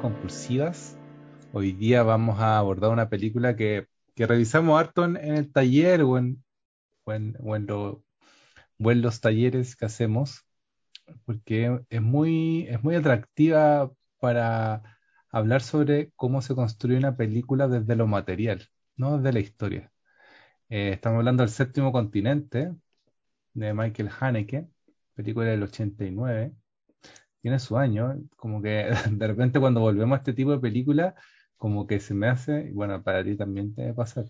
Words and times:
obsesiones. 0.00 0.96
Hoy 1.52 1.72
día 1.72 2.02
vamos 2.02 2.40
a 2.40 2.58
abordar 2.58 2.90
una 2.90 3.08
película 3.08 3.56
que, 3.56 3.86
que 4.14 4.26
revisamos 4.26 4.80
harto 4.80 5.04
en, 5.04 5.16
el 5.16 5.52
taller 5.52 6.02
o 6.02 6.18
en 6.18 6.42
los 9.02 9.20
talleres 9.20 9.76
que 9.76 9.84
hacemos, 9.84 10.46
porque 11.24 11.80
es 11.90 12.02
muy, 12.02 12.66
es 12.68 12.82
muy 12.82 12.94
atractiva 12.94 13.92
para 14.18 14.82
hablar 15.30 15.62
sobre 15.62 16.12
cómo 16.16 16.42
se 16.42 16.54
construye 16.54 16.96
una 16.96 17.16
película 17.16 17.68
desde 17.68 17.96
lo 17.96 18.06
material, 18.06 18.68
no 18.96 19.18
desde 19.18 19.32
la 19.32 19.40
historia. 19.40 19.92
Eh, 20.68 20.90
estamos 20.94 21.18
hablando 21.18 21.42
del 21.42 21.50
séptimo 21.50 21.92
continente 21.92 22.74
de 23.54 23.74
Michael 23.74 24.10
Haneke, 24.20 24.68
película 25.14 25.46
del 25.46 25.62
89. 25.64 26.54
Tiene 27.42 27.58
su 27.58 27.76
año, 27.76 28.18
como 28.36 28.62
que 28.62 28.88
de 29.10 29.26
repente 29.26 29.60
cuando 29.60 29.80
volvemos 29.80 30.16
a 30.16 30.18
este 30.18 30.32
tipo 30.32 30.52
de 30.52 30.58
película, 30.58 31.14
como 31.56 31.86
que 31.86 32.00
se 32.00 32.14
me 32.14 32.28
hace, 32.28 32.70
bueno, 32.72 33.02
para 33.02 33.22
ti 33.24 33.36
también 33.36 33.74
te 33.74 33.82
debe 33.82 33.94
pasar, 33.94 34.26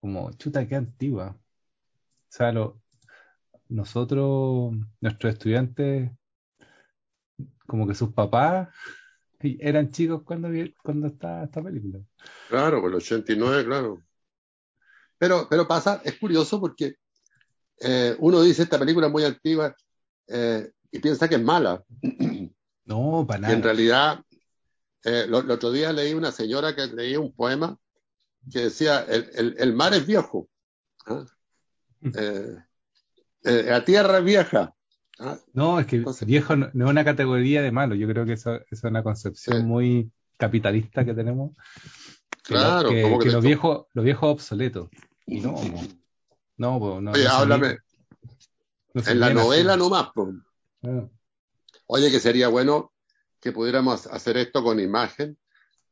como 0.00 0.32
chuta, 0.32 0.66
qué 0.66 0.76
antigua. 0.76 1.36
O 1.38 2.30
sea, 2.30 2.52
lo, 2.52 2.80
nosotros, 3.68 4.74
nuestros 5.00 5.34
estudiantes, 5.34 6.10
como 7.66 7.86
que 7.86 7.94
sus 7.94 8.12
papás 8.12 8.68
eran 9.40 9.90
chicos 9.90 10.22
cuando, 10.24 10.48
cuando 10.82 11.08
estaba 11.08 11.44
esta 11.44 11.62
película. 11.62 12.00
Claro, 12.48 12.86
el 12.86 12.94
89, 12.94 13.64
claro. 13.64 14.02
Pero, 15.18 15.46
pero 15.50 15.66
pasa, 15.66 16.00
es 16.04 16.18
curioso 16.18 16.60
porque 16.60 16.96
eh, 17.80 18.16
uno 18.18 18.42
dice 18.42 18.62
esta 18.62 18.78
película 18.78 19.08
muy 19.08 19.24
antigua 19.24 19.74
eh, 20.28 20.70
y 20.90 20.98
piensa 21.00 21.28
que 21.28 21.36
es 21.36 21.42
mala. 21.42 21.82
No, 22.88 23.24
para 23.26 23.40
nada. 23.40 23.52
Y 23.52 23.56
en 23.56 23.62
realidad, 23.62 24.20
eh, 25.04 25.26
lo, 25.28 25.40
el 25.40 25.50
otro 25.50 25.70
día 25.70 25.92
leí 25.92 26.14
una 26.14 26.32
señora 26.32 26.74
que 26.74 26.86
leía 26.86 27.20
un 27.20 27.32
poema 27.32 27.78
que 28.50 28.60
decía, 28.64 29.00
el, 29.08 29.30
el, 29.34 29.56
el 29.58 29.74
mar 29.74 29.92
es 29.94 30.06
viejo, 30.06 30.48
¿ah? 31.06 31.24
la 33.42 33.84
tierra 33.84 34.18
es 34.18 34.24
vieja. 34.24 34.74
¿ah? 35.18 35.38
No, 35.52 35.78
es 35.80 35.86
que 35.86 35.96
Entonces, 35.96 36.26
viejo 36.26 36.56
no, 36.56 36.70
no, 36.72 36.86
es 36.86 36.90
una 36.90 37.04
categoría 37.04 37.60
de 37.62 37.72
malo, 37.72 37.94
yo 37.94 38.08
creo 38.08 38.24
que 38.24 38.32
eso, 38.34 38.54
eso 38.54 38.64
es 38.70 38.84
una 38.84 39.02
concepción 39.02 39.66
muy 39.66 40.10
capitalista 40.36 41.04
que 41.04 41.14
tenemos. 41.14 41.52
Que 42.44 42.54
lo- 42.54 42.60
Claro, 42.60 42.88
que, 42.88 43.02
como 43.02 43.18
que 43.18 43.30
lo 43.30 43.40
viejo, 43.40 43.88
lo 43.92 44.02
viejo 44.02 44.26
es 44.26 44.32
obsoleto. 44.32 44.90
Y 45.26 45.40
no, 45.40 45.54
no, 46.56 47.00
no, 47.00 47.12
Oye, 47.12 47.28
háblame, 47.28 47.76
no 48.94 49.02
en 49.02 49.20
la 49.20 49.26
miden 49.26 49.38
así. 49.38 49.46
novela 49.46 49.76
nomás. 49.76 50.08
po. 50.14 50.32
Oye, 51.90 52.10
que 52.10 52.20
sería 52.20 52.48
bueno 52.48 52.92
que 53.40 53.50
pudiéramos 53.52 54.06
hacer 54.06 54.36
esto 54.36 54.62
con 54.62 54.78
imagen 54.78 55.36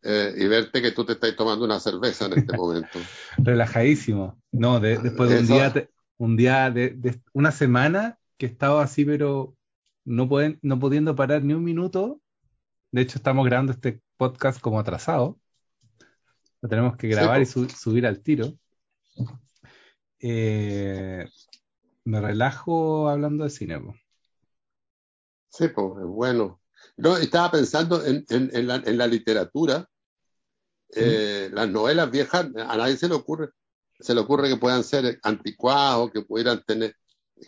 eh, 0.03 0.33
y 0.37 0.47
verte 0.47 0.83
que 0.83 0.93
tú 0.93 1.05
te 1.05 1.15
estás 1.15 1.35
tomando 1.37 1.65
una 1.65 1.81
cerveza 1.81 2.27
en 2.27 2.35
este 2.39 2.57
momento. 2.57 2.99
relajadísimo. 3.39 4.41
No, 4.53 4.79
de- 4.79 4.99
después 4.99 5.31
de 5.31 5.39
un 5.39 5.45
Eso- 5.45 5.55
día, 5.55 5.73
te- 5.73 5.91
un 6.19 6.37
día 6.37 6.71
de, 6.71 6.91
de 6.91 7.21
una 7.33 7.51
semana 7.51 8.19
que 8.39 8.47
estaba 8.47 8.83
así, 8.83 9.05
pero 9.05 9.57
no 10.05 10.29
pueden, 10.29 10.59
no 10.63 10.79
pudiendo 10.79 11.15
parar 11.17 11.43
ni 11.43 11.55
un 11.55 11.65
minuto. 11.65 12.21
De 12.93 13.03
hecho, 13.03 13.19
estamos 13.19 13.45
grabando 13.47 13.73
este 13.73 14.01
podcast 14.17 14.61
como 14.61 14.79
atrasado. 14.79 15.39
Lo 16.63 16.69
tenemos 16.69 16.97
que 16.97 17.09
grabar 17.09 17.37
Sí, 17.39 17.43
y 17.43 17.47
su- 17.47 17.69
subir 17.71 18.07
al 18.07 18.21
tiro. 18.23 18.53
Eh, 20.21 21.25
me 22.05 22.21
relajo 22.21 23.09
hablando 23.09 23.45
de 23.45 23.51
cine. 23.51 23.81
Sí, 25.57 25.69
pues, 25.69 25.99
es 25.99 26.07
bueno. 26.07 26.61
No, 26.97 27.17
estaba 27.17 27.51
pensando 27.51 28.05
en, 28.05 28.25
en, 28.29 28.51
en 28.55 28.67
la, 28.67 28.77
en 28.77 28.99
la 28.99 29.07
literatura. 29.07 29.89
Eh, 30.95 31.51
Las 31.53 31.69
novelas 31.69 32.11
viejas, 32.11 32.47
a 32.57 32.77
nadie 32.77 32.97
se 32.97 33.09
le 33.09 33.15
ocurre, 33.15 33.49
se 33.99 34.15
le 34.15 34.21
ocurre 34.21 34.49
que 34.49 34.57
puedan 34.57 34.85
ser 34.85 35.19
anticuados, 35.23 36.11
que 36.13 36.23
pudieran 36.23 36.63
tener, 36.67 36.95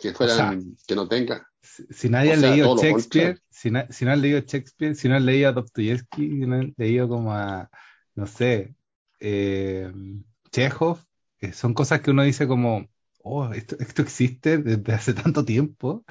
que 0.01 0.13
fueran, 0.13 0.77
que 0.87 0.95
no 0.95 1.09
tengan. 1.09 1.43
Si, 1.63 1.85
si 1.91 2.09
nadie 2.09 2.31
O 2.31 2.35
ha 2.35 2.37
leído 2.37 2.75
Shakespeare, 2.77 3.39
si, 3.51 3.71
na- 3.71 3.87
si 3.91 4.05
no 4.05 4.13
han 4.13 4.21
leído 4.21 4.41
Shakespeare, 4.41 4.95
si 4.95 5.09
no 5.09 5.17
han 5.17 5.27
leído 5.27 5.49
a 5.49 5.53
Dostoyevsky, 5.53 6.29
si 6.29 6.47
no 6.47 6.57
han 6.57 6.75
leído 6.77 7.09
como 7.09 7.33
a, 7.33 7.71
no 8.15 8.27
sé, 8.27 8.75
eh, 9.21 9.91
Chekhov, 10.53 10.99
eh, 11.41 11.53
son 11.53 11.75
cosas 11.75 12.01
que 12.01 12.11
uno 12.11 12.23
dice 12.23 12.47
como, 12.47 12.89
oh, 13.23 13.53
esto, 13.53 13.77
esto 13.79 14.03
existe 14.03 14.59
desde 14.59 14.93
hace 14.93 15.15
tanto 15.15 15.45
tiempo, 15.45 16.05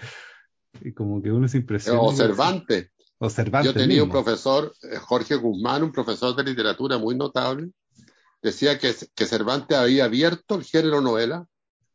y 0.81 0.93
como 0.93 1.21
que 1.21 1.31
uno 1.31 1.47
se 1.47 1.57
impresiona. 1.57 1.99
O 1.99 2.13
Cervantes. 2.13 2.89
O 3.19 3.29
Cervantes 3.29 3.73
Yo 3.73 3.79
tenía 3.79 4.03
un 4.03 4.09
profesor, 4.09 4.73
eh, 4.83 4.97
Jorge 4.97 5.35
Guzmán, 5.35 5.83
un 5.83 5.91
profesor 5.91 6.35
de 6.35 6.43
literatura 6.43 6.97
muy 6.97 7.15
notable, 7.15 7.71
decía 8.41 8.77
que, 8.77 8.93
que 9.15 9.25
Cervantes 9.25 9.77
había 9.77 10.05
abierto 10.05 10.55
el 10.55 10.63
género 10.63 11.01
novela 11.01 11.47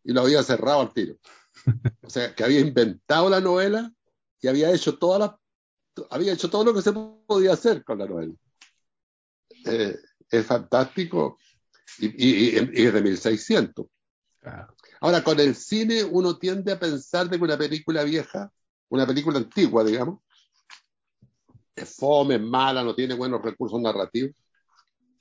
y 0.05 0.13
lo 0.13 0.23
había 0.23 0.43
cerrado 0.43 0.81
al 0.81 0.93
tiro. 0.93 1.17
O 2.03 2.11
sea, 2.11 2.35
que 2.35 2.45
había 2.45 2.61
inventado 2.61 3.31
la 3.31 3.41
novela 3.41 3.93
y 4.41 4.49
había 4.49 4.73
hecho 4.73 4.99
toda 4.99 5.19
la, 5.19 5.39
había 6.11 6.33
hecho 6.33 6.51
todo 6.51 6.65
lo 6.65 6.75
que 6.75 6.83
se 6.83 6.93
podía 6.93 7.53
hacer 7.53 7.85
con 7.85 7.99
la 7.99 8.07
novela. 8.07 8.35
Eh, 9.65 9.97
es 10.29 10.47
fantástico 10.47 11.39
y, 11.99 12.07
y, 12.07 12.59
y, 12.59 12.83
y 12.83 12.87
es 12.87 12.93
de 12.93 13.03
1600. 13.03 13.87
Claro. 14.41 14.75
Ahora, 15.01 15.23
con 15.23 15.39
el 15.41 15.55
cine 15.55 16.05
uno 16.05 16.39
tiende 16.39 16.73
a 16.73 16.79
pensar 16.79 17.29
de 17.29 17.37
que 17.37 17.45
una 17.45 17.59
película 17.59 18.05
vieja, 18.05 18.53
una 18.93 19.07
película 19.07 19.39
antigua, 19.39 19.83
digamos, 19.83 20.21
es 21.75 21.97
fome, 21.97 22.35
es 22.35 22.43
mala, 22.43 22.85
no 22.85 22.95
tiene 22.95 23.15
buenos 23.15 23.41
recursos 23.41 23.81
narrativos, 23.81 24.33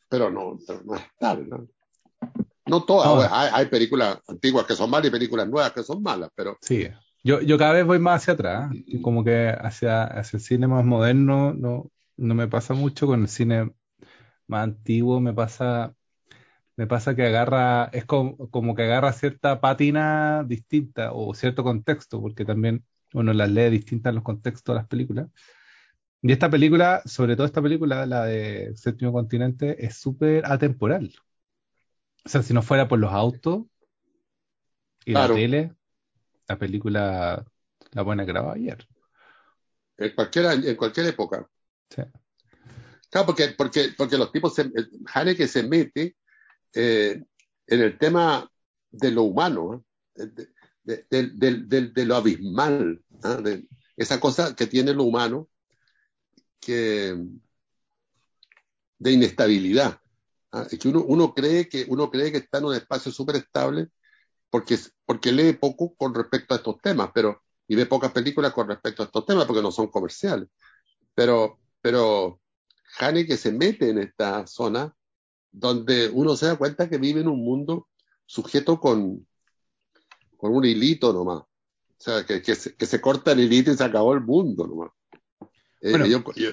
pero 0.09 0.29
no, 0.29 0.59
pero 0.67 0.81
no 0.83 0.95
es 0.95 1.03
tal, 1.17 1.47
¿no? 1.47 1.67
No 2.67 2.83
todas, 2.83 3.15
bueno, 3.15 3.33
hay, 3.33 3.49
hay 3.53 3.65
películas 3.67 4.19
antiguas 4.27 4.65
que 4.65 4.75
son 4.75 4.89
malas 4.89 5.07
y 5.07 5.11
películas 5.11 5.47
nuevas 5.47 5.71
que 5.71 5.83
son 5.83 6.03
malas, 6.03 6.29
pero 6.35 6.57
Sí, 6.61 6.87
yo, 7.23 7.41
yo 7.41 7.57
cada 7.57 7.71
vez 7.71 7.85
voy 7.85 7.99
más 7.99 8.21
hacia 8.21 8.33
atrás, 8.33 8.71
y 8.73 9.01
como 9.01 9.23
que 9.23 9.49
hacia, 9.49 10.03
hacia 10.03 10.37
el 10.37 10.43
cine 10.43 10.67
más 10.67 10.83
moderno 10.83 11.53
no, 11.53 11.89
no 12.17 12.35
me 12.35 12.47
pasa 12.49 12.73
mucho, 12.73 13.07
con 13.07 13.21
el 13.21 13.29
cine 13.29 13.71
más 14.47 14.63
antiguo 14.65 15.21
me 15.21 15.33
pasa, 15.33 15.95
me 16.75 16.87
pasa 16.87 17.15
que 17.15 17.23
agarra, 17.25 17.85
es 17.93 18.03
como, 18.03 18.49
como 18.49 18.75
que 18.75 18.83
agarra 18.83 19.13
cierta 19.13 19.61
pátina 19.61 20.43
distinta 20.45 21.13
o 21.13 21.33
cierto 21.33 21.63
contexto, 21.63 22.21
porque 22.21 22.43
también 22.43 22.83
uno 23.13 23.33
las 23.33 23.49
lee 23.49 23.69
distintas 23.69 24.11
en 24.11 24.15
los 24.15 24.23
contextos 24.23 24.73
de 24.73 24.79
las 24.79 24.87
películas. 24.87 25.27
Y 26.21 26.31
esta 26.31 26.49
película, 26.49 27.01
sobre 27.05 27.35
todo 27.35 27.45
esta 27.45 27.61
película, 27.61 28.05
la 28.05 28.25
de 28.25 28.73
Séptimo 28.75 29.11
Continente, 29.11 29.83
es 29.83 29.97
súper 29.97 30.45
atemporal. 30.45 31.11
O 32.23 32.29
sea, 32.29 32.43
si 32.43 32.53
no 32.53 32.61
fuera 32.61 32.87
por 32.87 32.99
los 32.99 33.11
autos 33.11 33.63
y 35.03 35.13
Claro. 35.13 35.33
la 35.33 35.39
tele, 35.39 35.75
la 36.47 36.59
película 36.59 37.43
la 37.91 38.03
pueden 38.03 38.25
grabar 38.25 38.55
ayer. 38.55 38.87
en 39.97 40.15
cualquier, 40.15 40.45
en 40.65 40.75
cualquier 40.75 41.07
época. 41.07 41.47
Sí. 41.89 42.01
Claro, 43.09 43.25
porque, 43.25 43.49
porque, 43.57 43.89
porque 43.97 44.17
los 44.17 44.31
tipos, 44.31 44.55
se, 44.55 44.71
Haneke 45.13 45.47
se 45.47 45.63
mete 45.63 46.15
eh, 46.73 47.23
en 47.67 47.81
el 47.81 47.97
tema 47.97 48.49
de 48.91 49.11
lo 49.11 49.23
humano, 49.23 49.83
¿eh? 50.15 50.25
de, 50.27 50.47
de, 50.83 52.05
lo 52.05 52.15
abismal, 52.15 53.01
de 53.43 53.67
esa 53.97 54.19
cosa 54.19 54.55
que 54.55 54.67
tiene 54.67 54.93
lo 54.93 55.03
humano 55.03 55.49
que 56.59 57.17
de 58.99 59.11
inestabilidad. 59.11 59.99
¿ah? 60.51 60.67
Que 60.67 60.87
uno, 60.87 61.03
uno, 61.03 61.33
cree 61.33 61.67
que, 61.67 61.85
uno 61.87 62.09
cree 62.11 62.31
que 62.31 62.37
está 62.37 62.59
en 62.59 62.65
un 62.65 62.75
espacio 62.75 63.11
súper 63.11 63.37
estable 63.37 63.89
porque, 64.49 64.77
porque 65.05 65.31
lee 65.31 65.53
poco 65.53 65.95
con 65.95 66.13
respecto 66.13 66.53
a 66.53 66.57
estos 66.57 66.79
temas, 66.81 67.09
pero, 67.13 67.41
y 67.67 67.75
ve 67.75 67.85
pocas 67.85 68.11
películas 68.11 68.53
con 68.53 68.67
respecto 68.67 69.01
a 69.01 69.05
estos 69.05 69.25
temas 69.25 69.45
porque 69.45 69.61
no 69.61 69.71
son 69.71 69.87
comerciales. 69.87 70.49
Pero, 71.15 71.59
pero 71.81 72.39
Haneke 72.99 73.37
se 73.37 73.51
mete 73.51 73.89
en 73.89 73.99
esta 73.99 74.45
zona 74.45 74.95
donde 75.51 76.09
uno 76.09 76.35
se 76.35 76.45
da 76.47 76.57
cuenta 76.57 76.89
que 76.89 76.97
vive 76.97 77.21
en 77.21 77.27
un 77.27 77.43
mundo 77.43 77.87
sujeto 78.25 78.79
con, 78.79 79.25
con 80.41 80.55
un 80.55 80.65
hilito 80.65 81.13
nomás. 81.13 81.37
O 81.37 81.47
sea, 82.03 82.25
que, 82.25 82.41
que, 82.41 82.55
se, 82.55 82.75
que 82.75 82.85
se 82.87 82.99
corta 82.99 83.31
el 83.31 83.41
hilito 83.41 83.71
y 83.71 83.77
se 83.77 83.83
acabó 83.83 84.13
el 84.13 84.21
mundo 84.21 84.65
nomás. 84.67 84.89
Eh, 85.81 85.91
Bueno, 85.91 86.07
yo, 86.07 86.23
yo, 86.35 86.49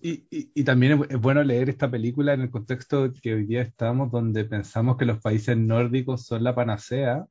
Y, 0.00 0.26
y- 0.30 0.50
y 0.54 0.64
también 0.64 0.92
es, 1.02 1.10
es 1.10 1.20
bueno 1.20 1.42
leer 1.44 1.68
esta 1.68 1.90
película 1.90 2.32
en 2.32 2.40
el 2.40 2.50
contexto 2.50 3.12
que 3.22 3.34
hoy 3.34 3.44
día 3.44 3.60
estamos, 3.62 4.10
donde 4.10 4.44
pensamos 4.44 4.96
que 4.96 5.04
los 5.04 5.20
países 5.20 5.56
nórdicos 5.58 6.24
son 6.24 6.42
la 6.42 6.54
panacea, 6.54 7.26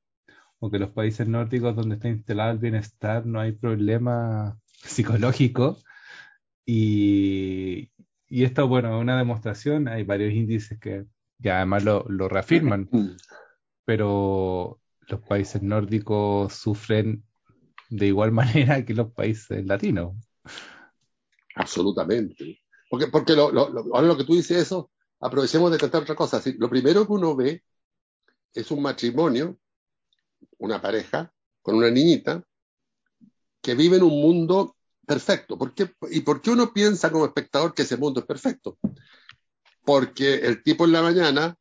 o 0.60 0.70
que 0.72 0.80
los 0.80 0.92
países 0.92 1.28
nórdicos 1.28 1.76
donde 1.76 1.96
está 1.96 2.10
instalado 2.10 2.52
el 2.52 2.60
bienestar 2.60 3.26
no 3.26 3.40
hay 3.40 3.54
problema 3.54 4.58
psicológico. 4.84 5.80
Y, 6.66 7.90
y 8.28 8.44
esto, 8.44 8.68
bueno, 8.68 8.96
es 8.98 9.02
una 9.02 9.18
demostración, 9.18 9.88
hay 9.88 10.04
varios 10.04 10.34
índices 10.34 10.80
que, 10.80 11.06
que 11.42 11.52
además 11.52 11.84
lo, 11.84 12.06
lo 12.10 12.28
reafirman, 12.30 12.90
pero 13.86 14.80
los 15.08 15.22
países 15.22 15.62
nórdicos 15.62 16.54
sufren 16.54 17.24
de 17.90 18.08
igual 18.08 18.32
manera 18.34 18.86
que 18.86 18.94
los 18.94 19.12
países 19.12 19.66
latinos. 19.66 20.16
Absolutamente. 21.56 22.62
porque, 22.90 23.08
porque 23.08 23.34
lo, 23.34 23.52
lo, 23.52 23.68
ahora 23.96 24.08
lo 24.08 24.18
que 24.18 24.24
tú 24.24 24.36
dices 24.36 24.58
eso, 24.58 24.92
aprovechemos 25.20 25.72
de 25.72 25.80
contar 25.80 26.04
otra 26.04 26.16
cosa. 26.16 26.42
lo 26.58 26.70
primero 26.70 27.06
que 27.06 27.14
uno 27.14 27.36
ve 27.36 27.64
es 28.54 28.72
un 28.72 28.82
matrimonio, 28.82 29.58
una 30.60 30.82
pareja, 30.82 31.32
con 31.62 31.76
una 31.76 31.90
niñita, 31.90 32.44
que 33.62 33.76
vive 33.76 33.98
en 33.98 34.04
un 34.04 34.22
mundo 34.22 34.76
perfecto. 35.06 35.58
¿Por 35.58 35.74
qué? 35.74 35.94
¿Y 36.12 36.22
por 36.22 36.42
qué 36.42 36.52
uno 36.52 36.74
piensa 36.74 37.12
como 37.12 37.26
espectador 37.26 37.74
que 37.74 37.84
ese 37.84 37.98
mundo 37.98 38.20
es 38.20 38.26
perfecto? 38.26 38.78
Porque 39.84 40.36
el 40.36 40.64
tipo 40.64 40.86
en 40.86 40.92
la 40.92 41.02
mañana 41.02 41.56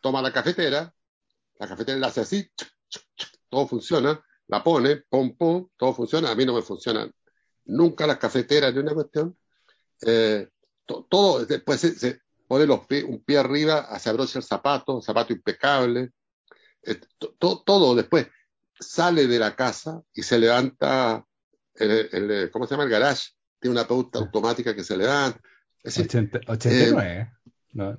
toma 0.00 0.22
la 0.22 0.32
cafetera, 0.32 0.94
la 1.60 1.68
cafetera 1.68 1.98
la 1.98 2.06
hace 2.06 2.22
así, 2.22 2.50
todo 3.50 3.68
funciona, 3.68 4.24
la 4.48 4.64
pone, 4.64 5.02
pum, 5.08 5.36
pum, 5.36 5.68
todo 5.76 5.92
funciona. 5.92 6.30
A 6.30 6.34
mí 6.34 6.46
no 6.46 6.54
me 6.54 6.62
funcionan 6.62 7.12
nunca 7.66 8.06
las 8.06 8.16
cafeteras 8.16 8.74
de 8.74 8.80
una 8.80 8.94
cuestión. 8.94 9.36
Eh, 10.00 10.48
todo, 10.86 11.44
después 11.44 11.80
se, 11.80 12.22
pone 12.48 12.66
los 12.66 12.80
un 13.06 13.22
pie 13.22 13.38
arriba, 13.38 13.86
se 13.98 14.08
abrocha 14.08 14.38
el 14.38 14.44
zapato, 14.44 15.02
zapato 15.02 15.34
impecable, 15.34 16.10
eh, 16.82 16.98
todo 17.38 17.94
después 17.94 18.26
sale 18.80 19.26
de 19.26 19.38
la 19.38 19.54
casa 19.54 20.02
y 20.14 20.22
se 20.22 20.38
levanta, 20.38 21.24
el, 21.74 22.50
¿cómo 22.50 22.66
se 22.66 22.70
llama? 22.70 22.84
El 22.84 22.90
garage, 22.90 23.32
tiene 23.60 23.72
una 23.72 23.86
pauta 23.86 24.18
automática 24.18 24.74
que 24.74 24.82
se 24.82 24.96
levanta. 24.96 25.38
Es 25.82 25.98
89, 25.98 27.30
eh, 27.74 27.96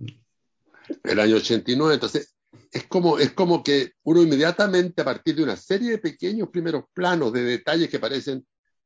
El 1.04 1.20
año 1.20 1.36
89, 1.36 1.94
entonces 1.94 2.36
es 2.72 2.86
como, 2.88 3.18
es 3.18 3.32
como 3.32 3.64
que 3.64 3.94
uno 4.04 4.22
inmediatamente 4.22 5.02
a 5.02 5.06
partir 5.06 5.36
de 5.36 5.44
una 5.44 5.56
serie 5.56 5.92
de 5.92 5.98
pequeños 5.98 6.50
primeros 6.50 6.86
planos 6.94 7.32
de 7.34 7.44
detalles 7.44 7.90
que 7.90 8.00
parecen 8.00 8.46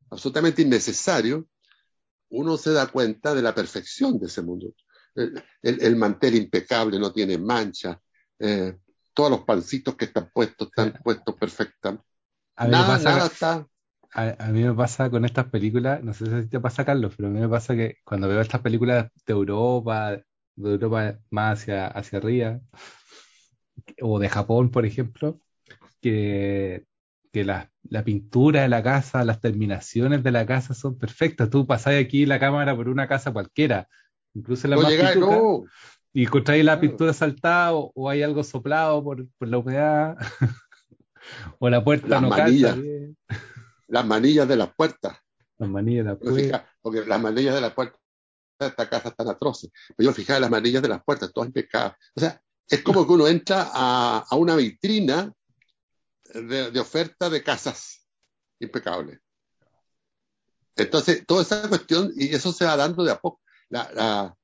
absolutamente 0.09 0.61
innecesarios, 0.61 1.45
uno 2.29 2.57
se 2.57 2.71
da 2.71 2.87
cuenta 2.87 3.33
de 3.33 3.41
la 3.41 3.55
perfección 3.55 4.19
de 4.19 4.27
ese 4.27 4.41
mundo. 4.41 4.73
El, 5.61 5.95
mantel 5.95 6.35
impecable, 6.35 6.99
no 6.99 7.13
tiene 7.13 7.37
mancha, 7.37 7.99
eh, 8.39 8.77
todos 9.13 9.31
los 9.31 9.41
pancitos 9.41 9.95
que 9.95 10.05
están 10.05 10.29
puestos 10.33 10.67
están 10.67 10.93
puestos 11.03 11.35
perfectamente. 11.35 12.03
Nada, 12.57 12.97
nada 12.99 13.25
está. 13.27 13.67
A, 14.11 14.47
mí 14.47 14.63
me 14.63 14.73
pasa 14.73 15.09
con 15.09 15.25
estas 15.25 15.45
películas, 15.49 16.03
no 16.03 16.13
sé 16.13 16.43
si 16.43 16.49
te 16.49 16.59
pasa, 16.59 16.85
Carlos, 16.85 17.13
pero 17.17 17.27
a 17.27 17.31
mí 17.31 17.39
me 17.39 17.49
pasa 17.49 17.75
que 17.75 17.97
cuando 18.03 18.27
veo 18.29 18.39
estas 18.39 18.61
películas 18.61 19.11
de 19.25 19.33
Europa, 19.33 20.11
de 20.55 20.71
Europa 20.71 21.19
más 21.31 21.59
hacia, 21.59 21.87
hacia 21.87 22.19
arriba, 22.19 22.61
o 24.01 24.19
de 24.19 24.29
Japón, 24.29 24.71
por 24.71 24.85
ejemplo, 24.85 25.39
que, 26.01 26.85
que 27.31 27.43
la, 27.43 27.71
la, 27.89 28.03
pintura 28.03 28.61
de 28.61 28.69
la 28.69 28.83
casa, 28.83 29.25
las 29.25 29.41
terminaciones 29.41 30.23
de 30.23 30.31
la 30.31 30.45
casa 30.45 30.73
son 30.73 30.97
perfectas. 30.97 31.49
Tú 31.49 31.65
pasás 31.65 31.95
aquí 31.95 32.25
la 32.25 32.39
cámara 32.39 32.75
por 32.75 32.89
una 32.89 33.07
casa 33.07 33.33
cualquiera, 33.33 33.87
incluso 34.33 34.67
la 34.67 34.77
más 34.77 34.91
y 36.15 36.23
encontráis 36.23 36.63
la 36.63 36.79
pintura 36.79 37.11
saltada 37.11 37.73
o, 37.73 38.09
hay 38.09 38.23
algo 38.23 38.41
soplado 38.41 39.03
por, 39.03 39.27
por 39.37 39.49
la 39.49 39.57
humedad, 39.57 40.15
o 41.59 41.69
la 41.69 41.83
puerta 41.83 42.07
las 42.07 42.21
no 42.21 42.29
manillas, 42.29 42.77
Las 43.89 44.05
manillas 44.05 44.47
de 44.47 44.55
las 44.55 44.73
puertas. 44.73 45.17
Las 45.57 45.69
manillas 45.69 46.05
de 46.05 46.11
las 46.11 46.19
puertas. 46.19 46.63
Porque 46.81 47.05
las 47.05 47.21
manillas 47.21 47.55
de 47.55 47.59
las 47.59 47.73
puertas 47.73 47.99
de 48.61 48.67
esta 48.67 48.87
casa 48.87 49.09
están 49.09 49.27
atroces. 49.27 49.71
Pero 49.97 50.09
yo 50.09 50.15
fijaba 50.15 50.39
las 50.39 50.49
manillas 50.49 50.81
de 50.81 50.87
las 50.87 51.03
puertas, 51.03 51.33
todas 51.33 51.47
impecables. 51.47 51.97
O 52.15 52.21
sea, 52.21 52.41
es 52.67 52.81
como 52.81 53.05
que 53.05 53.13
uno 53.13 53.27
entra 53.27 53.69
a, 53.73 54.25
a 54.29 54.35
una 54.35 54.55
vitrina 54.55 55.31
de, 56.33 56.71
de, 56.71 56.79
oferta 56.79 57.29
de 57.29 57.43
casas 57.43 58.05
impecables. 58.59 59.19
Entonces, 60.75 61.25
toda 61.25 61.43
esa 61.43 61.69
cuestión, 61.69 62.11
y 62.15 62.35
eso 62.35 62.51
se 62.51 62.65
va 62.65 62.75
dando 62.75 63.03
de 63.03 63.11
a 63.11 63.19
poco. 63.19 63.41
La, 63.69 63.89
la, 63.93 64.37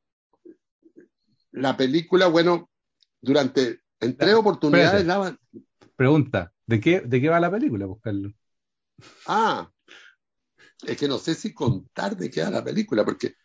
la 1.52 1.78
película, 1.78 2.28
bueno, 2.28 2.70
durante, 3.20 3.82
en 4.00 4.18
tres 4.18 4.36
oportunidades 4.36 5.06
daban. 5.06 5.38
Pregunta, 5.96 6.54
¿de 6.66 6.80
qué, 6.80 7.02
¿de 7.02 7.22
qué 7.22 7.30
va 7.30 7.40
la 7.40 7.52
película, 7.52 7.86
buscarlo? 7.86 8.34
Ah, 9.26 9.70
es 10.84 10.98
que 10.98 11.08
no 11.08 11.18
sé 11.18 11.36
si 11.36 11.54
contar 11.54 12.16
de 12.16 12.30
qué 12.30 12.44
va 12.44 12.50
la 12.50 12.64
película, 12.64 13.04
porque, 13.04 13.36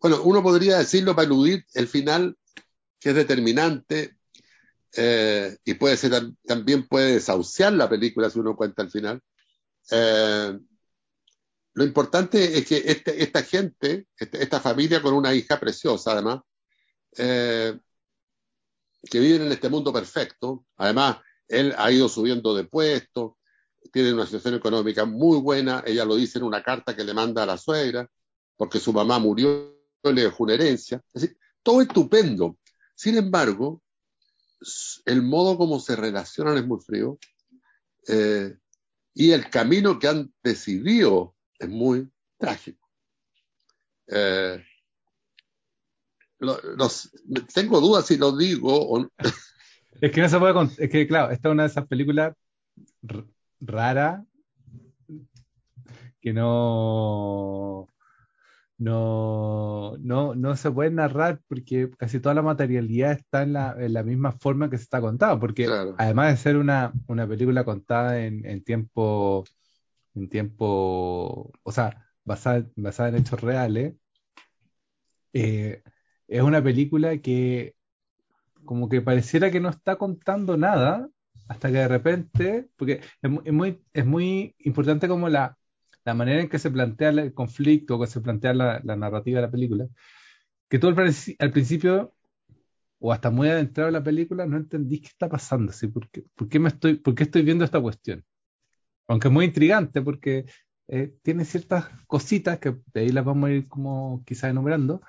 bueno, 0.00 0.22
uno 0.22 0.42
podría 0.42 0.78
decirlo 0.78 1.14
para 1.14 1.26
eludir 1.26 1.64
el 1.74 1.88
final, 1.88 2.36
que 3.00 3.10
es 3.10 3.14
determinante, 3.14 4.16
eh, 4.96 5.56
y 5.64 5.74
puede 5.74 5.96
ser, 5.96 6.12
también 6.46 6.86
puede 6.86 7.14
desahuciar 7.14 7.72
la 7.72 7.88
película 7.88 8.30
si 8.30 8.38
uno 8.38 8.56
cuenta 8.56 8.82
el 8.82 8.90
final. 8.90 9.20
Eh, 9.90 10.58
lo 11.74 11.84
importante 11.84 12.58
es 12.58 12.66
que 12.66 12.82
este, 12.84 13.22
esta 13.22 13.42
gente, 13.42 14.06
este, 14.16 14.42
esta 14.42 14.60
familia 14.60 15.00
con 15.00 15.14
una 15.14 15.32
hija 15.34 15.60
preciosa 15.60 16.12
además, 16.12 16.40
eh, 17.16 17.78
que 19.08 19.20
viven 19.20 19.42
en 19.42 19.52
este 19.52 19.68
mundo 19.68 19.92
perfecto. 19.92 20.66
Además, 20.76 21.18
él 21.46 21.74
ha 21.78 21.90
ido 21.92 22.08
subiendo 22.08 22.54
de 22.54 22.64
puesto, 22.64 23.38
tiene 23.92 24.12
una 24.12 24.26
situación 24.26 24.54
económica 24.54 25.04
muy 25.04 25.38
buena. 25.38 25.82
Ella 25.86 26.04
lo 26.04 26.16
dice 26.16 26.38
en 26.38 26.44
una 26.44 26.62
carta 26.62 26.96
que 26.96 27.04
le 27.04 27.14
manda 27.14 27.42
a 27.42 27.46
la 27.46 27.56
suegra, 27.56 28.10
porque 28.56 28.80
su 28.80 28.92
mamá 28.92 29.18
murió, 29.18 29.76
le 30.02 30.22
dejó 30.22 30.44
una 30.44 30.54
herencia. 30.54 31.02
Es 31.14 31.22
decir, 31.22 31.38
todo 31.62 31.80
estupendo. 31.80 32.58
Sin 32.98 33.16
embargo, 33.16 33.80
el 35.04 35.22
modo 35.22 35.56
como 35.56 35.78
se 35.78 35.94
relacionan 35.94 36.56
es 36.56 36.66
muy 36.66 36.80
frío. 36.80 37.16
Eh, 38.08 38.56
y 39.14 39.30
el 39.30 39.48
camino 39.50 40.00
que 40.00 40.08
han 40.08 40.34
decidido 40.42 41.36
es 41.60 41.68
muy 41.68 42.10
trágico. 42.38 42.90
Eh, 44.08 44.64
tengo 47.54 47.80
dudas 47.80 48.04
si 48.04 48.16
lo 48.16 48.36
digo 48.36 48.74
o 48.74 49.08
Es 50.00 50.10
que 50.10 50.20
no 50.20 50.28
se 50.28 50.38
puede. 50.40 50.68
Es 50.78 50.90
que, 50.90 51.06
claro, 51.06 51.30
esta 51.30 51.48
es 51.48 51.52
una 51.52 51.62
de 51.62 51.68
esas 51.68 51.86
películas 51.86 52.34
raras 53.60 54.26
que 56.20 56.32
no, 56.32 57.86
no, 58.78 59.96
no, 59.98 60.34
no 60.36 60.56
se 60.56 60.70
puede 60.70 60.90
narrar 60.90 61.40
porque 61.48 61.90
casi 61.98 62.20
toda 62.20 62.34
la 62.34 62.42
materialidad 62.42 63.12
está 63.12 63.42
en 63.42 63.52
la, 63.52 63.74
en 63.76 63.92
la 63.92 64.04
misma 64.04 64.32
forma 64.32 64.70
que 64.70 64.78
se 64.78 64.84
está 64.84 65.00
contado. 65.00 65.40
Porque 65.40 65.68
además 65.98 66.30
de 66.30 66.36
ser 66.36 66.56
una, 66.56 66.92
una 67.08 67.26
película 67.26 67.64
contada 67.64 68.20
en, 68.24 68.46
en, 68.46 68.62
tiempo, 68.62 69.44
en 70.14 70.28
tiempo, 70.28 71.50
o 71.62 71.72
sea, 71.72 72.06
basada, 72.24 72.66
basada 72.76 73.08
en 73.10 73.16
hechos 73.16 73.40
reales, 73.40 73.94
eh, 75.32 75.82
es 76.28 76.42
una 76.42 76.62
película 76.62 77.18
que 77.18 77.74
como 78.64 78.88
que 78.88 79.00
pareciera 79.00 79.50
que 79.50 79.60
no 79.60 79.70
está 79.70 79.96
contando 79.96 80.56
nada 80.56 81.08
hasta 81.48 81.68
que 81.68 81.78
de 81.78 81.88
repente, 81.88 82.68
porque 82.76 83.00
es, 83.22 83.52
muy, 83.52 83.82
es 83.92 84.06
muy 84.06 84.54
importante 84.58 85.08
como 85.08 85.28
la, 85.28 85.57
la 86.08 86.14
manera 86.14 86.40
en 86.40 86.48
que 86.48 86.58
se 86.58 86.70
plantea 86.70 87.10
el 87.10 87.34
conflicto, 87.34 88.00
que 88.00 88.06
se 88.06 88.22
plantea 88.22 88.54
la, 88.54 88.80
narrativa 88.96 89.40
de 89.40 89.46
la 89.46 89.50
película, 89.50 89.86
que 90.68 90.78
tú 90.78 90.88
al, 90.88 90.94
principio 91.52 92.14
o 92.98 93.12
hasta 93.12 93.30
muy 93.30 93.48
adentrado 93.48 93.88
en 93.88 93.94
la 93.94 94.02
película 94.02 94.46
no 94.46 94.56
entendís 94.56 95.02
qué 95.02 95.08
está 95.08 95.28
pasando, 95.28 95.70
¿sí? 95.72 95.88
¿Por, 95.88 96.08
qué, 96.10 96.58
me 96.58 96.68
estoy, 96.70 96.94
¿Por 96.94 97.20
estoy 97.20 97.42
viendo 97.42 97.64
esta 97.64 97.80
cuestión? 97.80 98.24
Aunque 99.08 99.28
es 99.28 99.34
muy 99.34 99.44
intrigante 99.46 100.00
porque 100.02 100.46
eh, 100.88 101.14
tiene 101.22 101.44
ciertas 101.44 101.86
cositas 102.06 102.58
que 102.58 102.76
de 102.94 103.00
ahí 103.00 103.10
las 103.10 103.24
vamos 103.24 103.50
a 103.50 103.52
ir 103.52 103.68
como 103.68 104.24
quizás 104.26 104.50
enumerando, 104.50 105.02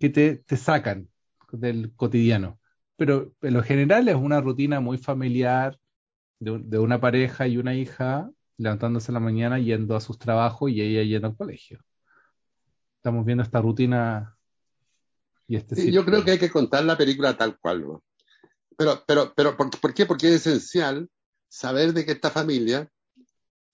que 0.00 0.10
te, 0.10 0.36
te 0.38 0.56
sacan 0.56 1.08
del 1.52 1.94
cotidiano. 1.94 2.60
Pero 2.96 3.32
en 3.42 3.54
lo 3.54 3.62
general 3.62 4.08
es 4.08 4.16
una 4.16 4.40
rutina 4.40 4.80
muy 4.80 4.98
familiar 4.98 5.78
de, 6.40 6.58
de, 6.64 6.78
una 6.80 7.00
pareja 7.00 7.46
y 7.46 7.58
una 7.58 7.74
hija 7.76 8.30
levantándose 8.58 9.10
en 9.10 9.14
la 9.14 9.20
mañana 9.20 9.58
yendo 9.58 9.96
a 9.96 10.00
sus 10.00 10.18
trabajos 10.18 10.70
y 10.70 10.80
ella 10.80 11.02
yendo 11.02 11.28
al 11.28 11.36
colegio. 11.36 11.80
Estamos 12.96 13.24
viendo 13.24 13.42
esta 13.42 13.60
rutina 13.60 14.36
y 15.46 15.56
este 15.56 15.76
sí, 15.76 15.92
Yo 15.92 16.04
creo 16.04 16.24
que 16.24 16.32
hay 16.32 16.38
que 16.38 16.50
contar 16.50 16.84
la 16.84 16.96
película 16.96 17.36
tal 17.36 17.58
cual. 17.58 17.82
¿no? 17.82 18.04
Pero, 18.76 19.04
pero, 19.06 19.32
pero 19.34 19.56
¿por, 19.56 19.70
¿por, 19.80 19.94
qué? 19.94 20.06
Porque 20.06 20.28
es 20.28 20.46
esencial 20.46 21.08
saber 21.48 21.92
de 21.92 22.04
que 22.04 22.12
esta 22.12 22.30
familia, 22.30 22.90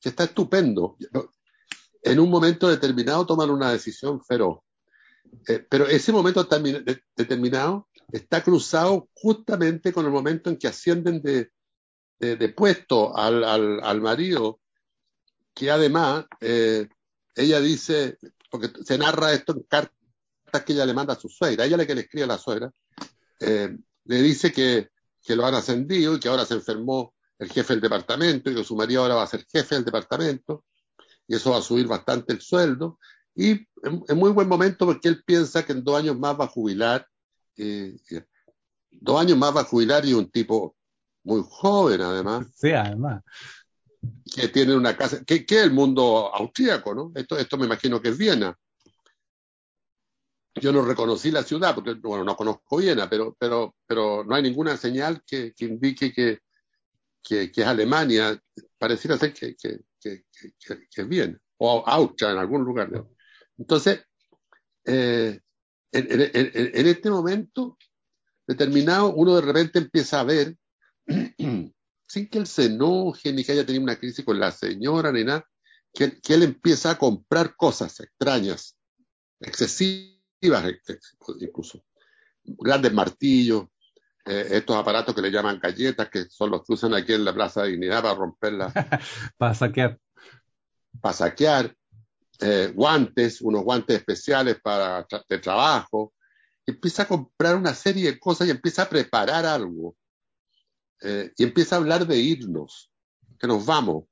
que 0.01 0.09
está 0.09 0.25
estupendo, 0.25 0.97
en 2.03 2.19
un 2.21 2.31
momento 2.31 2.69
determinado 2.69 3.25
toman 3.25 3.51
una 3.51 3.73
decisión 3.73 4.23
feroz 4.23 4.61
eh, 5.49 5.65
pero 5.69 5.87
ese 5.87 6.12
momento 6.12 6.47
determinado 7.17 7.89
está 8.12 8.43
cruzado 8.43 9.09
justamente 9.15 9.93
con 9.93 10.05
el 10.05 10.12
momento 10.12 10.51
en 10.51 10.57
que 10.57 10.69
ascienden 10.69 11.23
de, 11.23 11.51
de, 12.19 12.49
puesto 12.51 13.17
al, 13.17 13.43
al, 13.43 14.01
marido, 14.01 14.61
que 15.55 15.71
además 15.71 16.27
eh, 16.41 16.89
ella 17.35 17.61
dice, 17.61 18.19
porque 18.51 18.71
se 18.85 18.99
narra 18.99 19.33
esto 19.33 19.53
en 19.53 19.63
cartas 19.63 19.93
que 20.65 20.73
ella 20.73 20.87
le 20.87 20.95
manda 20.95 21.15
a 21.15 21.21
su 21.21 21.29
suegra, 21.29 21.65
ella 21.65 21.77
le 21.77 21.87
que 21.87 21.95
le 21.95 22.03
escribe 22.03 22.25
a 22.25 22.29
la 22.29 22.39
suegra, 22.39 22.71
eh, 23.41 23.77
le 24.05 24.23
dice 24.23 24.53
que, 24.53 24.91
que 25.23 25.37
lo 25.37 25.47
han 25.47 25.55
ascendido 25.55 26.15
y 26.15 26.21
que 26.21 26.29
ahora 26.29 26.45
se 26.45 26.55
enfermó 26.55 27.15
el 27.39 27.51
jefe 27.51 27.75
del 27.75 27.81
departamento 27.81 28.51
y 28.51 28.55
que 28.55 28.65
su 28.65 28.77
marido 28.77 29.03
ahora 29.03 29.17
va 29.17 29.23
a 29.25 29.27
ser 29.27 29.47
jefe 29.51 29.75
del 29.75 29.85
departamento 29.85 30.65
y 31.27 31.35
eso 31.35 31.51
va 31.51 31.59
a 31.59 31.63
subir 31.63 31.87
bastante 31.87 32.33
el 32.33 32.41
sueldo 32.41 32.99
Y 33.35 33.53
en, 33.83 34.17
muy 34.17 34.31
buen 34.31 34.49
momento 34.49 34.87
porque 34.87 35.09
él 35.09 35.23
piensa 35.25 35.65
que 35.65 35.73
en 35.73 35.83
dos 35.83 35.99
años 35.99 36.19
más 36.19 36.39
va 36.39 36.45
a 36.45 36.49
jubilar. 36.49 37.07
Eh, 37.57 37.97
dos 38.91 39.21
años 39.21 39.39
más 39.39 39.57
va 39.57 39.63
a 39.63 39.65
jubilar 39.65 40.05
y 40.05 40.13
un 40.13 40.31
tipo 40.31 40.77
muy 41.25 41.43
joven 41.49 42.01
además. 42.03 42.47
Sí, 42.55 42.71
además. 42.71 43.23
Que 44.35 44.49
tiene 44.49 44.75
una 44.75 44.97
casa, 44.97 45.23
que, 45.25 45.45
es 45.47 45.53
el 45.53 45.73
mundo 45.73 46.35
austríaco, 46.35 46.95
¿no? 46.95 47.13
Esto, 47.15 47.37
esto 47.37 47.59
me 47.59 47.67
imagino 47.67 48.01
que 48.01 48.09
es 48.09 48.19
Viena. 48.19 48.57
Yo 50.55 50.73
no 50.73 50.83
reconocí 50.85 51.31
la 51.31 51.43
ciudad, 51.43 51.75
porque, 51.75 51.95
bueno, 51.95 52.25
no 52.25 52.37
conozco 52.37 52.79
Viena, 52.79 53.09
pero, 53.09 53.37
pero, 53.39 53.75
pero 53.87 54.25
no 54.25 54.35
hay 54.35 54.43
ninguna 54.43 54.77
señal 54.77 55.23
que, 55.27 55.53
que 55.55 55.65
indique 55.67 56.13
que, 56.13 56.41
que, 57.23 57.51
es 57.55 57.67
Alemania. 57.67 58.39
Pareciera 58.79 59.19
ser 59.19 59.33
que, 59.33 59.55
que, 59.57 59.85
es 60.01 61.09
Viena, 61.09 61.39
o 61.59 61.83
Austria 61.87 62.33
en 62.33 62.39
algún 62.39 62.65
lugar. 62.65 62.91
Entonces, 63.59 64.05
eh, 64.85 65.41
en, 65.93 66.31
en, 66.35 66.87
este 66.87 67.11
momento 67.11 67.77
determinado, 68.47 69.15
uno 69.15 69.37
de 69.37 69.43
repente 69.43 69.79
empieza 69.79 70.21
a 70.21 70.25
ver 70.25 70.57
sin 72.12 72.28
que 72.28 72.37
él 72.37 72.47
se 72.47 72.66
enoje 72.66 73.33
ni 73.33 73.42
que 73.42 73.52
haya 73.52 73.64
tenido 73.64 73.85
una 73.85 73.97
crisis 73.97 74.23
con 74.23 74.38
la 74.38 74.52
señora 74.52 75.11
ni 75.11 75.25
nada, 75.25 75.49
que, 75.95 76.21
él 76.28 76.42
empieza 76.42 76.90
a 76.90 76.99
comprar 76.99 77.57
cosas 77.57 77.99
extrañas, 78.00 78.76
excesivas 79.40 80.62
incluso. 81.40 81.83
Grandes 82.45 82.92
martillos, 82.92 83.64
eh, 84.26 84.47
estos 84.50 84.76
aparatos 84.76 85.14
que 85.14 85.23
le 85.23 85.31
llaman 85.31 85.59
galletas, 85.59 86.11
que 86.11 86.26
son 86.28 86.50
los 86.50 86.62
que 86.66 86.75
usan 86.75 86.92
aquí 86.92 87.14
en 87.14 87.25
la 87.25 87.33
Plaza 87.33 87.62
de 87.62 87.71
Dignidad 87.71 88.02
para 88.02 88.14
romperla. 88.14 88.71
para 89.38 89.54
saquear. 89.54 89.99
Para 91.00 91.14
saquear. 91.14 91.75
Eh, 92.40 92.73
guantes, 92.75 93.40
unos 93.40 93.62
guantes 93.62 93.97
especiales 93.97 94.61
para 94.62 95.07
de 95.28 95.38
trabajo. 95.38 96.12
Empieza 96.66 97.04
a 97.04 97.09
comprar 97.09 97.57
una 97.57 97.73
serie 97.73 98.12
de 98.12 98.19
cosas 98.19 98.49
y 98.49 98.50
empieza 98.50 98.83
a 98.83 98.88
preparar 98.90 99.47
algo 99.47 99.97
eh, 101.03 101.33
y 101.37 101.45
empieza 101.45 101.77
a 101.77 101.79
hablar 101.79 102.07
de 102.07 102.19
irnos, 102.19 102.91
que 103.39 103.47
nos 103.47 103.65
vamos. 103.65 104.05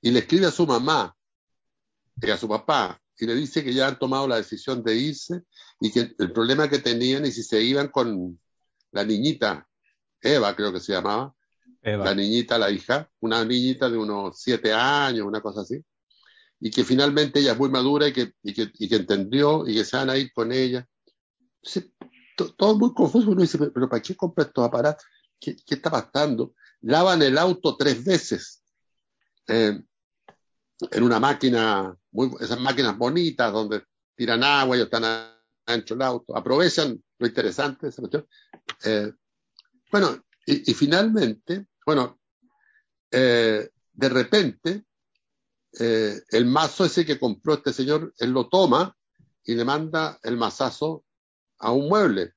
Y 0.00 0.10
le 0.10 0.20
escribe 0.20 0.46
a 0.46 0.50
su 0.50 0.66
mamá 0.66 1.16
y 2.20 2.30
a 2.30 2.36
su 2.36 2.48
papá 2.48 3.00
y 3.18 3.26
le 3.26 3.34
dice 3.34 3.62
que 3.62 3.72
ya 3.72 3.88
han 3.88 3.98
tomado 3.98 4.26
la 4.26 4.36
decisión 4.36 4.82
de 4.82 4.96
irse 4.96 5.42
y 5.80 5.90
que 5.90 6.14
el 6.18 6.32
problema 6.32 6.68
que 6.68 6.78
tenían 6.78 7.24
y 7.26 7.32
si 7.32 7.42
se 7.42 7.62
iban 7.62 7.88
con 7.88 8.40
la 8.92 9.04
niñita, 9.04 9.68
Eva 10.20 10.54
creo 10.56 10.72
que 10.72 10.80
se 10.80 10.92
llamaba, 10.92 11.34
la 11.82 12.14
niñita, 12.14 12.58
la 12.58 12.70
hija, 12.70 13.10
una 13.20 13.44
niñita 13.44 13.90
de 13.90 13.98
unos 13.98 14.40
siete 14.40 14.72
años, 14.72 15.26
una 15.26 15.42
cosa 15.42 15.60
así, 15.60 15.84
y 16.58 16.70
que 16.70 16.82
finalmente 16.82 17.40
ella 17.40 17.52
es 17.52 17.58
muy 17.58 17.68
madura 17.68 18.08
y 18.08 18.12
que, 18.12 18.32
y 18.42 18.54
que, 18.54 18.70
y 18.78 18.88
que 18.88 18.96
entendió 18.96 19.68
y 19.68 19.74
que 19.74 19.84
se 19.84 19.96
van 19.96 20.08
a 20.08 20.16
ir 20.16 20.32
con 20.32 20.50
ella. 20.50 20.88
todo 22.56 22.78
muy 22.78 22.94
confuso, 22.94 23.30
uno 23.30 23.42
dice, 23.42 23.58
pero 23.58 23.88
¿para 23.88 24.00
qué 24.00 24.16
compra 24.16 24.44
estos 24.44 24.64
aparatos? 24.64 25.04
¿Qué, 25.44 25.74
está 25.74 25.90
pasando? 25.90 26.54
Lavan 26.82 27.22
el 27.22 27.36
auto 27.38 27.76
tres 27.76 28.04
veces 28.04 28.62
eh, 29.46 29.78
en 30.90 31.02
una 31.02 31.20
máquina, 31.20 31.96
muy, 32.12 32.30
esas 32.40 32.60
máquinas 32.60 32.96
bonitas 32.96 33.52
donde 33.52 33.84
tiran 34.14 34.42
agua 34.42 34.76
y 34.76 34.80
están 34.80 35.04
adentro 35.66 35.96
del 35.96 36.02
auto. 36.02 36.36
Aprovechan 36.36 37.02
lo 37.18 37.26
interesante 37.26 37.86
de 37.86 37.90
esa 37.90 38.02
cuestión. 38.02 38.28
Eh, 38.84 39.12
bueno, 39.90 40.24
y, 40.46 40.74
finalmente, 40.74 41.68
bueno, 41.86 42.20
eh, 43.10 43.70
de 43.92 44.08
repente, 44.08 44.84
el 45.72 46.46
mazo 46.46 46.84
ese 46.84 47.06
que 47.06 47.18
compró 47.18 47.54
este 47.54 47.72
señor, 47.72 48.12
él 48.18 48.30
lo 48.30 48.48
toma 48.48 48.94
y 49.42 49.54
le 49.54 49.64
manda 49.64 50.18
el 50.22 50.36
mazazo 50.36 51.04
a 51.58 51.72
un 51.72 51.88
mueble 51.88 52.34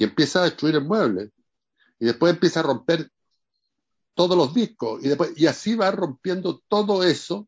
y 0.00 0.04
empieza 0.04 0.40
a 0.40 0.44
destruir 0.44 0.76
el 0.76 0.84
mueble. 0.84 1.30
Y 1.98 2.06
después 2.06 2.32
empieza 2.32 2.60
a 2.60 2.62
romper 2.62 3.10
todos 4.14 4.34
los 4.34 4.54
discos. 4.54 5.04
Y, 5.04 5.08
después, 5.08 5.32
y 5.36 5.46
así 5.46 5.74
va 5.74 5.90
rompiendo 5.90 6.62
todo 6.68 7.04
eso 7.04 7.46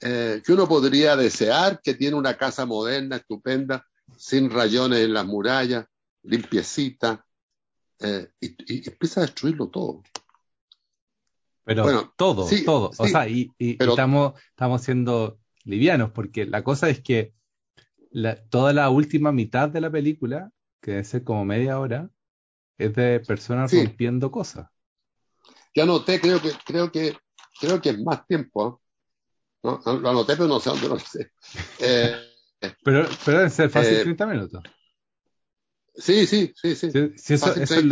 eh, 0.00 0.40
que 0.46 0.52
uno 0.52 0.68
podría 0.68 1.16
desear, 1.16 1.80
que 1.82 1.94
tiene 1.94 2.14
una 2.14 2.36
casa 2.36 2.66
moderna, 2.66 3.16
estupenda, 3.16 3.84
sin 4.16 4.48
rayones 4.48 5.00
en 5.00 5.12
las 5.12 5.26
murallas, 5.26 5.86
limpiecita. 6.22 7.26
Eh, 7.98 8.28
y, 8.40 8.88
empieza 8.88 9.20
a 9.20 9.24
destruirlo 9.24 9.70
todo. 9.70 10.04
Pero 11.64 11.82
bueno, 11.82 12.14
todo, 12.16 12.48
todo. 12.64 12.92
o 12.96 13.08
sea, 13.08 13.28
y, 13.28 13.50
estamos, 13.58 14.40
estamos 14.50 14.82
siendo 14.82 15.40
livianos, 15.64 16.12
porque 16.12 16.46
la 16.46 16.62
cosa 16.62 16.88
es 16.88 17.00
que 17.00 17.34
toda 18.50 18.72
la 18.72 18.88
última 18.88 19.32
mitad 19.32 19.68
de 19.68 19.80
la 19.80 19.90
película 19.90 20.52
que 20.80 20.92
debe 20.92 21.04
ser 21.04 21.24
como 21.24 21.44
media 21.44 21.78
hora, 21.78 22.10
es 22.78 22.94
de 22.94 23.20
personas 23.20 23.72
rompiendo 23.72 24.30
cosas. 24.30 24.68
Ya 25.74 25.84
anoté, 25.84 26.20
creo 26.20 26.40
que, 26.40 26.50
creo 26.64 26.90
que, 26.90 27.16
creo 27.60 27.80
que 27.80 27.90
es 27.90 27.98
más 28.00 28.26
tiempo. 28.26 28.80
¿no? 29.62 29.80
Lo 29.84 30.10
anoté, 30.10 30.34
pero 30.34 30.48
no 30.48 30.60
sé 30.60 30.70
dónde 30.70 30.88
lo 30.88 30.98
sé. 30.98 31.30
Eh, 32.62 32.74
pero, 32.82 33.08
pero 33.24 33.38
deben 33.38 33.50
ser 33.50 33.70
fácil 33.70 34.02
30 34.02 34.24
eh, 34.24 34.26
minutos. 34.26 34.62
Sí, 35.94 36.26
sí, 36.26 36.52
sí, 36.54 36.74
sí. 36.74 36.90
eso, 37.26 37.54
eso, 37.54 37.74
es, 37.74 37.84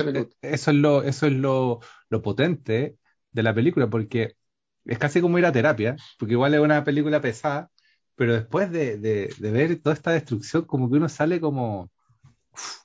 lo, 0.74 1.02
eso 1.02 1.26
es 1.26 1.32
lo, 1.32 1.80
lo 2.08 2.22
potente 2.22 2.96
de 3.32 3.42
la 3.42 3.54
película, 3.54 3.88
porque 3.88 4.36
es 4.84 4.98
casi 4.98 5.20
como 5.20 5.38
ir 5.38 5.46
a 5.46 5.52
terapia, 5.52 5.96
porque 6.18 6.34
igual 6.34 6.54
es 6.54 6.60
una 6.60 6.84
película 6.84 7.20
pesada, 7.20 7.70
pero 8.14 8.34
después 8.34 8.70
de, 8.70 8.98
de, 8.98 9.34
de, 9.38 9.50
ver 9.50 9.80
toda 9.80 9.94
esta 9.94 10.12
destrucción, 10.12 10.64
como 10.64 10.90
que 10.90 10.96
uno 10.96 11.08
sale 11.08 11.40
como, 11.40 11.90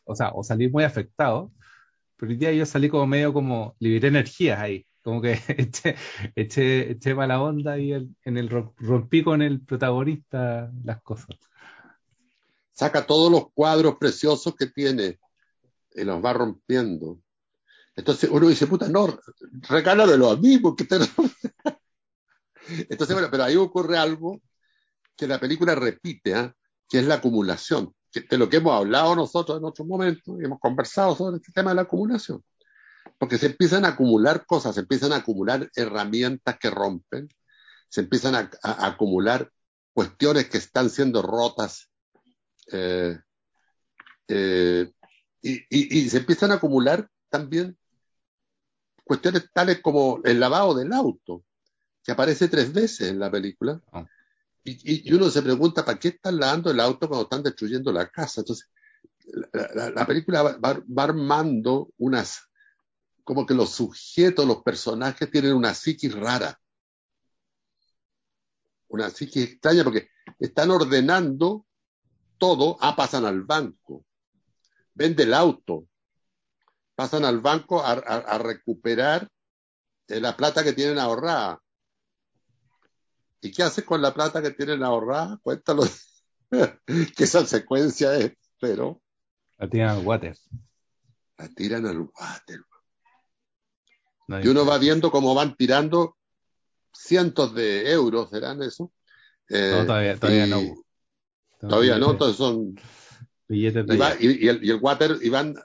o 0.06 0.16
sea, 0.16 0.32
o 0.34 0.44
salí 0.44 0.70
muy 0.70 0.84
afectado, 0.84 1.52
pero 2.16 2.32
hoy 2.32 2.38
día 2.38 2.52
yo 2.54 2.66
salí 2.66 2.90
como 2.90 3.08
medio 3.08 3.34
como, 3.34 3.76
liberé 3.80 4.10
energías 4.10 4.60
ahí, 4.60 4.86
como 5.02 5.22
que 5.22 5.34
eché, 5.58 5.96
eché, 6.36 6.92
eché 6.92 7.16
mala 7.16 7.42
onda 7.42 7.78
y 7.78 7.94
en 7.94 8.38
el 8.38 8.50
rompí 8.50 9.24
con 9.24 9.42
el 9.42 9.62
protagonista 9.62 10.72
las 10.84 11.02
cosas. 11.02 11.38
Saca 12.72 13.06
todos 13.06 13.32
los 13.32 13.52
cuadros 13.54 13.98
preciosos 13.98 14.56
que 14.56 14.68
tiene 14.68 15.20
y 15.94 16.04
los 16.04 16.24
va 16.24 16.34
rompiendo. 16.34 17.20
Entonces 17.96 18.30
uno 18.32 18.48
dice, 18.48 18.66
puta, 18.66 18.90
no, 18.90 19.20
regálamelo 19.70 20.32
a 20.32 20.38
mí, 20.38 20.58
porque 20.58 20.86
te... 20.86 20.96
Entonces, 22.90 23.14
bueno, 23.14 23.28
pero 23.30 23.44
ahí 23.44 23.56
ocurre 23.58 23.98
algo 23.98 24.42
que 25.16 25.28
la 25.28 25.40
película 25.40 25.76
repite, 25.76 26.32
¿eh? 26.32 26.52
que 26.90 27.00
es 27.00 27.06
la 27.06 27.16
acumulación 27.16 27.94
de 28.14 28.38
lo 28.38 28.50
que 28.50 28.58
hemos 28.58 28.74
hablado 28.74 29.16
nosotros 29.16 29.58
en 29.58 29.66
otros 29.66 29.88
momentos, 29.88 30.36
y 30.40 30.46
hemos 30.46 30.60
conversado 30.60 31.16
sobre 31.16 31.38
este 31.38 31.52
tema 31.52 31.72
de 31.72 31.76
la 31.76 31.82
acumulación. 31.84 32.44
Porque 33.18 33.38
se 33.38 33.48
empiezan 33.48 33.86
a 33.86 33.90
acumular 33.90 34.46
cosas, 34.46 34.76
se 34.76 34.82
empiezan 34.82 35.12
a 35.14 35.18
acumular 35.18 35.70
herramientas 35.76 36.58
que 36.60 36.70
rompen, 36.70 37.30
se 37.90 38.02
empiezan 38.02 38.36
a, 38.36 38.50
acumular 38.88 39.52
cuestiones 39.94 40.50
que 40.50 40.58
están 40.58 40.90
siendo 40.90 41.22
rotas, 41.22 41.90
eh, 42.72 43.20
eh, 44.28 44.92
y, 45.42 46.10
se 46.10 46.18
empiezan 46.18 46.52
a 46.52 46.56
acumular 46.56 47.10
también 47.30 47.78
cuestiones 49.04 49.50
tales 49.52 49.82
como 49.82 50.22
el 50.24 50.40
lavado 50.40 50.74
del 50.74 50.94
auto, 50.94 51.44
que 52.04 52.14
aparece 52.14 52.48
tres 52.48 52.72
veces 52.72 53.10
en 53.10 53.20
la 53.20 53.30
película, 53.30 53.82
ah. 54.66 54.70
Y, 54.70 55.14
uno 55.14 55.30
se 55.30 55.42
pregunta, 55.42 55.84
¿para 55.86 56.00
qué 56.00 56.10
están 56.10 56.40
lavando 56.40 56.72
el 56.72 56.80
auto 56.80 57.08
cuando 57.08 57.24
están 57.24 57.44
destruyendo 57.44 57.92
la 57.92 58.10
casa? 58.10 58.42
Entonces, 58.42 58.70
la, 59.54 60.06
película 60.06 60.44
va, 60.44 61.04
armando 61.04 61.90
unas, 61.98 62.50
como 63.24 63.46
que 63.46 63.54
los 63.54 63.72
sujetos, 63.72 64.46
los 64.46 64.64
personajes 64.64 65.30
tienen 65.30 65.54
una 65.54 65.74
psiquis 65.74 66.14
rara. 66.14 66.60
Una 68.88 69.10
psiquis 69.10 69.52
extraña 69.52 69.84
porque 69.84 70.10
están 70.40 70.72
ordenando 70.72 71.66
todo, 72.38 72.78
ah, 72.82 72.96
pasan 72.96 73.26
al 73.26 73.44
banco, 73.44 74.06
vende 74.94 75.24
el 75.24 75.34
auto, 75.34 75.88
pasan 76.96 77.26
al 77.26 77.40
banco 77.40 77.82
a, 77.84 78.38
recuperar 78.38 79.28
la 80.08 80.36
plata 80.36 80.64
que 80.64 80.74
tienen 80.74 81.00
ahorrada 81.00 81.63
¿Y 83.44 83.52
qué 83.52 83.64
haces 83.64 83.84
con 83.84 84.02
la 84.02 84.14
plata 84.14 84.42
que 84.42 84.52
tienen 84.52 84.84
ahorrada? 84.84 85.38
Cuéntalo. 85.44 85.84
¿Qué 87.18 87.28
secuencia 87.28 88.16
es? 88.16 88.32
Pero. 88.60 89.02
La 89.58 89.70
tiran 89.70 89.90
al 89.98 90.06
water. 90.06 90.38
La 91.38 91.50
tiran 91.50 91.86
al 91.86 92.00
water. 92.00 92.62
y 94.42 94.48
uno 94.48 94.66
va 94.66 94.78
viendo 94.78 95.12
cómo 95.12 95.36
van 95.36 95.56
tirando 95.58 96.16
cientos 96.94 97.54
de 97.54 97.92
euros, 97.92 98.30
¿serán 98.30 98.64
eso? 98.64 98.94
Eh, 99.50 99.76
no, 99.78 99.86
todavía, 99.88 100.18
todavía 100.18 100.48
no. 100.48 100.62
Todavía 101.60 101.98
no, 101.98 102.12
entonces 102.12 102.38
son. 102.38 102.80
Billetes 103.50 103.86
de 103.86 103.96
y, 104.22 104.48
el, 104.48 104.64
y, 104.64 104.70
el, 104.70 104.80
water, 104.82 105.18
y 105.22 105.28
van 105.28 105.56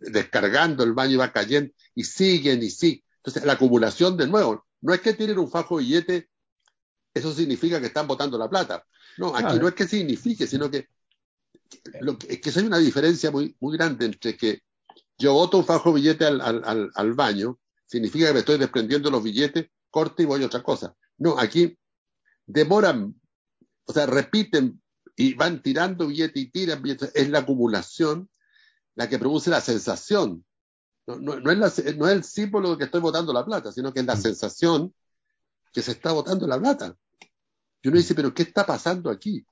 descargando 0.00 0.84
el 0.84 0.92
baño 0.92 1.14
y 1.14 1.16
va 1.16 1.32
cayendo, 1.32 1.72
y 1.96 2.04
siguen 2.04 2.62
y 2.62 2.70
siguen. 2.70 3.02
Entonces, 3.16 3.44
la 3.44 3.54
acumulación 3.54 4.16
de 4.16 4.28
nuevo, 4.28 4.67
no 4.80 4.94
es 4.94 5.00
que 5.00 5.14
tienen 5.14 5.38
un 5.38 5.50
fajo 5.50 5.76
billete 5.76 6.28
eso 7.18 7.32
significa 7.32 7.80
que 7.80 7.86
están 7.86 8.06
botando 8.06 8.38
la 8.38 8.48
plata. 8.48 8.84
No, 9.18 9.34
aquí 9.34 9.58
no 9.58 9.68
es 9.68 9.74
que 9.74 9.86
signifique, 9.86 10.46
sino 10.46 10.70
que, 10.70 10.88
lo 12.00 12.18
que, 12.18 12.34
es 12.34 12.40
que 12.40 12.58
hay 12.58 12.66
una 12.66 12.78
diferencia 12.78 13.30
muy, 13.30 13.56
muy 13.60 13.76
grande 13.76 14.06
entre 14.06 14.36
que 14.36 14.62
yo 15.18 15.34
voto 15.34 15.58
un 15.58 15.64
fajo 15.64 15.92
billete 15.92 16.24
al, 16.24 16.40
al, 16.40 16.90
al, 16.94 17.12
baño, 17.14 17.58
significa 17.86 18.28
que 18.28 18.34
me 18.34 18.38
estoy 18.40 18.58
desprendiendo 18.58 19.10
los 19.10 19.22
billetes, 19.22 19.68
corte 19.90 20.22
y 20.22 20.26
voy 20.26 20.42
a 20.42 20.46
otra 20.46 20.62
cosa. 20.62 20.94
No, 21.16 21.38
aquí 21.38 21.76
demoran, 22.46 23.20
o 23.84 23.92
sea, 23.92 24.06
repiten 24.06 24.80
y 25.16 25.34
van 25.34 25.60
tirando 25.62 26.06
billetes 26.06 26.40
y 26.40 26.50
tiran 26.50 26.80
billetes. 26.80 27.10
Es 27.14 27.28
la 27.30 27.40
acumulación 27.40 28.30
la 28.94 29.08
que 29.08 29.18
produce 29.18 29.50
la 29.50 29.60
sensación. 29.60 30.44
No, 31.08 31.16
no, 31.16 31.40
no, 31.40 31.50
es 31.50 31.56
la, 31.56 31.72
no, 31.96 32.06
es 32.06 32.12
el 32.12 32.22
símbolo 32.22 32.72
de 32.72 32.76
que 32.76 32.84
estoy 32.84 33.00
votando 33.00 33.32
la 33.32 33.42
plata, 33.42 33.72
sino 33.72 33.94
que 33.94 34.00
es 34.00 34.06
la 34.06 34.14
mm. 34.14 34.20
sensación 34.20 34.94
que 35.72 35.80
se 35.80 35.92
está 35.92 36.12
votando 36.12 36.46
la 36.46 36.58
plata. 36.58 36.94
Y 37.80 37.88
uno 37.88 37.96
dice, 37.96 38.14
pero 38.14 38.34
¿qué 38.34 38.42
está 38.42 38.66
pasando 38.66 39.08
aquí? 39.08 39.42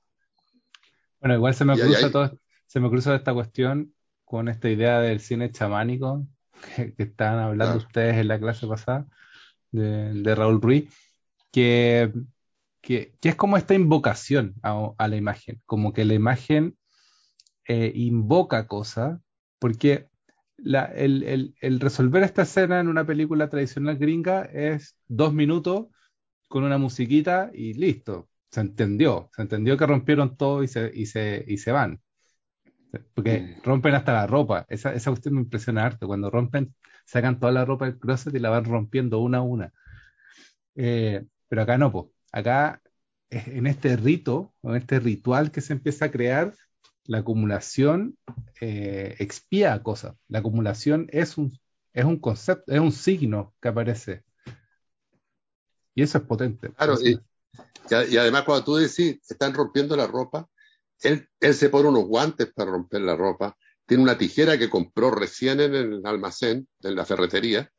Bueno, 1.19 1.33
igual 1.33 1.55
se 1.55 1.65
me 1.65 1.73
cruza 1.73 2.11
todo, 2.11 2.39
se 2.67 2.79
me 2.79 2.89
cruza 2.91 3.15
esta 3.15 3.33
cuestión 3.33 3.91
con 4.23 4.49
esta 4.49 4.69
idea 4.69 4.99
del 4.99 5.19
cine 5.19 5.51
chamánico 5.51 6.27
que, 6.75 6.93
estaban 6.97 7.39
hablando 7.39 7.79
ustedes 7.79 8.17
en 8.17 8.27
la 8.27 8.39
clase 8.39 8.67
pasada 8.67 9.07
de, 9.71 10.35
Raúl 10.35 10.61
Ruiz, 10.61 10.93
que, 11.51 12.13
que, 12.81 13.15
es 13.19 13.35
como 13.35 13.57
esta 13.57 13.73
invocación 13.73 14.53
a, 14.61 15.07
la 15.07 15.15
imagen, 15.15 15.59
como 15.65 15.91
que 15.91 16.05
la 16.05 16.13
imagen 16.13 16.77
eh, 17.65 17.91
invoca 17.95 18.67
cosas, 18.67 19.19
porque 19.57 20.07
el, 20.57 21.55
el, 21.59 21.79
resolver 21.79 22.23
esta 22.23 22.43
escena 22.43 22.79
en 22.79 22.87
una 22.87 23.05
película 23.05 23.49
tradicional 23.49 23.97
gringa 23.97 24.43
es 24.43 24.97
dos 25.07 25.33
minutos 25.33 25.87
con 26.47 26.63
una 26.63 26.77
musiquita 26.77 27.51
y 27.53 27.73
listo. 27.73 28.29
Se 28.49 28.61
entendió, 28.61 29.29
se 29.35 29.41
entendió 29.43 29.77
que 29.77 29.85
rompieron 29.85 30.37
todo 30.37 30.63
y 30.63 30.67
se, 30.67 30.91
y 30.93 31.05
se, 31.05 31.43
y 31.47 31.57
se 31.57 31.71
van. 31.71 32.01
Porque 33.13 33.39
mm. 33.39 33.63
rompen 33.63 33.95
hasta 33.95 34.13
la 34.13 34.27
ropa. 34.27 34.65
Esa, 34.69 34.93
esa 34.93 35.11
cuestión 35.11 35.35
me 35.35 35.41
impresiona 35.41 35.85
harto. 35.85 36.07
Cuando 36.07 36.29
rompen, 36.29 36.73
sacan 37.05 37.39
toda 37.39 37.51
la 37.51 37.65
ropa 37.65 37.85
del 37.85 37.99
closet 37.99 38.33
y 38.33 38.39
la 38.39 38.49
van 38.49 38.65
rompiendo 38.65 39.19
una 39.19 39.39
a 39.39 39.41
una. 39.41 39.73
Eh, 40.75 41.25
pero 41.47 41.61
acá 41.63 41.77
no, 41.77 41.91
pues. 41.91 42.05
Acá, 42.31 42.81
en 43.29 43.67
este 43.67 43.95
rito, 43.97 44.53
en 44.63 44.75
este 44.75 44.99
ritual 44.99 45.51
que 45.51 45.61
se 45.61 45.73
empieza 45.73 46.05
a 46.05 46.11
crear, 46.11 46.53
la 47.07 47.19
acumulación 47.19 48.17
eh, 48.61 49.15
expía 49.19 49.81
cosas. 49.81 50.15
La 50.27 50.39
acumulación 50.39 51.07
es 51.11 51.37
un, 51.37 51.57
es 51.93 52.05
un 52.05 52.19
concepto, 52.19 52.71
es 52.71 52.79
un 52.79 52.91
signo 52.91 53.55
que 53.61 53.69
aparece. 53.69 54.23
Y 55.95 56.03
eso 56.03 56.19
es 56.19 56.23
potente. 56.25 56.71
Claro, 56.73 56.95
y, 57.01 58.17
además 58.17 58.43
cuando 58.43 58.65
tú 58.65 58.75
decís, 58.75 59.19
están 59.27 59.53
rompiendo 59.53 59.95
la 59.95 60.05
ropa, 60.05 60.47
él, 61.01 61.27
él 61.39 61.53
se 61.53 61.69
pone 61.69 61.89
unos 61.89 62.05
guantes 62.05 62.51
para 62.53 62.71
romper 62.71 63.01
la 63.01 63.15
ropa, 63.15 63.57
tiene 63.85 64.03
una 64.03 64.17
tijera 64.17 64.57
que 64.57 64.69
compró 64.69 65.09
recién 65.09 65.61
en 65.61 65.73
el 65.73 66.05
almacén, 66.05 66.67
en 66.81 66.95
la 66.95 67.05
ferretería, 67.05 67.71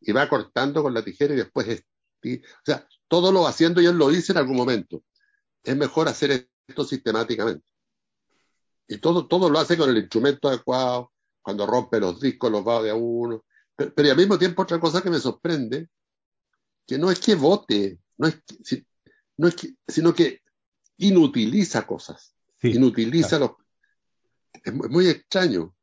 y 0.00 0.10
va 0.10 0.28
cortando 0.28 0.82
con 0.82 0.92
la 0.92 1.04
tijera 1.04 1.34
y 1.34 1.38
después, 1.38 1.84
o 2.24 2.64
sea, 2.64 2.86
todo 3.06 3.30
lo 3.30 3.46
haciendo 3.46 3.80
y 3.80 3.86
él 3.86 3.96
lo 3.96 4.08
dice 4.08 4.32
en 4.32 4.38
algún 4.38 4.56
momento. 4.56 5.04
Es 5.62 5.76
mejor 5.76 6.08
hacer 6.08 6.48
esto 6.66 6.84
sistemáticamente. 6.84 7.64
Y 8.88 8.98
todo, 8.98 9.26
todo 9.26 9.48
lo 9.48 9.58
hace 9.58 9.76
con 9.76 9.90
el 9.90 9.98
instrumento 9.98 10.48
adecuado, 10.48 11.12
cuando 11.40 11.66
rompe 11.66 12.00
los 12.00 12.20
discos, 12.20 12.50
los 12.50 12.66
va 12.66 12.82
de 12.82 12.90
a 12.90 12.94
uno. 12.94 13.44
Pero, 13.74 13.92
pero 13.94 14.10
al 14.10 14.16
mismo 14.16 14.38
tiempo 14.38 14.62
otra 14.62 14.80
cosa 14.80 15.02
que 15.02 15.10
me 15.10 15.18
sorprende 15.18 15.88
que 16.86 16.98
no 16.98 17.10
es 17.10 17.20
que 17.20 17.34
vote, 17.34 17.98
no 18.18 18.28
es, 18.28 18.38
no 19.36 19.48
es 19.48 19.54
que, 19.54 19.74
sino 19.86 20.14
que 20.14 20.42
inutiliza 20.98 21.86
cosas, 21.86 22.34
inutiliza 22.62 23.38
los... 23.38 23.52
Es 24.64 24.72
muy, 24.72 25.08
extraño, 25.08 25.74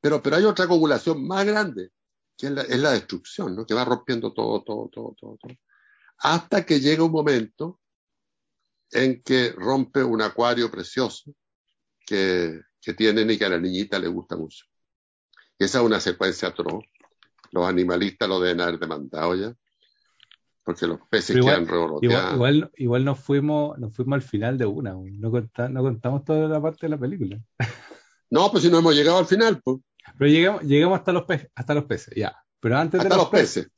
pero, 0.00 0.22
pero 0.22 0.36
hay 0.36 0.44
otra 0.44 0.64
acumulación 0.64 1.26
más 1.26 1.44
grande, 1.44 1.90
que 2.36 2.46
es 2.46 2.52
la, 2.52 2.62
es 2.62 2.78
la 2.78 2.92
destrucción, 2.92 3.56
¿no? 3.56 3.66
que 3.66 3.74
va 3.74 3.84
rompiendo 3.84 4.32
todo, 4.32 4.62
todo, 4.62 4.88
todo, 4.88 5.14
todo, 5.18 5.36
todo, 5.40 5.52
hasta 6.18 6.64
que 6.64 6.80
llega 6.80 7.02
un 7.02 7.12
momento 7.12 7.80
en 8.90 9.22
que 9.22 9.52
rompe 9.52 10.04
un 10.04 10.22
acuario 10.22 10.70
precioso 10.70 11.34
que, 12.12 12.60
que 12.80 12.94
tienen 12.94 13.30
y 13.30 13.38
que 13.38 13.44
a 13.44 13.48
la 13.48 13.58
niñita 13.58 13.98
le 13.98 14.08
gusta 14.08 14.36
mucho. 14.36 14.66
Esa 15.58 15.78
es 15.78 15.84
una 15.84 16.00
secuencia 16.00 16.48
atroz. 16.48 16.84
Los 17.50 17.66
animalistas 17.66 18.28
lo 18.28 18.40
deben 18.40 18.60
haber 18.60 18.78
demandado 18.78 19.34
ya 19.34 19.54
porque 20.64 20.86
los 20.86 21.00
peces 21.08 21.36
quedan 21.36 21.66
revoloteados. 21.66 22.34
Igual, 22.34 22.70
igual, 22.76 23.04
nos, 23.04 23.18
fuimos, 23.18 23.78
nos 23.78 23.94
fuimos 23.94 24.14
al 24.14 24.22
final 24.22 24.58
de 24.58 24.66
una, 24.66 24.92
no, 24.92 25.30
no 25.68 25.82
contamos 25.82 26.24
toda 26.24 26.48
la 26.48 26.62
parte 26.62 26.86
de 26.86 26.90
la 26.90 26.98
película. 26.98 27.40
No, 28.30 28.50
pues 28.50 28.62
si 28.62 28.70
no 28.70 28.78
hemos 28.78 28.94
llegado 28.94 29.18
al 29.18 29.26
final. 29.26 29.60
Pues. 29.62 29.78
Pero 30.18 30.30
llegamos, 30.30 30.62
llegamos 30.62 30.98
hasta 30.98 31.12
los 31.12 31.24
peces, 31.24 31.50
hasta 31.54 31.74
los 31.74 31.84
peces, 31.84 32.14
ya. 32.16 32.34
Pero 32.60 32.78
antes 32.78 33.02
de 33.02 33.08
los, 33.08 33.28
peces, 33.28 33.70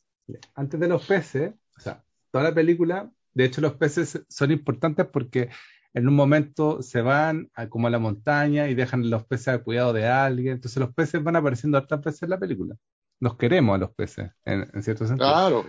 Antes 0.55 0.79
de 0.79 0.89
los 0.89 1.05
peces, 1.05 1.55
o 1.77 1.81
sea, 1.81 2.05
toda 2.31 2.45
la 2.45 2.55
película, 2.55 3.11
de 3.33 3.45
hecho 3.47 3.61
los 3.61 3.75
peces 3.75 4.23
son 4.29 4.51
importantes 4.53 5.07
porque 5.07 5.49
en 5.95 6.09
un 6.09 6.15
momento 6.15 6.83
se 6.83 7.01
van 7.01 7.51
a, 7.55 7.69
como 7.69 7.87
a 7.87 7.91
la 7.91 7.99
montaña 7.99 8.69
y 8.69 8.75
dejan 8.75 9.09
los 9.09 9.25
peces 9.25 9.49
a 9.49 9.63
cuidado 9.63 9.93
de 9.93 10.07
alguien. 10.07 10.55
Entonces 10.55 10.79
los 10.79 10.93
peces 10.93 11.23
van 11.23 11.37
apareciendo 11.37 11.79
hartas 11.79 12.03
veces 12.03 12.25
en 12.25 12.31
la 12.31 12.39
película. 12.39 12.77
Los 13.21 13.37
queremos 13.37 13.77
a 13.77 13.79
los 13.79 13.93
peces, 13.93 14.31
en, 14.45 14.69
en 14.73 14.83
cierto 14.83 15.07
sentido. 15.07 15.29
Claro. 15.29 15.65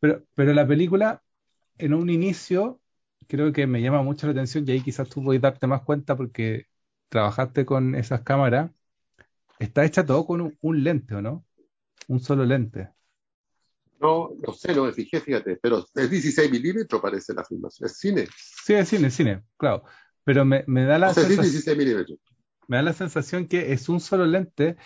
Pero, 0.00 0.24
pero 0.34 0.52
la 0.52 0.66
película, 0.66 1.22
en 1.78 1.94
un 1.94 2.10
inicio, 2.10 2.80
creo 3.28 3.52
que 3.52 3.66
me 3.66 3.80
llama 3.80 4.02
mucho 4.02 4.26
la 4.26 4.32
atención 4.32 4.64
y 4.66 4.72
ahí 4.72 4.80
quizás 4.80 5.08
tú 5.08 5.22
puedes 5.22 5.40
darte 5.40 5.66
más 5.66 5.82
cuenta 5.82 6.16
porque 6.16 6.66
trabajaste 7.08 7.64
con 7.64 7.94
esas 7.94 8.22
cámaras. 8.22 8.70
Está 9.58 9.84
hecha 9.84 10.04
todo 10.04 10.26
con 10.26 10.56
un, 10.60 10.84
lente, 10.84 11.14
¿o 11.14 11.22
no? 11.22 11.44
Un 12.08 12.20
solo 12.20 12.44
lente. 12.44 12.88
No, 14.02 14.30
no 14.44 14.52
sé, 14.52 14.74
no 14.74 14.84
me 14.84 14.92
fijé, 14.92 15.20
fíjate, 15.20 15.60
pero 15.62 15.86
es 15.94 16.10
16 16.10 16.50
milímetros 16.50 17.00
parece 17.00 17.32
la 17.34 17.44
filmación, 17.44 17.88
es 17.88 17.98
cine. 17.98 18.26
Sí, 18.36 18.74
es 18.74 18.88
cine, 18.88 19.10
cine, 19.12 19.44
claro. 19.56 19.84
Pero 20.24 20.44
me, 20.44 20.64
me 20.66 20.84
da 20.84 20.98
la 20.98 21.14
sensación, 21.14 21.78
Me 22.66 22.76
da 22.78 22.82
la 22.82 22.92
sensación 22.92 23.46
que 23.46 23.72
es 23.72 23.88
un 23.88 24.00
solo 24.00 24.26
lente 24.26 24.76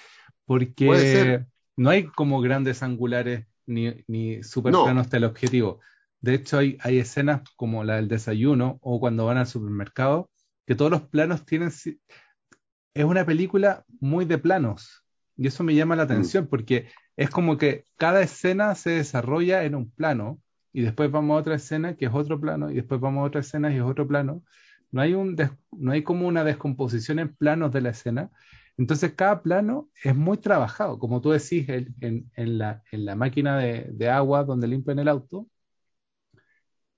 porque 0.44 1.46
no 1.76 1.88
hay 1.88 2.04
como 2.08 2.42
grandes 2.42 2.82
angulares 2.82 3.46
ni, 3.64 4.04
ni 4.06 4.42
súper 4.42 4.72
plano 4.72 5.00
hasta 5.00 5.16
el 5.16 5.24
objetivo. 5.24 5.80
De 6.20 6.34
hecho, 6.34 6.58
hay, 6.58 6.76
hay 6.80 6.98
escenas 6.98 7.40
como 7.56 7.84
la 7.84 7.96
del 7.96 8.08
desayuno 8.08 8.78
o 8.82 9.00
cuando 9.00 9.24
van 9.24 9.38
al 9.38 9.46
supermercado, 9.46 10.30
que 10.66 10.74
todos 10.74 10.90
los 10.90 11.02
planos 11.08 11.46
tienen... 11.46 11.68
Es 11.68 13.04
una 13.04 13.24
película 13.24 13.84
muy 13.98 14.26
de 14.26 14.36
planos. 14.36 15.05
Y 15.36 15.46
eso 15.46 15.64
me 15.64 15.74
llama 15.74 15.96
la 15.96 16.04
mm. 16.04 16.10
atención 16.10 16.46
porque 16.46 16.88
es 17.16 17.30
como 17.30 17.58
que 17.58 17.84
cada 17.96 18.22
escena 18.22 18.74
se 18.74 18.90
desarrolla 18.90 19.64
en 19.64 19.74
un 19.74 19.90
plano 19.90 20.40
y 20.72 20.82
después 20.82 21.10
vamos 21.10 21.36
a 21.36 21.40
otra 21.40 21.56
escena 21.56 21.96
que 21.96 22.06
es 22.06 22.14
otro 22.14 22.40
plano 22.40 22.70
y 22.70 22.74
después 22.74 23.00
vamos 23.00 23.22
a 23.22 23.26
otra 23.26 23.40
escena 23.40 23.72
y 23.72 23.76
es 23.76 23.82
otro 23.82 24.06
plano. 24.06 24.42
No 24.90 25.00
hay, 25.02 25.14
un 25.14 25.36
no 25.72 25.92
hay 25.92 26.02
como 26.02 26.26
una 26.26 26.44
descomposición 26.44 27.18
en 27.18 27.34
planos 27.34 27.72
de 27.72 27.80
la 27.80 27.90
escena, 27.90 28.30
entonces 28.78 29.14
cada 29.14 29.42
plano 29.42 29.88
es 30.04 30.14
muy 30.14 30.36
trabajado, 30.38 30.98
como 30.98 31.20
tú 31.20 31.30
decís, 31.30 31.66
en, 31.68 32.58
la, 32.58 32.82
máquina 33.16 33.58
de, 33.58 34.10
agua 34.10 34.44
donde 34.44 34.68
limpian 34.68 34.98
el 34.98 35.08
auto. 35.08 35.48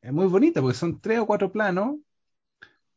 Es 0.00 0.12
muy 0.12 0.26
bonita 0.26 0.60
porque 0.60 0.76
son 0.76 1.00
tres 1.00 1.20
o 1.20 1.26
cuatro 1.26 1.52
planos, 1.52 1.96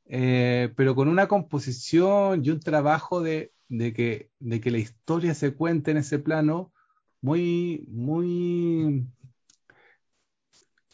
eh, 0.06 0.74
pero 0.76 0.96
con 0.96 1.08
una 1.08 1.28
composición 1.28 2.44
y 2.44 2.50
un 2.50 2.60
trabajo 2.60 3.22
de, 3.22 3.52
que, 3.94 4.32
la 4.40 4.78
historia 4.78 5.34
se 5.34 5.54
cuente 5.54 5.92
en 5.92 5.98
ese 5.98 6.20
plano 6.20 6.74
muy, 7.22 7.86
muy, 7.90 9.08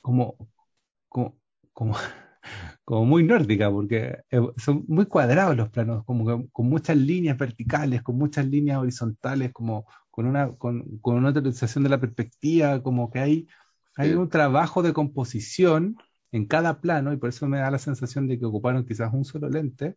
como, 0.01 0.35
como 1.09 1.33
como 2.85 3.05
muy 3.05 3.23
nórdica, 3.23 3.69
porque 3.69 4.19
eh, 4.31 4.41
son 4.57 4.85
muy 4.87 5.05
cuadrados 5.05 5.55
los 5.57 5.69
planos, 5.69 6.05
como 6.05 6.49
con 6.51 6.69
muchas 6.69 6.97
líneas 6.97 7.37
verticales, 7.37 8.01
con 8.01 8.17
muchas 8.17 8.45
líneas 8.47 8.77
horizontales, 8.79 9.51
como 9.53 9.85
con 10.09 10.25
una, 10.25 10.53
con, 10.55 10.99
una 11.03 11.29
utilización 11.29 11.83
de 11.83 11.89
la 11.89 11.99
perspectiva, 11.99 12.81
como 12.81 13.11
que 13.11 13.19
hay, 13.19 13.47
hay 13.95 14.13
un 14.13 14.29
trabajo 14.29 14.81
de 14.83 14.93
composición 14.93 15.97
en 16.31 16.45
cada 16.45 16.79
plano, 16.81 17.13
y 17.13 17.17
por 17.17 17.29
eso 17.29 17.47
me 17.47 17.59
da 17.59 17.71
la 17.71 17.79
sensación 17.79 18.27
de 18.27 18.39
que 18.39 18.45
ocuparon 18.45 18.85
quizás 18.85 19.13
un 19.13 19.25
solo 19.25 19.49
lente, 19.49 19.95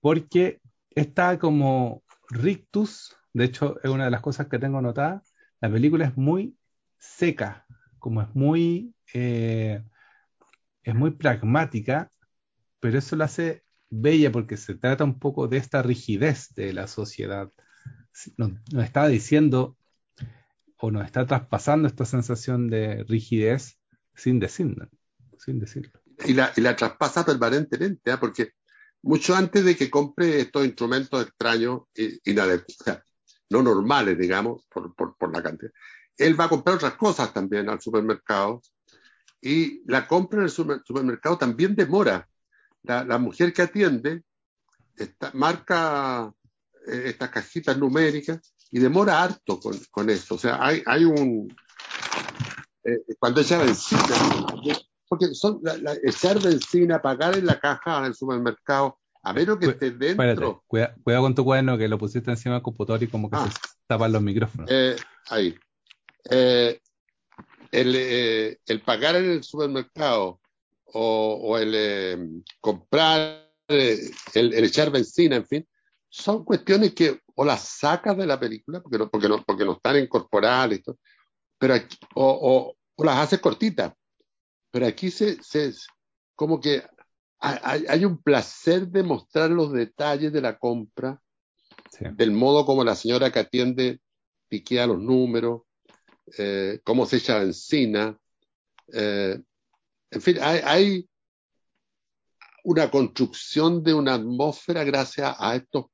porque 0.00 0.60
está 1.00 1.38
como 1.38 2.02
rictus, 2.30 3.16
de 3.32 3.44
hecho 3.44 3.78
es 3.82 3.90
una 3.90 4.04
de 4.04 4.10
las 4.10 4.20
cosas 4.20 4.48
que 4.48 4.58
tengo 4.58 4.78
anotada, 4.78 5.22
la 5.60 5.70
película 5.70 6.06
es 6.06 6.16
muy 6.16 6.56
seca, 6.98 7.66
como 7.98 8.22
es 8.22 8.34
muy... 8.34 8.94
Eh, 9.14 9.82
es 10.88 10.94
muy 10.94 11.10
pragmática, 11.10 12.10
pero 12.80 12.98
eso 12.98 13.14
la 13.14 13.26
hace 13.26 13.62
bella 13.90 14.32
porque 14.32 14.56
se 14.56 14.74
trata 14.74 15.04
un 15.04 15.18
poco 15.18 15.46
de 15.46 15.58
esta 15.58 15.82
rigidez 15.82 16.54
de 16.54 16.72
la 16.72 16.86
sociedad. 16.86 17.50
Nos, 18.38 18.52
está 18.82 19.06
diciendo 19.06 19.76
o 20.78 20.90
nos 20.90 21.04
está 21.04 21.26
traspasando 21.26 21.88
esta 21.88 22.06
sensación 22.06 22.68
de 22.68 23.04
rigidez 23.04 23.78
sin 24.14 24.40
decirlo. 24.40 24.88
Sin 25.38 25.58
decirlo. 25.58 26.00
y, 26.24 26.32
la, 26.32 26.52
y 26.56 26.62
la 26.62 26.74
traspasa 26.74 27.24
permanentemente, 27.24 28.10
¿eh? 28.10 28.16
porque 28.18 28.52
mucho 29.02 29.34
antes 29.34 29.64
de 29.64 29.76
que 29.76 29.90
compre 29.90 30.40
estos 30.40 30.64
instrumentos 30.64 31.22
extraños 31.22 31.82
y, 31.94 32.30
y 32.30 32.34
no 33.50 33.62
normales, 33.62 34.18
digamos, 34.18 34.66
por, 34.68 34.94
por, 34.94 35.34
la 35.34 35.42
cantidad, 35.42 35.72
él 36.16 36.38
va 36.38 36.44
a 36.44 36.48
comprar 36.48 36.76
otras 36.76 36.94
cosas 36.94 37.32
también 37.32 37.68
al 37.68 37.80
supermercado 37.80 38.60
y 39.40 39.82
la 39.86 40.06
compra 40.06 40.40
en 40.40 40.44
el 40.44 40.50
supermercado 40.50 41.38
también 41.38 41.74
demora. 41.74 42.28
La, 42.82 43.04
la 43.04 43.18
mujer 43.18 43.52
que 43.52 43.62
atiende 43.62 44.22
está, 44.96 45.30
marca 45.34 46.32
eh, 46.86 47.02
estas 47.06 47.30
cajitas 47.30 47.78
numéricas 47.78 48.54
y 48.70 48.78
demora 48.80 49.22
harto 49.22 49.58
con, 49.60 49.78
con 49.90 50.10
esto. 50.10 50.34
O 50.34 50.38
sea, 50.38 50.58
hay, 50.64 50.82
hay 50.86 51.04
un... 51.04 51.54
Eh, 52.84 52.98
cuando 53.18 53.40
ella 53.40 53.58
benzina, 53.58 54.02
porque 55.08 55.34
son 55.34 55.60
la, 55.62 55.76
la, 55.78 55.94
echar 56.02 56.40
benzina, 56.40 57.00
pagar 57.00 57.36
en 57.36 57.46
la 57.46 57.58
caja 57.58 58.02
del 58.02 58.14
supermercado, 58.14 58.98
a 59.22 59.32
menos 59.32 59.58
que 59.58 59.66
esté 59.66 59.90
dentro. 59.90 60.24
Espérate, 60.24 60.60
cuida, 60.66 60.94
cuidado 61.02 61.24
con 61.24 61.34
tu 61.34 61.44
cuaderno 61.44 61.78
que 61.78 61.88
lo 61.88 61.98
pusiste 61.98 62.30
encima 62.30 62.56
del 62.56 62.62
computador 62.62 63.02
y 63.02 63.08
como 63.08 63.30
que 63.30 63.36
ah, 63.36 63.50
se 63.50 63.58
tapan 63.86 64.12
los 64.12 64.22
micrófonos. 64.22 64.70
Eh, 64.70 64.96
ahí. 65.30 65.58
Eh, 66.30 66.80
el, 67.70 67.94
eh, 67.96 68.58
el, 68.66 68.80
pagar 68.82 69.16
en 69.16 69.30
el 69.30 69.44
supermercado 69.44 70.40
o, 70.86 71.38
o 71.42 71.58
el 71.58 72.42
comprar, 72.60 73.50
el, 73.68 74.12
el, 74.34 74.64
echar 74.64 74.90
benzina, 74.90 75.36
en 75.36 75.46
fin, 75.46 75.68
son 76.08 76.44
cuestiones 76.44 76.94
que 76.94 77.20
o 77.34 77.44
las 77.44 77.62
sacas 77.62 78.16
de 78.16 78.26
la 78.26 78.40
película, 78.40 78.80
porque 78.80 78.98
no, 78.98 79.08
porque 79.08 79.28
no, 79.28 79.44
porque 79.44 79.64
no 79.64 79.72
están 79.72 79.96
incorporadas, 79.98 80.78
y 80.78 80.82
todo, 80.82 80.98
pero 81.58 81.74
aquí, 81.74 81.96
o, 82.14 82.24
o, 82.24 82.76
o, 82.96 83.04
las 83.04 83.18
haces 83.18 83.40
cortitas. 83.40 83.92
Pero 84.70 84.86
aquí 84.86 85.10
se, 85.10 85.42
se 85.42 85.72
como 86.34 86.60
que 86.60 86.82
hay, 87.40 87.84
hay, 87.88 88.04
un 88.04 88.20
placer 88.22 88.88
de 88.88 89.02
mostrar 89.02 89.50
los 89.50 89.72
detalles 89.72 90.32
de 90.32 90.40
la 90.40 90.58
compra, 90.58 91.20
sí. 91.90 92.04
del 92.14 92.32
modo 92.32 92.66
como 92.66 92.84
la 92.84 92.96
señora 92.96 93.30
que 93.30 93.38
atiende 93.38 94.00
piquea 94.48 94.86
los 94.86 94.98
números, 94.98 95.62
eh, 96.36 96.80
cómo 96.84 97.06
se 97.06 97.16
echa 97.18 97.40
encina. 97.42 98.18
Eh, 98.92 99.40
en 100.10 100.20
fin, 100.20 100.38
hay, 100.40 100.60
hay, 100.64 101.08
una 102.64 102.90
construcción 102.90 103.82
de 103.82 103.94
una 103.94 104.14
atmósfera 104.14 104.84
gracias 104.84 105.34
a 105.38 105.56
estos, 105.56 105.86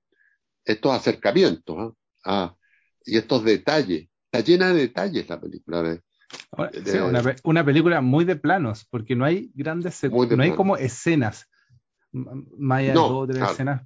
estos 0.65 0.93
acercamientos 0.93 1.77
¿eh? 1.77 1.97
a, 2.25 2.57
y 3.05 3.17
estos 3.17 3.45
detalles. 3.45 4.09
Está 4.25 4.45
llena 4.45 4.73
de 4.73 4.81
detalles 4.81 5.29
la 5.29 5.41
película. 5.41 5.83
De, 5.83 6.03
Ahora, 6.53 6.70
de, 6.70 6.85
sí, 6.85 6.99
una, 6.99 7.23
una, 7.44 7.64
película 7.64 8.01
muy 8.01 8.25
de 8.25 8.37
planos, 8.37 8.87
porque 8.90 9.16
no 9.16 9.25
hay 9.25 9.51
grandes, 9.55 10.03
no 10.05 10.42
hay 10.42 10.53
como 10.53 10.77
escenas, 10.77 11.49
más 12.12 12.79
allá 12.81 12.94
no, 12.94 13.09
dos 13.09 13.23
o 13.25 13.27
tres 13.27 13.38
claro. 13.38 13.53
escenas, 13.53 13.83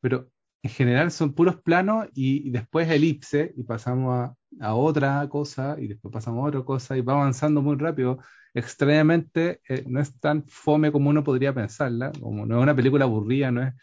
pero 0.00 0.28
en 0.62 0.70
general 0.70 1.10
son 1.10 1.32
puros 1.32 1.60
planos 1.60 2.06
y, 2.14 2.48
y 2.48 2.50
después 2.50 2.88
elipse 2.88 3.52
y 3.56 3.64
pasamos 3.64 4.14
a, 4.14 4.36
a, 4.60 4.74
otra 4.74 5.28
cosa 5.28 5.76
y 5.78 5.88
después 5.88 6.12
pasamos 6.12 6.44
a 6.44 6.48
otra 6.48 6.62
cosa 6.62 6.96
y 6.96 7.00
va 7.00 7.14
avanzando 7.14 7.62
muy 7.62 7.76
rápido. 7.76 8.18
Extrañamente 8.54 9.60
eh, 9.68 9.84
no 9.86 10.00
es 10.00 10.18
tan 10.20 10.44
fome 10.46 10.92
como 10.92 11.10
uno 11.10 11.24
podría 11.24 11.52
pensarla, 11.52 12.12
como 12.20 12.46
no 12.46 12.58
es 12.58 12.62
una 12.62 12.76
película 12.76 13.04
aburrida, 13.04 13.50
no 13.50 13.62
es, 13.62 13.74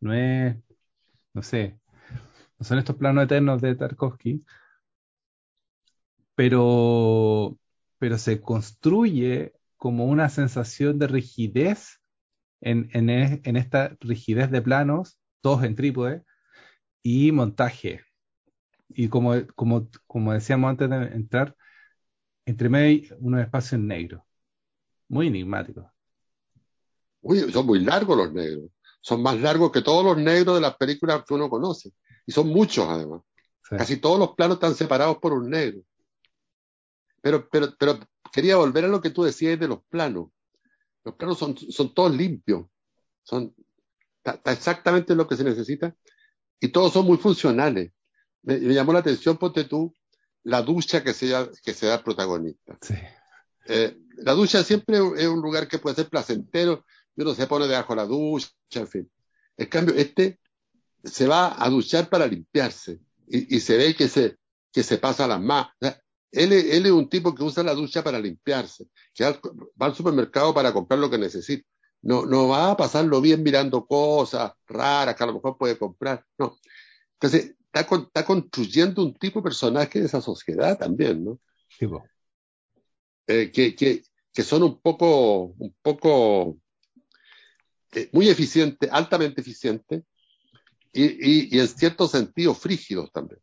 no 0.00 0.12
es, 0.12 0.56
no 1.32 1.42
sé, 1.42 1.78
no 2.58 2.64
son 2.64 2.78
estos 2.78 2.96
planos 2.96 3.24
eternos 3.24 3.62
de 3.62 3.74
Tarkovsky, 3.74 4.44
pero, 6.36 7.58
pero 7.98 8.18
se 8.18 8.40
construye 8.40 9.54
como 9.76 10.04
una 10.04 10.28
sensación 10.28 10.98
de 10.98 11.08
rigidez 11.08 12.00
en, 12.60 12.88
en, 12.92 13.10
en 13.10 13.56
esta 13.56 13.96
rigidez 14.00 14.50
de 14.50 14.62
planos, 14.62 15.18
todos 15.40 15.64
en 15.64 15.74
trípode, 15.74 16.22
y 17.02 17.32
montaje. 17.32 18.02
Y 18.88 19.08
como, 19.08 19.34
como, 19.54 19.88
como 20.06 20.32
decíamos 20.32 20.70
antes 20.70 20.88
de 20.88 20.96
entrar, 21.16 21.56
entre 22.44 22.68
medio 22.68 22.86
hay 22.86 23.08
unos 23.18 23.40
espacios 23.40 23.80
negros, 23.80 24.22
muy 25.08 25.28
enigmáticos. 25.28 25.86
Uy, 27.22 27.50
son 27.50 27.66
muy 27.66 27.80
largos 27.80 28.16
los 28.16 28.32
negros. 28.32 28.70
Son 29.00 29.22
más 29.22 29.40
largos 29.40 29.72
que 29.72 29.82
todos 29.82 30.04
los 30.04 30.18
negros 30.18 30.56
de 30.56 30.60
las 30.60 30.76
películas 30.76 31.24
que 31.26 31.34
uno 31.34 31.48
conoce. 31.48 31.92
Y 32.26 32.32
son 32.32 32.48
muchos 32.48 32.86
además. 32.88 33.22
Sí. 33.68 33.76
Casi 33.76 33.96
todos 33.96 34.18
los 34.18 34.34
planos 34.34 34.56
están 34.56 34.74
separados 34.74 35.18
por 35.18 35.32
un 35.32 35.50
negro. 35.50 35.80
Pero, 37.26 37.48
pero, 37.48 37.74
pero 37.76 37.98
quería 38.32 38.56
volver 38.56 38.84
a 38.84 38.88
lo 38.88 39.00
que 39.00 39.10
tú 39.10 39.24
decías 39.24 39.58
de 39.58 39.66
los 39.66 39.82
planos. 39.88 40.28
Los 41.02 41.16
planos 41.16 41.36
son, 41.36 41.58
son 41.58 41.92
todos 41.92 42.14
limpios. 42.14 42.66
Son, 43.24 43.52
exactamente 44.44 45.16
lo 45.16 45.26
que 45.26 45.34
se 45.34 45.42
necesita 45.42 45.92
y 46.60 46.68
todos 46.68 46.92
son 46.92 47.04
muy 47.04 47.16
funcionales. 47.16 47.90
Me, 48.42 48.58
me, 48.58 48.72
llamó 48.72 48.92
la 48.92 49.00
atención, 49.00 49.38
ponte 49.38 49.64
tú, 49.64 49.92
la 50.44 50.62
ducha 50.62 51.02
que 51.02 51.12
se, 51.12 51.32
que 51.64 51.74
se 51.74 51.86
da 51.86 51.94
al 51.94 52.04
protagonista. 52.04 52.78
Sí. 52.80 52.94
Eh, 53.66 53.98
la 54.18 54.34
ducha 54.34 54.62
siempre 54.62 54.98
es 55.16 55.26
un 55.26 55.42
lugar 55.42 55.66
que 55.66 55.80
puede 55.80 55.96
ser 55.96 56.08
placentero, 56.08 56.84
uno 57.16 57.34
se 57.34 57.48
pone 57.48 57.66
debajo 57.66 57.92
de 57.92 57.96
la 57.96 58.06
ducha, 58.06 58.48
en 58.70 58.86
fin. 58.86 59.10
En 59.56 59.66
cambio, 59.66 59.96
este 59.96 60.38
se 61.02 61.26
va 61.26 61.60
a 61.60 61.68
duchar 61.70 62.08
para 62.08 62.28
limpiarse 62.28 63.00
y, 63.26 63.56
y 63.56 63.58
se 63.58 63.76
ve 63.76 63.96
que 63.96 64.06
se, 64.06 64.36
que 64.70 64.84
se 64.84 64.98
pasa 64.98 65.26
las 65.26 65.40
manos. 65.40 65.72
O 65.80 65.86
sea, 65.86 66.00
él, 66.36 66.52
él, 66.52 66.86
es 66.86 66.92
un 66.92 67.08
tipo 67.08 67.34
que 67.34 67.42
usa 67.42 67.62
la 67.62 67.74
ducha 67.74 68.04
para 68.04 68.18
limpiarse, 68.18 68.86
que 69.14 69.24
va 69.24 69.86
al 69.86 69.94
supermercado 69.94 70.54
para 70.54 70.72
comprar 70.72 70.98
lo 71.00 71.10
que 71.10 71.18
necesita 71.18 71.66
no, 72.06 72.24
no 72.24 72.48
va 72.48 72.70
a 72.70 72.76
pasarlo 72.76 73.20
bien 73.20 73.42
mirando 73.42 73.84
cosas 73.84 74.52
raras 74.66 75.16
que 75.16 75.24
a 75.24 75.26
lo 75.26 75.34
mejor 75.34 75.58
puede 75.58 75.76
comprar, 75.76 76.24
no. 76.38 76.56
Entonces, 77.14 77.56
está, 77.72 77.80
está 77.80 78.24
construyendo 78.24 79.02
un 79.02 79.14
tipo 79.14 79.40
de 79.40 79.44
personaje 79.44 79.98
de 79.98 80.06
esa 80.06 80.20
sociedad 80.20 80.78
también, 80.78 81.24
¿no? 81.24 81.40
Sí, 81.68 81.86
bueno. 81.86 82.06
eh, 83.26 83.50
que, 83.50 83.74
que, 83.74 84.02
que, 84.32 84.42
son 84.42 84.62
un 84.62 84.80
poco, 84.80 85.54
un 85.58 85.74
poco 85.82 86.58
eh, 87.92 88.08
muy 88.12 88.28
eficientes, 88.28 88.88
altamente 88.92 89.40
eficientes 89.40 90.04
y, 90.92 91.04
y, 91.04 91.56
y, 91.56 91.58
en 91.58 91.68
cierto 91.68 92.06
sentido 92.06 92.54
frígidos 92.54 93.10
también. 93.10 93.40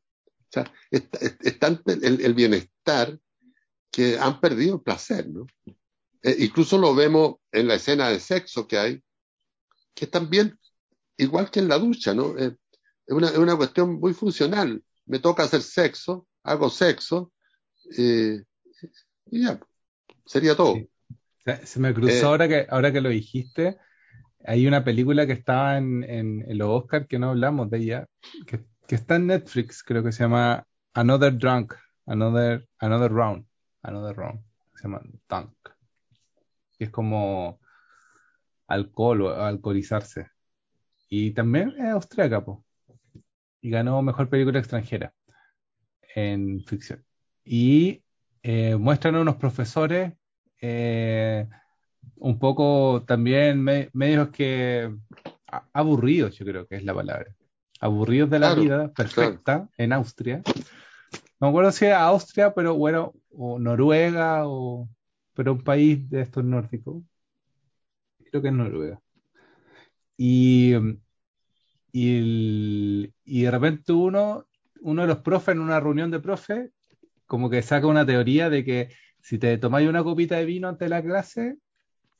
O 0.53 0.61
sea, 0.61 0.71
está, 0.91 1.17
están 1.41 1.81
el, 1.87 2.21
el 2.21 2.33
bienestar 2.35 3.17
que 3.89 4.19
han 4.19 4.39
perdido 4.39 4.75
el 4.75 4.81
placer, 4.81 5.27
¿no? 5.27 5.47
Eh, 6.21 6.35
incluso 6.39 6.77
lo 6.77 6.93
vemos 6.93 7.37
en 7.51 7.67
la 7.67 7.73
escena 7.73 8.09
de 8.09 8.19
sexo 8.19 8.67
que 8.67 8.77
hay, 8.77 9.03
que 9.95 10.05
también, 10.05 10.59
igual 11.17 11.49
que 11.49 11.59
en 11.59 11.69
la 11.69 11.79
ducha, 11.79 12.13
¿no? 12.13 12.37
Eh, 12.37 12.55
es, 13.07 13.15
una, 13.15 13.29
es 13.29 13.37
una 13.37 13.57
cuestión 13.57 13.99
muy 13.99 14.13
funcional. 14.13 14.83
Me 15.07 15.17
toca 15.17 15.41
hacer 15.41 15.63
sexo, 15.63 16.27
hago 16.43 16.69
sexo, 16.69 17.33
eh, 17.97 18.43
y 19.31 19.45
ya, 19.45 19.59
sería 20.23 20.55
todo. 20.55 20.75
Sí. 20.75 20.87
Se, 21.45 21.65
se, 21.65 21.79
me 21.79 21.95
cruzó 21.95 22.13
eh, 22.13 22.21
ahora, 22.21 22.47
que, 22.47 22.67
ahora 22.69 22.93
que 22.93 23.01
lo 23.01 23.09
dijiste, 23.09 23.79
hay 24.45 24.67
una 24.67 24.83
película 24.83 25.25
que 25.25 25.33
estaba 25.33 25.79
en, 25.79 26.03
en, 26.03 26.45
en 26.47 26.57
los 26.59 26.69
Oscars 26.69 27.07
que 27.07 27.17
no 27.17 27.31
hablamos 27.31 27.71
de 27.71 27.77
ella, 27.79 28.07
que, 28.45 28.63
que, 28.87 28.95
está 28.95 29.15
en 29.15 29.27
Netflix, 29.27 29.83
creo 29.83 30.03
que 30.03 30.11
se 30.11 30.23
llama 30.23 30.65
Another 30.93 31.37
Drunk, 31.37 31.73
Another, 32.05 32.67
Another 32.79 33.11
Round, 33.11 33.45
Another 33.81 34.15
Round, 34.15 34.41
se 34.75 34.83
llama 34.83 35.01
Dunk 35.29 35.53
es 36.83 36.89
como 36.89 37.59
alcohol 38.67 39.21
o 39.23 39.35
alcoholizarse. 39.35 40.27
Y 41.09 41.31
también 41.31 41.73
es 41.77 41.89
austríaca, 41.89 42.43
po. 42.43 42.65
Y 43.61 43.69
ganó 43.69 44.01
mejor 44.01 44.29
película 44.29 44.59
extranjera 44.59 45.13
en 46.15 46.63
ficción. 46.65 47.03
Y 47.43 48.03
eh, 48.41 48.75
muestran 48.75 49.15
a 49.15 49.21
unos 49.21 49.37
profesores 49.37 50.13
eh, 50.61 51.47
un 52.17 52.39
poco 52.39 53.03
también 53.05 53.61
me, 53.61 53.89
medios 53.93 54.29
que 54.29 54.93
aburridos, 55.73 56.35
yo 56.35 56.45
creo 56.45 56.67
que 56.67 56.77
es 56.77 56.83
la 56.83 56.93
palabra. 56.93 57.33
Aburridos 57.83 58.29
de 58.29 58.39
la 58.39 58.47
claro, 58.47 58.61
vida, 58.61 58.93
perfecta, 58.93 59.41
claro. 59.43 59.69
en 59.77 59.91
Austria. 59.91 60.41
No 61.37 61.47
me 61.47 61.49
acuerdo 61.49 61.73
si 61.73 61.83
era 61.83 62.05
Austria, 62.05 62.53
pero 62.53 62.75
bueno, 62.75 63.13
o 63.31 63.59
Noruega, 63.59 64.47
o 64.47 64.87
pero 65.33 65.51
un 65.51 65.65
país 65.65 66.09
de 66.09 66.21
estos 66.21 66.45
nórdicos, 66.45 67.03
creo 68.29 68.41
que 68.41 68.47
es 68.47 68.53
Noruega. 68.53 69.01
Y, 70.15 70.75
y, 71.91 72.17
el, 72.17 73.13
y 73.25 73.41
de 73.41 73.51
repente 73.51 73.91
uno, 73.91 74.45
uno 74.79 75.01
de 75.01 75.07
los 75.09 75.17
profes 75.17 75.53
en 75.53 75.59
una 75.59 75.81
reunión 75.81 76.09
de 76.09 76.21
profes, 76.21 76.71
como 77.25 77.49
que 77.49 77.61
saca 77.63 77.85
una 77.85 78.05
teoría 78.05 78.49
de 78.49 78.63
que 78.63 78.89
si 79.19 79.37
te 79.37 79.57
tomáis 79.57 79.89
una 79.89 80.05
copita 80.05 80.37
de 80.37 80.45
vino 80.45 80.69
antes 80.69 80.85
de 80.85 80.89
la 80.89 81.03
clase, 81.03 81.57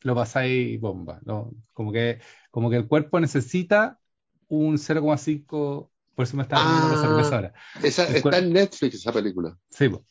lo 0.02 0.14
pasáis 0.14 0.78
bomba. 0.82 1.22
¿no? 1.24 1.54
Como, 1.72 1.94
que, 1.94 2.20
como 2.52 2.70
que 2.70 2.76
el 2.76 2.88
cuerpo 2.90 3.22
necesita 3.22 4.02
un 4.50 4.78
0,5, 4.78 5.92
por 6.16 6.24
eso 6.24 6.38
me 6.38 6.44
estaba 6.44 6.64
ah, 6.64 6.90
la 6.92 6.98
cerveza 6.98 7.36
ahora. 7.36 7.54
Esa, 7.84 8.04
está 8.04 8.22
cuerpo, 8.22 8.40
en 8.40 8.54
Netflix 8.54 8.96
esa 8.96 9.12
película. 9.12 9.58
Sí, 9.70 9.90
pues 9.90 10.02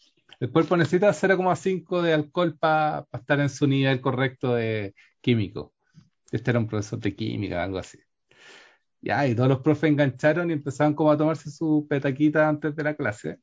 el 0.40 0.50
cuerpo 0.50 0.76
necesita 0.76 1.12
0,5 1.12 2.02
de 2.02 2.14
alcohol 2.14 2.56
para 2.58 3.04
pa 3.04 3.18
estar 3.18 3.38
en 3.40 3.48
su 3.48 3.66
nivel 3.66 4.00
correcto 4.00 4.54
de 4.54 4.94
químico. 5.20 5.72
Este 6.32 6.50
era 6.50 6.58
un 6.58 6.66
profesor 6.66 6.98
de 6.98 7.14
química, 7.14 7.62
algo 7.62 7.78
así. 7.78 7.98
Ya, 9.00 9.26
y 9.26 9.34
todos 9.34 9.48
los 9.48 9.60
profes 9.60 9.90
engancharon 9.90 10.50
y 10.50 10.54
empezaban 10.54 10.94
como 10.94 11.10
a 11.10 11.16
tomarse 11.16 11.50
su 11.50 11.86
petaquita 11.88 12.48
antes 12.48 12.74
de 12.74 12.84
la 12.84 12.94
clase. 12.94 13.38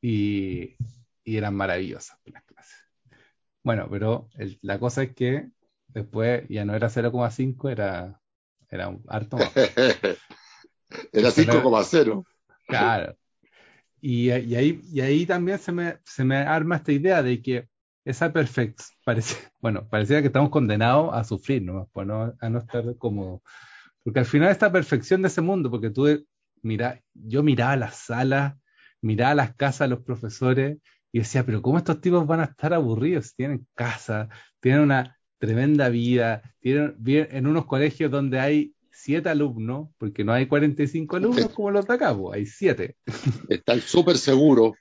Y, 0.00 0.76
y 1.24 1.36
eran 1.36 1.54
maravillosas 1.54 2.18
las 2.24 2.42
clases. 2.44 2.76
Bueno, 3.62 3.88
pero 3.90 4.28
el- 4.36 4.58
la 4.62 4.78
cosa 4.78 5.04
es 5.04 5.14
que 5.14 5.50
después 5.88 6.44
ya 6.48 6.64
no 6.64 6.74
era 6.74 6.88
0,5, 6.88 7.68
era, 7.70 8.20
era 8.72 8.88
un 8.88 9.02
harto 9.06 9.36
más. 9.36 9.52
Era 11.12 11.30
5,0. 11.30 12.24
Claro. 12.66 13.16
Y, 14.00 14.30
y 14.30 14.56
ahí, 14.56 14.80
y 14.92 15.00
ahí 15.00 15.26
también 15.26 15.58
se 15.58 15.72
me, 15.72 15.98
se 16.04 16.24
me 16.24 16.36
arma 16.38 16.76
esta 16.76 16.92
idea 16.92 17.22
de 17.22 17.40
que 17.40 17.68
esa 18.04 18.32
perfección, 18.32 18.84
bueno, 19.60 19.86
parecía 19.88 20.20
que 20.20 20.26
estamos 20.26 20.50
condenados 20.50 21.10
a 21.14 21.22
sufrir, 21.24 21.62
¿no? 21.62 21.88
Pues 21.92 22.06
no- 22.06 22.34
a 22.40 22.48
no 22.50 22.58
estar 22.58 22.84
cómodos. 22.98 23.40
Porque 24.02 24.18
al 24.20 24.26
final 24.26 24.50
esta 24.50 24.72
perfección 24.72 25.22
de 25.22 25.28
ese 25.28 25.40
mundo, 25.40 25.70
porque 25.70 25.90
tú, 25.90 26.26
mira, 26.62 27.00
yo 27.14 27.42
miraba 27.42 27.76
las 27.76 27.96
salas, 27.96 28.54
miraba 29.00 29.34
las 29.34 29.54
casas 29.54 29.88
de 29.88 29.94
los 29.94 30.04
profesores 30.04 30.78
y 31.12 31.20
decía, 31.20 31.44
pero 31.46 31.62
¿cómo 31.62 31.78
estos 31.78 32.00
tipos 32.00 32.26
van 32.26 32.40
a 32.40 32.44
estar 32.44 32.74
aburridos? 32.74 33.34
Tienen 33.34 33.66
casa, 33.74 34.28
tienen 34.60 34.80
una 34.82 35.16
tremenda 35.42 35.88
vida, 35.88 36.40
tienen, 36.60 36.94
en 37.04 37.48
unos 37.48 37.66
colegios 37.66 38.12
donde 38.12 38.38
hay 38.38 38.76
siete 38.92 39.28
alumnos, 39.28 39.88
porque 39.98 40.22
no 40.22 40.32
hay 40.32 40.46
45 40.46 41.16
alumnos 41.16 41.52
como 41.52 41.72
los 41.72 41.84
de 41.84 41.94
acá, 41.94 42.16
pues, 42.16 42.36
hay 42.38 42.46
siete. 42.46 42.94
Están 43.48 43.80
súper 43.80 44.18
seguros 44.18 44.74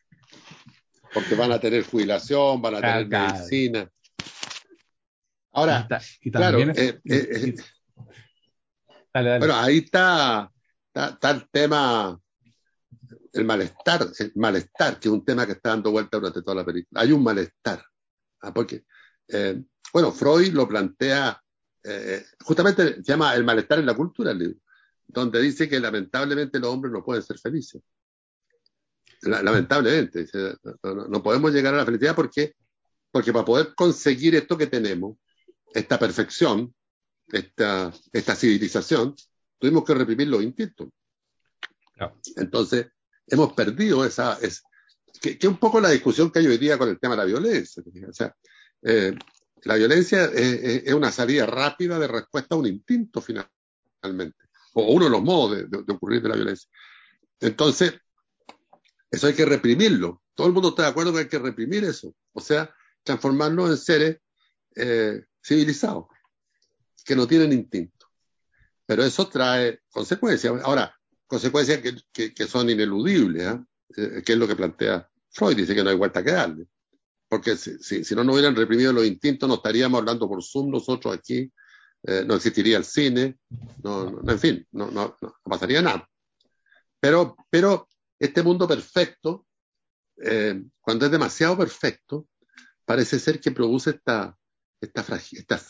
porque 1.15 1.33
van 1.33 1.51
a 1.51 1.59
tener 1.59 1.83
jubilación, 1.83 2.61
van 2.61 2.75
a 2.75 2.79
tener 2.81 3.09
Claro. 3.09 3.33
medicina. 3.33 3.89
Ahora, 5.51 5.87
y 6.21 6.29
claro, 6.31 6.59
es- 6.59 6.77
eh, 6.77 6.99
eh, 7.05 7.29
eh, 7.31 7.55
dale, 9.11 9.29
dale. 9.29 9.39
bueno, 9.39 9.55
ahí 9.55 9.79
está, 9.79 10.51
está, 10.93 11.09
está 11.09 11.31
el 11.31 11.49
tema, 11.49 12.21
el 13.33 13.45
malestar, 13.45 14.07
el 14.19 14.31
malestar, 14.35 14.99
que 14.99 15.07
es 15.07 15.11
un 15.11 15.25
tema 15.25 15.47
que 15.47 15.53
está 15.53 15.69
dando 15.69 15.89
vuelta 15.89 16.17
durante 16.17 16.43
toda 16.43 16.53
la 16.57 16.65
película. 16.65 17.01
Hay 17.01 17.11
un 17.11 17.23
malestar. 17.23 17.83
¿ah? 18.41 18.53
Porque, 18.53 18.83
eh, 19.27 19.61
bueno, 19.93 20.11
Freud 20.11 20.53
lo 20.53 20.67
plantea, 20.67 21.41
eh, 21.83 22.25
justamente 22.43 22.95
se 22.95 23.03
llama 23.03 23.35
El 23.35 23.43
malestar 23.43 23.79
en 23.79 23.85
la 23.85 23.95
cultura, 23.95 24.31
el 24.31 24.39
libro, 24.39 24.59
donde 25.07 25.41
dice 25.41 25.67
que 25.67 25.79
lamentablemente 25.79 26.59
los 26.59 26.69
hombres 26.69 26.93
no 26.93 27.03
pueden 27.03 27.23
ser 27.23 27.37
felices. 27.37 27.81
La- 29.23 29.43
lamentablemente, 29.43 30.19
dice, 30.19 30.55
no, 30.83 31.21
podemos 31.21 31.51
llegar 31.51 31.73
a 31.73 31.77
la 31.77 31.85
felicidad 31.85 32.15
porque, 32.15 32.55
porque 33.11 33.31
para 33.33 33.45
poder 33.45 33.75
conseguir 33.75 34.35
esto 34.35 34.57
que 34.57 34.67
tenemos, 34.67 35.17
esta 35.73 35.99
perfección, 35.99 36.73
esta, 37.27 37.93
esta 38.11 38.35
civilización, 38.35 39.15
tuvimos 39.59 39.83
que 39.85 39.93
reprimir 39.93 40.27
los 40.27 40.41
instintos. 40.41 40.89
Entonces, 42.35 42.87
hemos 43.27 43.53
perdido 43.53 44.03
esa, 44.03 44.39
es, 44.41 44.63
que, 45.21 45.37
que 45.37 45.47
un 45.47 45.57
poco 45.57 45.79
la 45.79 45.89
discusión 45.89 46.31
que 46.31 46.39
hay 46.39 46.47
hoy 46.47 46.57
día 46.57 46.77
con 46.77 46.89
el 46.89 46.99
tema 46.99 47.13
de 47.13 47.17
la 47.19 47.25
violencia. 47.25 47.83
O 48.09 48.13
sea, 48.13 48.35
eh, 48.83 49.13
la 49.63 49.75
violencia 49.75 50.25
es, 50.25 50.33
es- 50.63 50.83
es 50.87 50.93
una 50.93 51.11
salida 51.11 51.45
rápida 51.45 51.99
de 51.99 52.07
respuesta 52.07 52.55
a 52.55 52.57
un 52.57 52.67
instinto 52.67 53.21
finalmente, 53.21 54.37
o 54.73 54.93
uno 54.93 55.05
de 55.05 55.11
los 55.11 55.21
modos 55.21 55.69
de, 55.69 55.93
ocurrir 55.93 56.21
de 56.21 56.29
la 56.29 56.35
violencia. 56.35 56.69
Entonces, 57.39 57.93
eso 59.09 59.27
hay 59.27 59.33
que 59.33 59.45
reprimirlo. 59.45 60.21
Todo 60.33 60.47
el 60.47 60.53
mundo 60.53 60.69
está 60.69 60.83
de 60.83 60.89
acuerdo 60.89 61.11
que 61.13 61.19
hay 61.19 61.27
que 61.27 61.39
reprimir 61.39 61.83
eso. 61.83 62.15
O 62.33 62.39
sea, 62.41 62.73
transformarnos 63.03 63.69
en 63.69 63.77
seres 63.77 64.17
eh, 64.75 65.25
civilizados, 65.43 66.05
que 67.03 67.15
no 67.15 67.27
tienen 67.27 67.51
instinto. 67.51 68.07
Pero 68.85 69.03
eso 69.03 69.27
trae 69.27 69.81
consecuencias. 69.89 70.53
Ahora, 70.63 70.95
consecuencias 71.27 71.79
que, 72.13 72.33
que- 72.33 72.47
son 72.47 72.69
ineludibles. 72.69 73.59
Eh, 73.97 74.21
que 74.25 74.33
es 74.33 74.37
lo 74.39 74.47
que 74.47 74.55
plantea 74.55 75.09
Freud, 75.31 75.57
dice 75.57 75.75
que 75.75 75.83
no 75.83 75.89
hay 75.89 75.97
vuelta 75.97 76.23
que 76.23 76.31
darle. 76.31 76.65
Porque 77.31 77.55
si, 77.55 78.13
no 78.13 78.25
nos 78.25 78.33
hubieran 78.35 78.57
reprimido 78.57 78.91
los 78.91 79.05
instintos, 79.05 79.47
no 79.47 79.55
estaríamos 79.55 79.99
hablando 79.99 80.27
por 80.27 80.43
Zoom 80.43 80.69
nosotros 80.69 81.15
aquí, 81.15 81.49
eh, 82.03 82.25
no 82.27 82.35
existiría 82.35 82.75
el 82.77 82.83
cine, 82.83 83.37
no, 83.81 84.11
no- 84.11 84.29
en 84.33 84.37
fin, 84.37 84.67
no, 84.73 84.91
no- 84.91 85.15
no 85.21 85.33
pasaría 85.45 85.81
nada. 85.81 86.05
Pero, 86.99 87.37
pero 87.49 87.87
este 88.19 88.43
mundo 88.43 88.67
perfecto, 88.67 89.47
eh, 90.21 90.61
cuando 90.81 91.05
es 91.05 91.11
demasiado 91.11 91.57
perfecto, 91.57 92.27
parece 92.83 93.17
ser 93.17 93.39
que 93.39 93.51
produce 93.51 93.91
esta, 93.91 94.37
esta, 94.81 95.01
esta, 95.31 95.61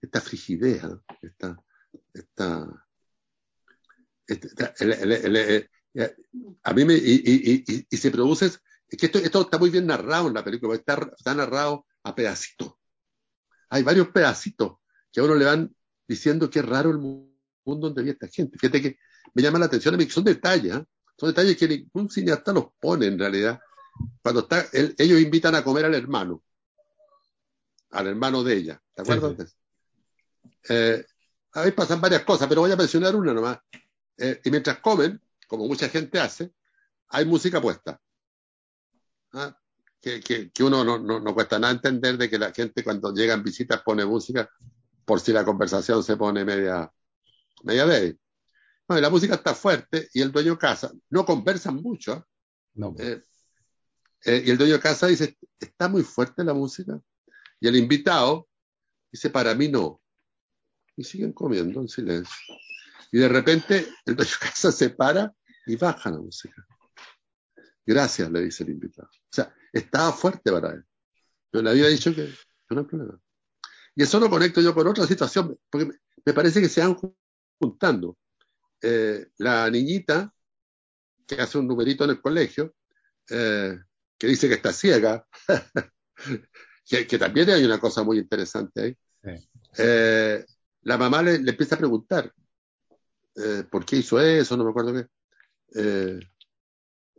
esta 0.00 0.20
frigidez, 0.20 0.82
esta, 1.22 1.56
esta, 2.12 2.86
esta- 4.26 4.74
el- 4.80 5.36
eh, 5.36 5.68
a 6.64 6.72
mí 6.72 6.84
me, 6.84 6.94
y 6.94 7.96
se 7.96 8.10
produce, 8.10 8.50
es 8.88 8.98
que 8.98 9.06
esto, 9.06 9.18
esto 9.18 9.40
está 9.42 9.58
muy 9.58 9.70
bien 9.70 9.86
narrado 9.86 10.28
en 10.28 10.34
la 10.34 10.44
película, 10.44 10.74
está, 10.74 11.10
está 11.16 11.34
narrado 11.34 11.86
a 12.02 12.14
pedacitos. 12.14 12.72
Hay 13.70 13.82
varios 13.82 14.08
pedacitos 14.08 14.78
que 15.12 15.20
a 15.20 15.24
uno 15.24 15.34
le 15.34 15.44
van 15.44 15.74
diciendo 16.06 16.48
que 16.48 16.60
es 16.60 16.64
raro 16.66 16.90
el 16.90 16.98
mu- 16.98 17.28
mundo 17.64 17.88
donde 17.88 18.02
vive 18.02 18.12
esta 18.12 18.28
gente. 18.28 18.58
Fíjate 18.58 18.80
que 18.80 18.98
me 19.34 19.42
llama 19.42 19.58
la 19.58 19.66
atención 19.66 19.94
a 19.94 19.98
mí, 19.98 20.06
que 20.06 20.12
son 20.12 20.24
detalles, 20.24 20.72
¿ah? 20.74 20.84
son 21.18 21.28
detalles 21.28 21.56
que 21.56 21.68
ningún 21.68 22.08
cineasta 22.08 22.52
los 22.52 22.68
pone 22.80 23.06
en 23.06 23.18
realidad. 23.18 23.60
Cuando 24.22 24.40
está, 24.40 24.66
él- 24.72 24.94
ellos 24.96 25.20
invitan 25.20 25.54
a 25.54 25.62
comer 25.62 25.84
al 25.84 25.94
hermano, 25.94 26.42
al 27.90 28.06
hermano 28.06 28.42
de 28.42 28.54
ella, 28.54 28.82
¿te 28.94 29.02
acuerdas? 29.02 29.50
sí. 29.50 29.54
Eh, 30.70 31.04
ahí 31.52 31.72
pasan 31.72 32.00
varias 32.00 32.22
cosas, 32.24 32.48
pero 32.48 32.60
voy 32.62 32.72
a 32.72 32.76
mencionar 32.76 33.14
una 33.16 33.32
nomás. 33.34 33.58
Eh, 34.16 34.40
y 34.44 34.50
mientras 34.50 34.78
comen, 34.80 35.20
como 35.46 35.66
mucha 35.66 35.88
gente 35.88 36.18
hace, 36.18 36.52
hay 37.08 37.24
música 37.24 37.60
puesta. 37.60 38.00
¿Ah? 39.32 39.56
Que, 40.00 40.20
que- 40.20 40.50
que 40.50 40.64
uno 40.64 40.84
no, 40.84 40.98
no- 40.98 41.20
no 41.20 41.34
cuesta 41.34 41.58
nada 41.58 41.72
entender 41.72 42.16
de 42.16 42.30
que 42.30 42.38
la 42.38 42.52
gente 42.52 42.84
cuando 42.84 43.12
llegan 43.12 43.42
visitas 43.42 43.82
pone 43.82 44.04
música 44.04 44.48
por 45.04 45.20
si 45.20 45.32
la 45.32 45.44
conversación 45.44 46.02
se 46.04 46.16
pone 46.16 46.44
media, 46.44 46.90
media 47.64 47.86
débil. 47.86 48.18
No, 48.88 48.96
y 48.98 49.00
la 49.02 49.10
música 49.10 49.34
está 49.34 49.54
fuerte 49.54 50.08
y 50.14 50.22
el 50.22 50.30
dueño 50.32 50.52
de 50.52 50.58
casa, 50.58 50.90
no 51.10 51.24
conversan 51.26 51.76
mucho, 51.76 52.12
¿ah? 52.12 52.26
No, 52.74 52.94
Eh, 52.98 53.20
eh, 54.24 54.42
y 54.46 54.50
el 54.50 54.58
dueño 54.58 54.74
de 54.74 54.80
casa 54.80 55.06
dice, 55.08 55.36
está 55.58 55.88
muy 55.88 56.02
fuerte 56.02 56.44
la 56.44 56.54
música. 56.54 56.98
Y 57.60 57.66
el 57.68 57.76
invitado 57.76 58.48
dice, 59.10 59.30
para 59.30 59.54
mí 59.54 59.68
no. 59.68 60.00
Y 60.96 61.04
siguen 61.04 61.32
comiendo 61.32 61.80
en 61.80 61.88
silencio. 61.88 62.34
Y 63.10 63.18
de 63.18 63.28
repente 63.28 63.88
el 64.06 64.14
dueño 64.16 64.30
de 64.30 64.46
casa 64.48 64.70
se 64.72 64.90
para 64.90 65.34
y 65.66 65.76
baja 65.76 66.10
la 66.10 66.18
música. 66.18 66.64
Gracias, 67.88 68.30
le 68.30 68.42
dice 68.42 68.64
el 68.64 68.70
invitado. 68.70 69.08
O 69.08 69.32
sea, 69.32 69.50
estaba 69.72 70.12
fuerte 70.12 70.52
para 70.52 70.74
él. 70.74 70.84
Pero 71.50 71.62
le 71.64 71.70
había 71.70 71.86
dicho 71.88 72.14
que 72.14 72.28
no 72.68 72.80
hay 72.80 72.86
problema. 72.86 73.18
Y 73.94 74.02
eso 74.02 74.20
lo 74.20 74.28
conecto 74.28 74.60
yo 74.60 74.74
con 74.74 74.86
otra 74.86 75.06
situación, 75.06 75.58
porque 75.70 75.86
me- 76.26 76.32
parece 76.34 76.60
que 76.60 76.68
se 76.68 76.82
van 76.82 76.94
ju- 76.94 77.16
juntando. 77.58 78.18
Eh, 78.82 79.28
la 79.38 79.70
niñita 79.70 80.30
que 81.26 81.36
hace 81.36 81.56
un 81.56 81.66
numerito 81.66 82.04
en 82.04 82.10
el 82.10 82.20
colegio, 82.20 82.74
eh, 83.30 83.78
que 84.18 84.26
dice 84.26 84.48
que 84.48 84.54
está 84.56 84.70
ciega, 84.74 85.26
que, 86.86 87.06
que 87.06 87.18
también 87.18 87.48
hay 87.48 87.64
una 87.64 87.80
cosa 87.80 88.02
muy 88.02 88.18
interesante 88.18 88.82
ahí. 88.82 88.98
sí. 89.38 89.46
Eh, 89.78 90.44
la 90.82 90.98
mamá 90.98 91.22
le, 91.22 91.38
le 91.38 91.50
empieza 91.52 91.74
a 91.74 91.78
preguntar 91.78 92.32
por 93.70 93.84
qué 93.86 93.96
hizo 93.96 94.20
eso, 94.20 94.56
no 94.56 94.64
me 94.64 94.70
acuerdo 94.70 94.92
qué. 94.92 95.06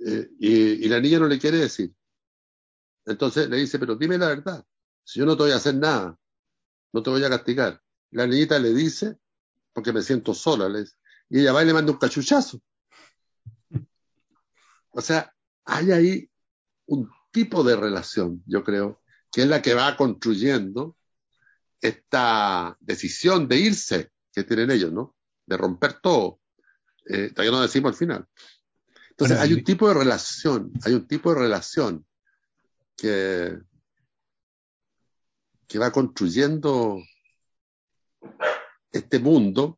Eh, 0.06 0.30
y, 0.40 0.86
y 0.86 0.90
la 0.90 1.00
niña 1.00 1.20
no 1.20 1.28
le 1.28 1.40
quiere 1.40 1.58
decir. 1.58 1.94
Entonces 3.06 3.50
le 3.50 3.58
dice, 3.58 3.80
pero 3.80 3.96
dime 3.96 4.18
la 4.18 4.28
verdad, 4.28 4.66
si 5.04 5.20
yo 5.20 5.26
no 5.26 5.36
te 5.36 5.44
voy 5.44 5.52
a 5.52 5.56
hacer 5.56 5.76
nada, 5.76 6.18
no 6.94 7.04
te 7.04 7.10
voy 7.10 7.24
a 7.24 7.30
castigar. 7.30 7.82
La 8.12 8.28
niñita 8.28 8.60
le 8.60 8.74
dice, 8.74 9.18
porque 9.74 9.94
me 9.94 10.02
siento 10.02 10.34
sola, 10.34 10.70
le 10.70 10.82
dice, 10.82 10.96
y 11.30 11.40
ella 11.40 11.54
va 11.54 11.64
y 11.64 11.66
le 11.66 11.74
manda 11.74 11.92
un 11.92 11.98
cachuchazo. 11.98 12.62
O 14.92 15.02
sea, 15.02 15.34
hay 15.66 15.92
ahí 15.92 16.32
un 16.88 17.10
tipo 17.32 17.64
de 17.64 17.76
relación, 17.76 18.44
yo 18.46 18.64
creo, 18.64 19.02
que 19.32 19.44
es 19.44 19.48
la 19.48 19.62
que 19.62 19.74
va 19.74 19.96
construyendo 19.96 20.98
esta 21.82 22.76
decisión 22.80 23.48
de 23.48 23.58
irse 23.58 24.12
que 24.34 24.44
tienen 24.44 24.72
ellos, 24.72 24.92
¿no? 24.92 25.16
De 25.46 25.58
romper 25.58 26.02
todo. 26.02 26.40
Eh, 27.06 27.30
todavía 27.30 27.52
no 27.52 27.62
decimos 27.62 27.92
al 27.92 27.98
final. 27.98 28.28
Entonces, 29.20 29.38
Bueno, 29.38 29.52
hay 29.54 29.60
un 29.60 29.64
tipo 29.66 29.88
de 29.90 29.94
relación, 29.96 30.72
hay 30.86 30.94
un 30.94 31.06
tipo 31.06 31.34
de 31.34 31.40
relación 31.42 32.06
que, 32.96 33.60
que 35.68 35.78
va 35.78 35.92
construyendo 35.92 37.02
este 38.90 39.20
mundo 39.20 39.78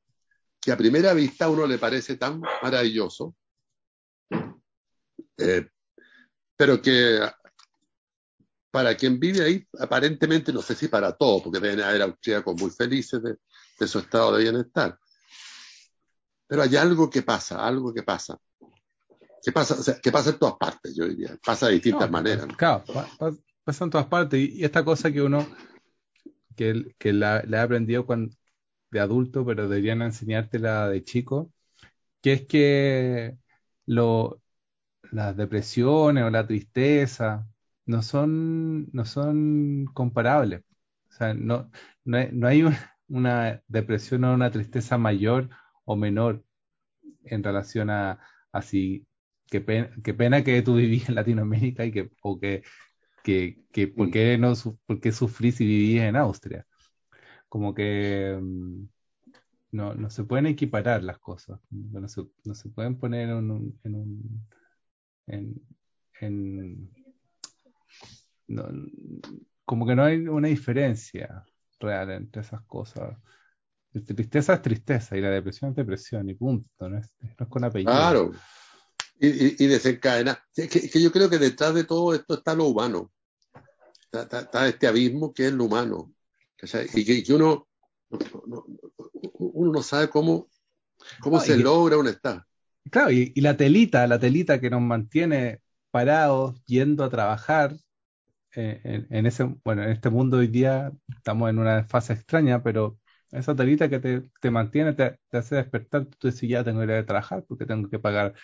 que 0.59 0.71
a 0.71 0.77
primera 0.77 1.15
vista 1.15 1.45
a 1.45 1.49
uno 1.49 1.65
le 1.65 1.79
parece 1.79 2.17
tan 2.17 2.39
maravilloso, 2.61 3.35
eh, 5.39 5.67
pero 6.55 6.79
que 6.79 7.27
para 8.69 8.95
quien 8.95 9.19
vive 9.19 9.43
ahí, 9.43 9.67
aparentemente, 9.79 10.53
no 10.53 10.61
sé 10.61 10.75
si 10.75 10.87
para 10.87 11.17
todos, 11.17 11.41
porque 11.41 11.59
deben 11.59 11.81
haber 11.81 12.03
austríacos 12.03 12.61
muy 12.61 12.69
felices 12.69 13.23
de, 13.23 13.37
de 13.79 13.87
su 13.87 13.97
estado 13.97 14.37
de 14.37 14.43
bienestar. 14.43 14.99
Pero 16.45 16.61
hay 16.61 16.75
algo 16.75 17.09
que 17.09 17.23
pasa, 17.23 17.65
algo 17.65 17.91
que 17.91 18.03
pasa. 18.03 18.39
Que 19.43 19.51
pasa, 19.51 19.73
o 19.73 19.83
sea, 19.83 19.99
que 19.99 20.11
pasa 20.11 20.31
en 20.31 20.39
todas 20.39 20.55
partes, 20.55 20.95
yo 20.95 21.07
diría. 21.07 21.37
Pasa 21.43 21.67
de 21.67 21.73
distintas 21.73 22.07
No, 22.07 22.11
maneras. 22.11 22.47
¿no? 22.47 22.55
Claro, 22.55 22.83
pa- 22.85 23.07
pa- 23.17 23.35
pasa 23.63 23.83
en 23.85 23.89
todas 23.89 24.07
partes. 24.07 24.39
Y, 24.39 24.63
esta 24.63 24.83
cosa 24.85 25.11
que 25.11 25.21
uno, 25.21 25.45
que, 26.55 26.95
que 26.97 27.13
la, 27.13 27.43
la 27.47 27.57
he 27.57 27.61
aprendido 27.61 28.05
cuando, 28.05 28.35
de 28.91 28.99
adulto, 28.99 29.45
pero 29.45 29.67
deberían 29.67 30.01
enseñártela 30.01 30.89
de 30.89 31.03
chico, 31.03 31.51
que 32.21 32.33
es 32.33 32.47
que 32.47 33.37
lo, 33.85 34.41
las 35.11 35.35
depresiones 35.37 36.23
o 36.25 36.29
la 36.29 36.47
tristeza 36.47 37.47
no 37.85 38.01
son, 38.03 38.87
no 38.93 39.05
son 39.05 39.85
comparables. 39.93 40.63
O 41.09 41.13
sea, 41.13 41.33
no, 41.33 41.71
no 42.05 42.17
hay, 42.17 42.29
no 42.33 42.47
hay 42.47 42.63
un- 42.63 42.75
una 43.09 43.61
depresión 43.67 44.23
o 44.25 44.33
una 44.33 44.51
tristeza 44.51 44.97
mayor 44.97 45.49
o 45.85 45.95
menor 45.95 46.43
en 47.23 47.43
relación 47.43 47.89
a 47.89 48.19
así, 48.51 49.05
qué 49.51 49.61
pena, 49.61 49.91
qué 50.03 50.15
pena 50.15 50.43
que 50.45 50.63
tú 50.63 50.77
vivís 50.77 51.09
en 51.09 51.15
Latinoamérica 51.15 51.85
y 51.85 51.93
que, 51.93 52.11
o 52.23 52.39
que, 52.39 52.63
que, 53.23 53.59
que 53.73 53.89
por 53.89 54.11
qué 54.11 54.37
no, 54.39 54.53
por 54.87 55.01
qué 55.01 55.11
sufrís 55.13 55.55
si 55.57 55.65
vivís 55.67 56.01
en 56.01 56.15
Austria. 56.17 56.65
Como 57.49 57.73
que 57.73 58.39
mm, 58.41 58.83
no, 59.73 59.95
no 59.95 60.09
se 60.09 60.23
pueden 60.25 60.47
equiparar 60.47 61.03
las 61.03 61.19
cosas, 61.19 61.59
no 61.71 62.07
se, 62.09 62.23
no 62.45 62.55
se 62.55 62.69
pueden 62.69 62.97
poner 62.97 63.29
en 63.29 63.51
un, 63.51 63.79
en 63.83 63.95
un, 63.95 64.47
en, 65.27 65.61
en- 66.21 66.89
no, 68.47 68.65
como 69.65 69.85
que 69.87 69.95
no 69.95 70.03
hay 70.03 70.27
una 70.27 70.49
diferencia 70.49 71.43
real 71.79 72.11
entre 72.11 72.41
esas 72.41 72.61
cosas. 72.63 73.17
Tristeza 74.05 74.55
es 74.55 74.61
tristeza 74.61 75.17
y 75.17 75.21
la 75.21 75.29
depresión 75.29 75.71
es 75.71 75.77
depresión 75.77 76.29
y 76.29 76.35
punto, 76.35 76.89
no 76.89 76.97
es, 76.97 77.13
no 77.21 77.29
es 77.45 77.47
con 77.49 77.63
apellido. 77.63 77.93
Claro. 77.93 78.31
Y, 79.21 79.27
y, 79.29 79.55
y 79.59 79.67
desencadena. 79.67 80.43
Es 80.55 80.69
que, 80.69 80.79
es 80.79 80.91
que 80.91 81.01
yo 81.01 81.11
creo 81.11 81.29
que 81.29 81.37
detrás 81.37 81.73
de 81.75 81.83
todo 81.85 82.13
esto 82.13 82.33
está 82.35 82.55
lo 82.55 82.65
humano. 82.67 83.11
Está, 84.05 84.23
está- 84.23 84.41
está 84.41 84.67
este 84.69 84.87
abismo 84.87 85.33
que 85.33 85.47
es 85.47 85.53
lo 85.53 85.65
humano. 85.65 86.13
Y 86.95 87.23
que, 87.23 87.33
uno, 87.33 87.67
no, 88.11 88.19
no- 88.47 88.65
no- 88.67 89.21
uno 89.39 89.71
no 89.73 89.83
sabe 89.83 90.09
cómo, 90.09 90.49
cómo 91.21 91.39
No, 91.39 91.45
se 91.45 91.57
logra 91.57 91.97
un 91.97 92.07
estado. 92.07 92.45
Claro, 92.91 93.11
y, 93.11 93.31
y 93.35 93.41
la 93.41 93.55
telita, 93.57 94.07
la 94.07 94.19
telita 94.19 94.59
que 94.59 94.69
nos 94.69 94.81
mantiene 94.81 95.61
parados, 95.91 96.61
yendo 96.65 97.03
a 97.03 97.09
trabajar, 97.09 97.75
eh, 98.55 98.81
en, 98.83 99.07
en 99.11 99.25
ese, 99.27 99.45
bueno, 99.65 99.83
en 99.83 99.91
este 99.91 100.09
mundo 100.09 100.37
hoy 100.37 100.47
día 100.47 100.91
estamos 101.09 101.49
en 101.49 101.59
una 101.59 101.85
fase 101.85 102.13
extraña, 102.13 102.63
pero 102.63 102.99
esa 103.31 103.55
telita 103.55 103.89
que 103.89 103.99
te, 103.99 104.23
te 104.41 104.51
mantiene, 104.51 104.93
te, 104.93 105.19
te 105.29 105.37
hace 105.37 105.55
despertar, 105.57 106.07
tú 106.19 106.29
decís, 106.29 106.49
ya 106.49 106.63
tengo 106.63 106.79
que 106.81 106.85
ir 106.87 106.91
a 106.93 107.05
trabajar 107.05 107.45
porque 107.47 107.65
tengo 107.65 107.89
que 107.89 107.99
pagar 107.99 108.35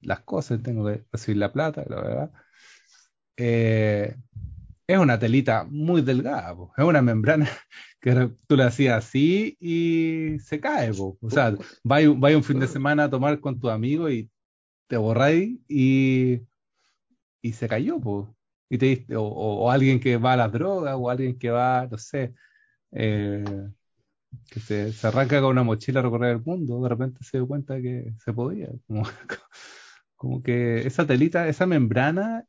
las 0.00 0.20
cosas, 0.20 0.62
tengo 0.62 0.86
que 0.86 1.04
recibir 1.12 1.38
la 1.38 1.52
plata, 1.52 1.84
la 1.88 2.00
verdad. 2.00 2.32
Eh, 3.36 4.16
es 4.86 4.98
una 4.98 5.18
telita 5.18 5.64
muy 5.64 6.02
delgada. 6.02 6.56
Es 6.76 6.84
una 6.84 7.02
membrana 7.02 7.48
que 8.00 8.30
tú 8.46 8.56
la 8.56 8.66
hacías 8.66 9.04
así 9.04 9.56
y 9.60 10.38
se 10.40 10.60
cae, 10.60 10.92
po. 10.94 11.18
O 11.20 11.30
sea, 11.30 11.54
vais 11.82 12.36
un 12.36 12.44
fin 12.44 12.60
de 12.60 12.68
semana 12.68 13.04
a 13.04 13.10
tomar 13.10 13.40
con 13.40 13.58
tu 13.58 13.68
amigo 13.68 14.08
y 14.10 14.30
te 14.88 14.96
borráis 14.96 15.58
y, 15.68 16.42
y 17.42 17.52
se 17.52 17.68
cayó, 17.68 18.00
po. 18.00 18.34
Y 18.68 18.78
te, 18.78 19.06
o, 19.16 19.70
alguien 19.70 20.00
que 20.00 20.16
va 20.16 20.34
a 20.34 20.36
las 20.36 20.52
drogas, 20.52 20.96
o 20.98 21.10
alguien 21.10 21.38
que 21.38 21.50
va, 21.50 21.86
no 21.90 21.98
sé, 21.98 22.34
eh, 22.92 23.44
que 24.50 24.60
se, 24.60 24.92
se 24.92 25.06
arranca 25.06 25.40
con 25.40 25.50
una 25.50 25.62
mochila 25.62 26.00
a 26.00 26.02
recorrer 26.04 26.36
el 26.36 26.42
mundo, 26.44 26.82
de 26.82 26.88
repente 26.88 27.24
se 27.24 27.38
dio 27.38 27.46
cuenta 27.48 27.80
que 27.80 28.12
se 28.24 28.32
podía. 28.32 28.68
como 30.16 30.42
que 30.42 30.86
esa 30.86 31.06
telita, 31.06 31.46
esa 31.48 31.66
membrana, 31.66 32.44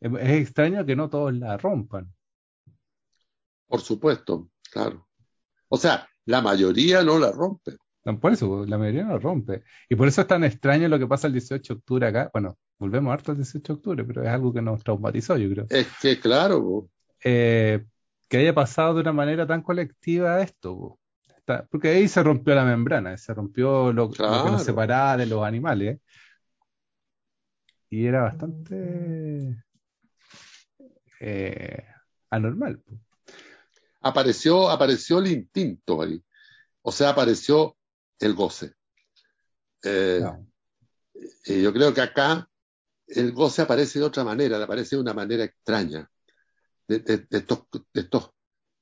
es, 0.00 0.12
extraño 0.12 0.84
que 0.84 0.96
no 0.96 1.08
todos 1.08 1.34
la 1.34 1.56
rompan. 1.56 2.12
Por 3.66 3.80
supuesto, 3.80 4.50
claro. 4.70 5.08
O 5.68 5.76
sea, 5.76 6.08
la 6.24 6.40
mayoría 6.40 7.02
no 7.02 7.18
la 7.18 7.30
rompe. 7.30 7.76
Por 8.20 8.32
eso, 8.32 8.64
la 8.64 8.78
mayoría 8.78 9.04
no 9.04 9.14
lo 9.14 9.18
rompe. 9.18 9.64
Y 9.88 9.94
por 9.94 10.08
eso 10.08 10.22
es 10.22 10.26
tan 10.26 10.42
extraño 10.42 10.88
lo 10.88 10.98
que 10.98 11.06
pasa 11.06 11.26
el 11.26 11.34
18 11.34 11.74
de 11.74 11.78
octubre 11.78 12.06
acá. 12.06 12.30
Bueno, 12.32 12.56
volvemos 12.78 13.12
harto 13.12 13.32
al 13.32 13.36
18 13.36 13.72
de 13.72 13.76
octubre, 13.76 14.04
pero 14.04 14.22
es 14.22 14.28
algo 14.28 14.52
que 14.52 14.62
nos 14.62 14.82
traumatizó, 14.82 15.36
yo 15.36 15.50
creo. 15.50 15.66
Es 15.68 15.88
que, 16.00 16.18
claro. 16.18 16.88
Eh, 17.22 17.84
que 18.28 18.38
haya 18.38 18.54
pasado 18.54 18.94
de 18.94 19.00
una 19.02 19.12
manera 19.12 19.46
tan 19.46 19.62
colectiva 19.62 20.40
esto. 20.40 20.98
Está- 21.36 21.66
porque 21.70 21.88
ahí 21.88 22.08
se 22.08 22.22
rompió 22.22 22.54
la 22.54 22.64
membrana, 22.64 23.16
se 23.18 23.34
rompió 23.34 23.92
lo, 23.92 24.06
lo 24.06 24.10
que 24.10 24.50
nos 24.50 24.62
separaba 24.62 25.18
de 25.18 25.26
los 25.26 25.44
animales. 25.44 25.98
Y 27.90 28.06
era 28.06 28.22
bastante 28.22 29.64
eh, 31.20 31.84
anormal. 32.30 32.82
apareció, 34.00 34.68
apareció 34.70 35.18
el 35.18 35.28
instinto 35.28 36.02
ahí. 36.02 36.22
O 36.82 36.92
sea, 36.92 37.10
apareció 37.10 37.76
el 38.18 38.34
goce. 38.34 38.74
Eh, 39.82 40.20
No. 40.22 40.46
y 41.46 41.62
yo 41.62 41.72
creo 41.72 41.92
que 41.94 42.00
acá 42.00 42.48
el 43.06 43.32
goce 43.32 43.62
aparece 43.62 43.98
de 43.98 44.04
otra 44.04 44.22
manera, 44.24 44.62
aparece 44.62 44.96
de 44.96 45.02
una 45.02 45.14
manera 45.14 45.44
extraña. 45.44 46.08
De, 46.86 47.00
de- 47.00 47.26
de 47.28 47.38
estos, 47.38 47.64
de, 47.92 48.00
estos, 48.00 48.30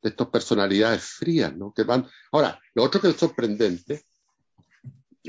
de 0.02 0.10
estas 0.10 0.28
personalidades 0.28 1.02
frías, 1.04 1.56
¿no? 1.56 1.72
Que 1.72 1.82
van. 1.84 2.06
Ahora, 2.32 2.60
lo 2.74 2.84
otro 2.84 3.00
que 3.00 3.08
es 3.08 3.16
sorprendente, 3.16 4.04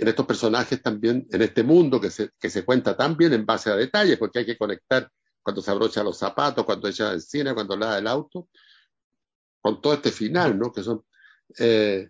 en 0.01 0.07
estos 0.07 0.25
personajes 0.25 0.81
también, 0.81 1.27
en 1.31 1.41
este 1.41 1.63
mundo 1.63 1.99
que 2.01 2.09
se, 2.11 2.31
que 2.39 2.49
se 2.49 2.63
cuenta 2.65 2.95
tan 2.97 3.17
bien 3.17 3.33
en 3.33 3.45
base 3.45 3.69
a 3.71 3.75
detalles, 3.75 4.17
porque 4.17 4.39
hay 4.39 4.45
que 4.45 4.57
conectar 4.57 5.09
cuando 5.41 5.61
se 5.61 5.71
abrocha 5.71 6.03
los 6.03 6.17
zapatos, 6.17 6.65
cuando 6.65 6.87
echa 6.87 7.11
el 7.13 7.21
cine, 7.21 7.53
cuando 7.53 7.75
lava 7.77 7.97
el 7.97 8.07
auto, 8.07 8.49
con 9.61 9.81
todo 9.81 9.93
este 9.93 10.11
final, 10.11 10.57
¿no? 10.57 10.71
Que 10.71 10.83
son, 10.83 11.03
eh, 11.59 12.09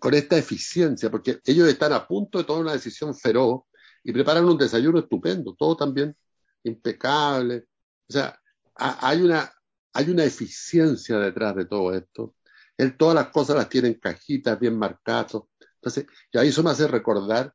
con 0.00 0.14
esta 0.14 0.36
eficiencia, 0.38 1.10
porque 1.10 1.40
ellos 1.44 1.68
están 1.68 1.92
a 1.92 2.06
punto 2.06 2.38
de 2.38 2.44
tomar 2.44 2.62
una 2.64 2.72
decisión 2.74 3.14
feroz 3.16 3.62
y 4.04 4.12
preparan 4.12 4.44
un 4.46 4.58
desayuno 4.58 5.00
estupendo, 5.00 5.54
todo 5.58 5.76
también 5.76 6.16
impecable. 6.64 7.66
O 8.08 8.12
sea, 8.12 8.38
ha- 8.76 9.08
hay 9.08 9.22
una, 9.22 9.52
hay 9.94 10.10
una 10.10 10.24
eficiencia 10.24 11.18
detrás 11.18 11.56
de 11.56 11.66
todo 11.66 11.94
esto. 11.94 12.36
Él 12.76 12.96
todas 12.96 13.14
las 13.16 13.28
cosas 13.28 13.56
las 13.56 13.68
tiene 13.68 13.88
en 13.88 13.94
cajitas 14.00 14.58
bien 14.58 14.78
marcadas. 14.78 15.36
Entonces, 15.82 16.06
y 16.32 16.38
ahí 16.38 16.48
eso 16.48 16.62
me 16.62 16.70
hace 16.70 16.86
recordar 16.86 17.52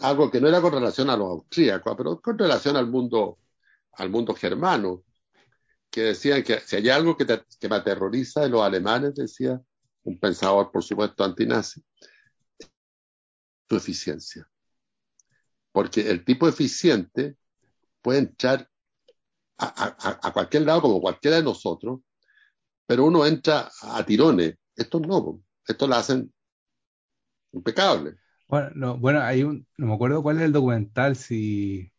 algo 0.00 0.30
que 0.30 0.40
no 0.40 0.48
era 0.48 0.60
con 0.60 0.72
relación 0.72 1.10
a 1.10 1.16
los 1.16 1.28
austríacos, 1.28 1.94
pero 1.96 2.20
con 2.20 2.38
relación 2.38 2.76
al 2.76 2.86
mundo, 2.88 3.38
al 3.94 4.10
mundo 4.10 4.32
germano, 4.34 5.02
que 5.90 6.02
decían 6.02 6.42
que 6.44 6.60
si 6.60 6.76
hay 6.76 6.88
algo 6.90 7.16
que, 7.16 7.24
te- 7.24 7.44
que 7.58 7.68
me 7.68 7.76
aterroriza 7.76 8.42
de 8.42 8.48
los 8.48 8.62
alemanes, 8.62 9.14
decía 9.14 9.60
un 10.04 10.18
pensador, 10.20 10.70
por 10.70 10.84
supuesto, 10.84 11.24
antinazi, 11.24 11.82
su 13.68 13.76
eficiencia. 13.76 14.48
Porque 15.72 16.08
el 16.10 16.24
tipo 16.24 16.48
eficiente 16.48 17.36
puede 18.02 18.20
entrar 18.20 18.68
a, 19.58 20.18
a- 20.22 20.32
cualquier 20.32 20.64
lado 20.64 20.82
como 20.82 21.00
cualquiera 21.00 21.36
de 21.38 21.42
nosotros, 21.44 22.00
pero 22.86 23.04
uno 23.04 23.24
entra 23.24 23.70
a 23.82 24.04
tirones. 24.04 24.56
Estos 24.76 25.00
no, 25.02 25.40
estos 25.66 25.88
la 25.88 25.98
hacen 25.98 26.33
impecable. 27.54 28.16
Bueno, 28.48 28.70
no, 28.74 28.98
bueno, 28.98 29.20
hay 29.20 29.42
un, 29.42 29.66
no 29.78 29.86
me 29.86 29.94
acuerdo 29.94 30.22
cuál 30.22 30.36
es 30.36 30.42
el 30.42 30.52
documental, 30.52 31.16
si 31.16 31.90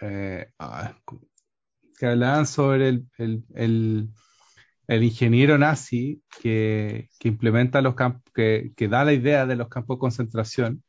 eh, 0.00 0.50
ah, 0.58 0.96
que 1.98 2.06
hablaban 2.06 2.46
sobre 2.46 2.88
el, 2.88 3.06
el, 3.18 3.44
el, 3.54 4.08
el 4.88 5.02
ingeniero 5.04 5.56
nazi 5.58 6.22
que, 6.40 7.08
que 7.18 7.28
implementa 7.28 7.80
los 7.80 7.94
campos, 7.94 8.22
que, 8.34 8.72
que 8.76 8.88
da 8.88 9.04
la 9.04 9.12
idea 9.12 9.46
de 9.46 9.56
los 9.56 9.68
campos 9.68 9.96
de 9.96 10.00
concentración, 10.00 10.82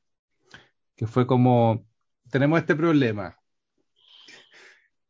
que 0.95 1.05
fue 1.05 1.27
como, 1.27 1.85
tenemos 2.31 2.59
este 2.59 2.75
problema. 2.75 3.35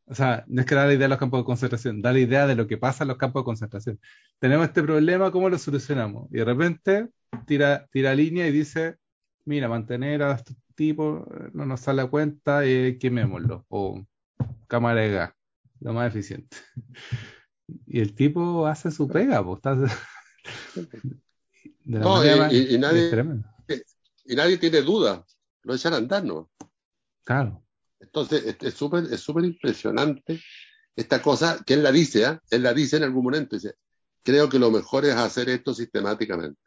O 0.06 0.14
sea, 0.14 0.44
no 0.48 0.60
es 0.60 0.66
que 0.66 0.74
da 0.74 0.86
la 0.86 0.92
idea 0.92 1.04
de 1.04 1.08
los 1.08 1.18
campos 1.18 1.40
de 1.40 1.44
concentración, 1.44 2.02
da 2.02 2.12
la 2.12 2.18
idea 2.18 2.46
de 2.46 2.54
lo 2.54 2.66
que 2.66 2.76
pasa 2.76 3.04
en 3.04 3.08
los 3.08 3.16
campos 3.16 3.40
de 3.42 3.44
concentración. 3.46 4.00
Tenemos 4.38 4.66
este 4.66 4.82
problema, 4.82 5.30
¿cómo 5.30 5.48
lo 5.48 5.58
solucionamos? 5.58 6.28
Y 6.30 6.36
de 6.38 6.44
repente 6.44 7.08
tira, 7.46 7.86
tira 7.90 8.14
línea 8.14 8.46
y 8.46 8.52
dice, 8.52 8.96
mira, 9.46 9.68
mantener 9.68 10.22
a 10.22 10.32
estos 10.32 10.56
tipos 10.74 11.26
eh, 11.28 11.50
no 11.54 11.64
nos 11.64 11.80
sale 11.80 12.02
a 12.02 12.06
cuenta, 12.06 12.64
eh, 12.66 12.98
quemémoslo. 13.00 13.64
O 13.68 14.04
cámara 14.66 15.00
de 15.00 15.10
gas, 15.12 15.32
lo 15.80 15.92
más 15.94 16.08
eficiente. 16.08 16.56
Y 17.86 18.00
el 18.00 18.14
tipo 18.14 18.66
hace 18.66 18.90
su 18.90 19.08
pega, 19.08 19.42
pues 19.42 19.56
está 19.56 19.74
No, 21.86 22.22
y- 22.22 22.38
más- 22.38 22.52
y- 22.52 22.74
y 22.74 22.78
nadie-. 22.78 23.42
Y 24.26 24.36
nadie 24.36 24.58
tiene 24.58 24.82
duda, 24.82 25.24
lo 25.62 25.74
echan 25.74 25.94
a 25.94 25.96
andar, 25.96 26.22
¿no? 26.24 26.50
Claro. 27.24 27.63
Entonces, 28.04 28.56
es 28.60 28.74
súper 28.74 29.04
es 29.10 29.20
súper 29.20 29.44
impresionante 29.44 30.40
esta 30.96 31.20
cosa 31.20 31.62
que 31.66 31.74
él 31.74 31.82
la 31.82 31.90
dice, 31.90 32.22
¿eh? 32.22 32.38
él 32.50 32.62
la 32.62 32.72
dice 32.72 32.96
en 32.98 33.04
algún 33.04 33.24
momento, 33.24 33.56
dice, 33.56 33.74
creo 34.22 34.48
que 34.48 34.58
lo 34.58 34.70
mejor 34.70 35.04
es 35.04 35.14
hacer 35.14 35.48
esto 35.48 35.74
sistemáticamente. 35.74 36.60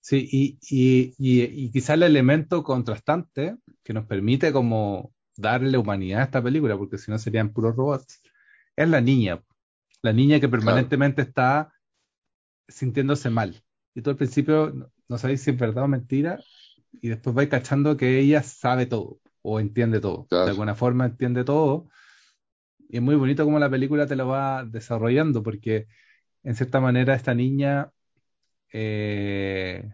Sí, 0.00 0.28
y, 0.30 0.58
y, 0.70 1.14
y, 1.18 1.42
y 1.42 1.70
quizá 1.70 1.94
el 1.94 2.02
elemento 2.02 2.64
contrastante 2.64 3.56
que 3.84 3.92
nos 3.92 4.06
permite 4.06 4.50
como 4.52 5.12
darle 5.36 5.78
humanidad 5.78 6.22
a 6.22 6.24
esta 6.24 6.42
película, 6.42 6.76
porque 6.76 6.98
si 6.98 7.10
no 7.10 7.18
serían 7.18 7.52
puros 7.52 7.76
robots, 7.76 8.20
es 8.76 8.88
la 8.88 9.00
niña. 9.00 9.42
La 10.02 10.12
niña 10.12 10.40
que 10.40 10.48
permanentemente 10.48 11.22
está 11.22 11.72
sintiéndose 12.66 13.28
mal. 13.28 13.62
Y 13.94 14.00
tú 14.00 14.10
al 14.10 14.16
principio 14.16 14.70
no, 14.70 14.90
no 15.08 15.18
sabéis 15.18 15.42
si 15.42 15.50
es 15.50 15.58
verdad 15.58 15.84
o 15.84 15.88
mentira, 15.88 16.40
y 16.92 17.08
después 17.08 17.34
vais 17.34 17.48
cachando 17.48 17.96
que 17.96 18.18
ella 18.18 18.42
sabe 18.42 18.86
todo, 18.86 19.20
o 19.42 19.60
entiende 19.60 20.00
todo. 20.00 20.26
Claro. 20.26 20.44
De 20.46 20.50
alguna 20.50 20.74
forma 20.74 21.06
entiende 21.06 21.44
todo. 21.44 21.88
Y 22.88 22.96
es 22.96 23.02
muy 23.02 23.14
bonito 23.14 23.44
cómo 23.44 23.58
la 23.58 23.70
película 23.70 24.06
te 24.06 24.16
lo 24.16 24.26
va 24.28 24.64
desarrollando, 24.64 25.42
porque 25.42 25.86
en 26.42 26.54
cierta 26.54 26.80
manera 26.80 27.14
esta 27.14 27.34
niña 27.34 27.90
eh, 28.72 29.88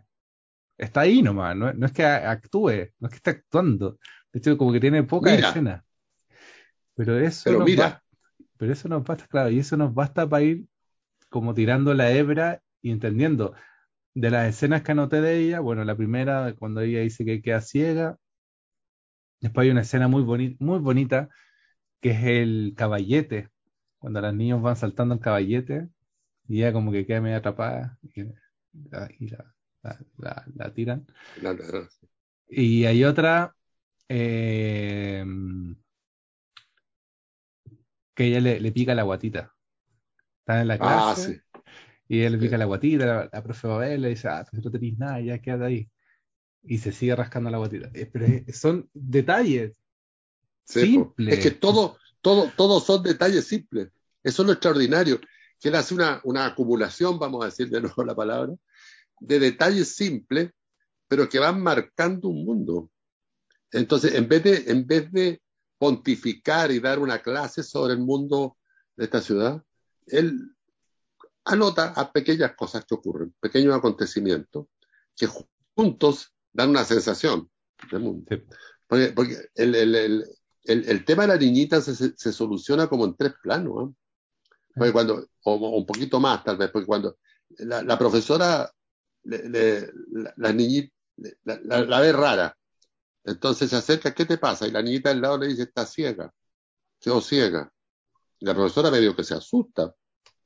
está 0.79 1.01
ahí 1.03 1.23
nomás, 1.23 1.57
no, 1.57 1.73
no 1.73 1.87
es 1.87 1.93
que 1.93 2.05
actúe, 2.05 2.91
no 2.99 3.09
es 3.09 3.11
que 3.11 3.17
esté 3.17 3.31
actuando. 3.31 3.99
De 4.33 4.39
hecho, 4.39 4.57
como 4.59 4.73
que 4.73 4.81
tiene 4.81 5.03
poca 5.03 5.31
Mira. 5.33 5.49
escena. 5.49 5.85
Pero 6.95 7.19
eso 7.19 7.43
Pero 7.45 7.59
nos 7.59 7.69
mira. 7.69 8.03
pero 8.57 8.73
eso 8.73 8.89
nos 8.89 9.05
basta, 9.05 9.27
claro, 9.27 9.51
y 9.51 9.59
eso 9.59 9.77
nos 9.77 9.93
basta 9.95 10.29
para 10.29 10.43
ir 10.43 10.65
como 11.29 11.55
tirando 11.55 11.93
la 11.95 12.11
hebra 12.11 12.63
y 12.81 12.91
entendiendo. 12.91 13.55
De 14.15 14.31
las 14.31 14.49
escenas 14.49 14.83
que 14.83 14.93
anoté 14.93 15.21
de 15.21 15.39
ella, 15.39 15.61
bueno, 15.61 15.85
la 15.85 15.95
primera, 15.95 16.55
cuando 16.59 16.81
ella 16.81 17.01
dice 17.01 17.25
que 17.27 17.43
queda 17.43 17.61
ciega, 17.61 18.17
después 19.41 19.65
hay 19.67 19.71
una 19.73 19.83
escena 19.83 20.09
muy 20.09 20.23
bonita, 20.23 20.57
muy 20.65 20.79
bonita, 20.79 21.29
que 22.01 22.11
es 22.13 22.25
el 22.25 22.75
caballete, 22.77 23.51
cuando 23.99 24.21
los 24.23 24.35
niños 24.35 24.63
van 24.63 24.77
saltando 24.77 25.15
el 25.15 25.21
caballete, 25.21 25.89
y 26.49 26.59
ella 26.61 26.73
como 26.75 26.93
que 26.93 27.07
queda 27.07 27.21
medio 27.23 27.39
atrapada, 27.39 27.99
y, 28.15 28.25
la, 28.91 29.11
y 29.19 29.29
la- 29.31 29.55
la- 29.83 30.01
la- 30.19 30.47
la 30.57 30.75
tiran. 30.75 31.07
Y 32.49 32.85
hay 32.87 33.05
otra 33.05 33.55
eh, 34.09 35.25
que 38.15 38.25
ella 38.27 38.41
le, 38.41 38.61
le 38.61 38.73
pica 38.73 38.95
la 38.95 39.03
guatita. 39.03 39.55
Están 40.41 40.61
en 40.63 40.69
la 40.69 40.79
Ah, 40.79 41.15
clase 41.15 41.17
sí. 41.17 41.41
y 42.09 42.21
ella 42.21 42.31
le 42.33 42.39
Sí. 42.39 42.49
pica 42.49 42.59
la 42.59 42.67
guatita, 42.67 43.07
la, 43.07 43.31
la 43.33 43.43
profe 43.43 43.69
va 43.69 43.77
a 43.77 43.79
ver, 43.81 44.01
le 44.01 44.11
dice, 44.11 44.29
ah, 44.29 44.47
pues 44.51 44.65
no 44.65 44.71
tenés 44.73 44.99
nada, 44.99 45.21
ya 45.21 45.41
quédate 45.41 45.65
ahí. 45.67 45.91
Y 46.67 46.79
se 46.79 46.93
sigue 46.93 47.15
rascando 47.15 47.51
la 47.51 47.59
guatita. 47.59 47.91
Eh, 47.95 48.07
Pero 48.13 48.27
es- 48.27 48.59
son 48.59 48.89
detalles 48.93 49.73
Sí, 50.65 50.81
simples. 50.81 51.39
Es 51.39 51.43
que 51.45 51.51
todo, 51.53 51.97
todo, 52.21 52.51
todos 52.57 52.85
son 52.85 53.03
detalles 53.03 53.47
simples. 53.47 53.91
Eso 54.25 54.43
es 54.43 54.47
lo 54.47 54.53
extraordinario. 54.53 55.21
Que 55.61 55.69
él 55.69 55.77
hace 55.77 55.95
una, 55.95 56.21
una 56.25 56.45
acumulación, 56.47 57.19
vamos 57.19 57.43
a 57.43 57.47
decir 57.47 57.69
de 57.71 57.81
nuevo 57.81 58.03
la 58.05 58.15
palabra, 58.17 58.53
de 59.21 59.39
detalles 59.39 59.95
simples, 59.95 60.51
pero 61.09 61.29
que 61.29 61.39
van 61.39 61.63
marcando 61.63 62.29
un 62.29 62.45
mundo. 62.45 62.91
Entonces, 63.71 64.15
en 64.15 64.29
vez 64.29 64.43
de, 64.43 64.65
en 64.71 64.87
vez 64.87 65.11
de 65.13 65.41
pontificar 65.79 66.73
y 66.73 66.81
dar 66.81 66.99
una 66.99 67.21
clase 67.23 67.63
sobre 67.63 67.93
el 67.95 68.01
mundo 68.01 68.57
de 68.97 69.05
esta 69.05 69.21
ciudad, 69.21 69.63
él 70.07 70.53
anota 71.45 71.93
a 71.95 72.11
pequeñas 72.13 72.57
cosas 72.57 72.85
que 72.85 72.95
ocurren, 72.95 73.33
pequeños 73.41 73.75
acontecimientos, 73.75 74.67
que 75.15 75.29
juntos 75.77 76.33
dan 76.57 76.71
una 76.71 76.85
sensación 76.85 77.51
del 77.91 78.01
mundo. 78.01 78.25
Sí. 78.29 78.43
Porque, 78.87 79.09
porque 79.09 79.37
el, 79.55 79.75
el- 79.75 79.95
el- 79.95 80.25
el- 80.65 81.05
tema 81.05 81.23
de 81.23 81.29
la 81.29 81.37
niñita 81.37 81.81
se, 81.81 81.95
se- 81.95 82.15
se 82.17 82.33
soluciona 82.33 82.89
como 82.89 83.05
en 83.05 83.15
tres 83.17 83.35
planos. 83.43 83.91
¿eh? 83.91 83.95
Porque 84.75 84.93
cuando, 84.93 85.29
o, 85.45 85.53
o 85.55 85.77
un 85.79 85.87
poquito 85.87 86.19
más 86.19 86.43
tal 86.45 86.57
vez, 86.57 86.71
porque 86.71 86.87
cuando 86.87 87.19
la, 87.59 87.83
la 87.83 87.99
profesora, 87.99 88.71
le- 89.25 89.49
le- 89.49 89.93
la, 90.13 90.35
la 90.37 90.53
niñita, 90.53 90.93
le- 91.17 91.39
la, 91.45 91.61
la- 91.65 91.85
la 91.85 92.01
ve 92.01 92.13
rara, 92.13 92.57
entonces 93.25 93.71
se 93.71 93.77
acerca, 93.77 94.15
¿qué 94.15 94.25
te 94.25 94.39
pasa? 94.39 94.67
Y 94.67 94.71
la 94.71 94.83
niñita 94.83 95.11
al 95.11 95.21
lado 95.21 95.39
le 95.39 95.49
dice, 95.49 95.63
está 95.65 95.85
ciega, 95.85 96.33
quedó 97.01 97.21
ciega. 97.21 97.73
Y 98.39 98.47
la 98.47 98.55
profesora 98.55 98.91
medio 98.91 99.17
que 99.17 99.25
se 99.25 99.35
asusta. 99.35 99.95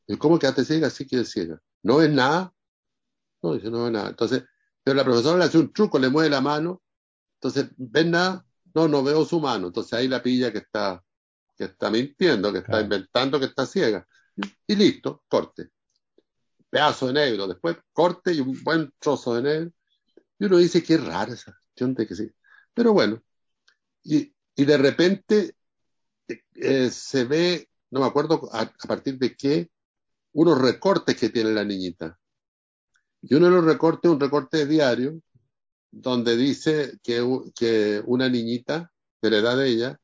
¿Y 0.07 0.17
cómo 0.17 0.39
quedaste 0.39 0.65
ciega? 0.65 0.91
Sí 0.91 1.07
que 1.07 1.21
es 1.21 1.31
ciega. 1.31 1.61
¿No 1.83 1.97
ves 1.99 2.11
nada? 2.11 2.53
No, 3.43 3.55
dice, 3.55 3.71
no 3.71 3.85
ve 3.85 3.91
nada. 3.91 4.11
Entonces, 4.11 4.45
pero 4.91 4.99
la 4.99 5.05
profesora 5.05 5.39
le 5.39 5.45
hace 5.45 5.57
un 5.57 5.73
truco, 5.73 6.01
le 6.01 6.09
mueve 6.09 6.29
la 6.29 6.41
mano. 6.41 6.83
Entonces, 7.35 7.71
¿ves 7.77 8.07
nada? 8.07 8.45
No, 8.75 8.89
no 8.89 9.05
veo 9.05 9.25
su 9.25 9.39
mano. 9.39 9.69
Entonces 9.69 9.93
ahí 9.93 10.09
la 10.09 10.21
pilla 10.21 10.51
que 10.51 10.59
está, 10.59 11.01
que 11.57 11.67
está 11.67 11.91
mintiendo, 11.93 12.53
que 12.53 12.59
está 12.59 12.81
inventando 12.81 13.39
que 13.39 13.47
está 13.47 13.67
ciega. 13.67 14.05
Y, 14.35 14.73
y 14.73 14.75
listo, 14.75 15.23
corte. 15.29 15.71
Pedazo 16.69 17.07
de 17.07 17.13
negro. 17.13 17.47
Después 17.47 17.77
corte 17.93 18.33
y 18.33 18.41
un 18.41 18.61
buen 18.65 18.93
trozo 18.99 19.37
de 19.37 19.43
negro. 19.43 19.73
Y 20.41 20.47
uno 20.47 20.57
dice, 20.57 20.83
qué 20.83 20.97
rara 20.97 21.35
esa 21.35 21.53
cuestión 21.53 21.95
de 21.95 22.09
que 22.09 22.17
sí. 22.17 22.29
Pero 22.75 22.93
bueno. 22.93 23.23
Y, 24.03 24.35
y 24.57 24.65
de 24.65 24.77
repente 24.77 25.55
eh, 26.27 26.91
se 26.91 27.25
ve, 27.27 27.69
no 27.91 28.01
me 28.01 28.07
acuerdo 28.07 28.51
a, 28.53 28.63
a 28.63 28.89
partir 28.89 29.19
de 29.19 29.37
qué, 29.37 29.71
unos 30.33 30.61
recortes 30.61 31.17
que 31.17 31.29
tiene 31.29 31.53
la 31.53 31.65
niñita. 31.65 32.20
Y 33.23 33.35
uno 33.35 33.47
de 33.47 33.53
los 33.53 33.65
recortes 33.65 34.09
es 34.09 34.15
un 34.15 34.21
recorte 34.21 34.67
diario 34.67 35.21
donde 35.91 36.37
dice 36.37 36.99
que, 37.03 37.27
que 37.55 38.03
una 38.07 38.29
niñita 38.29 38.91
de 39.21 39.31
la 39.31 39.37
edad 39.39 39.57
de 39.57 39.69
ella 39.69 40.01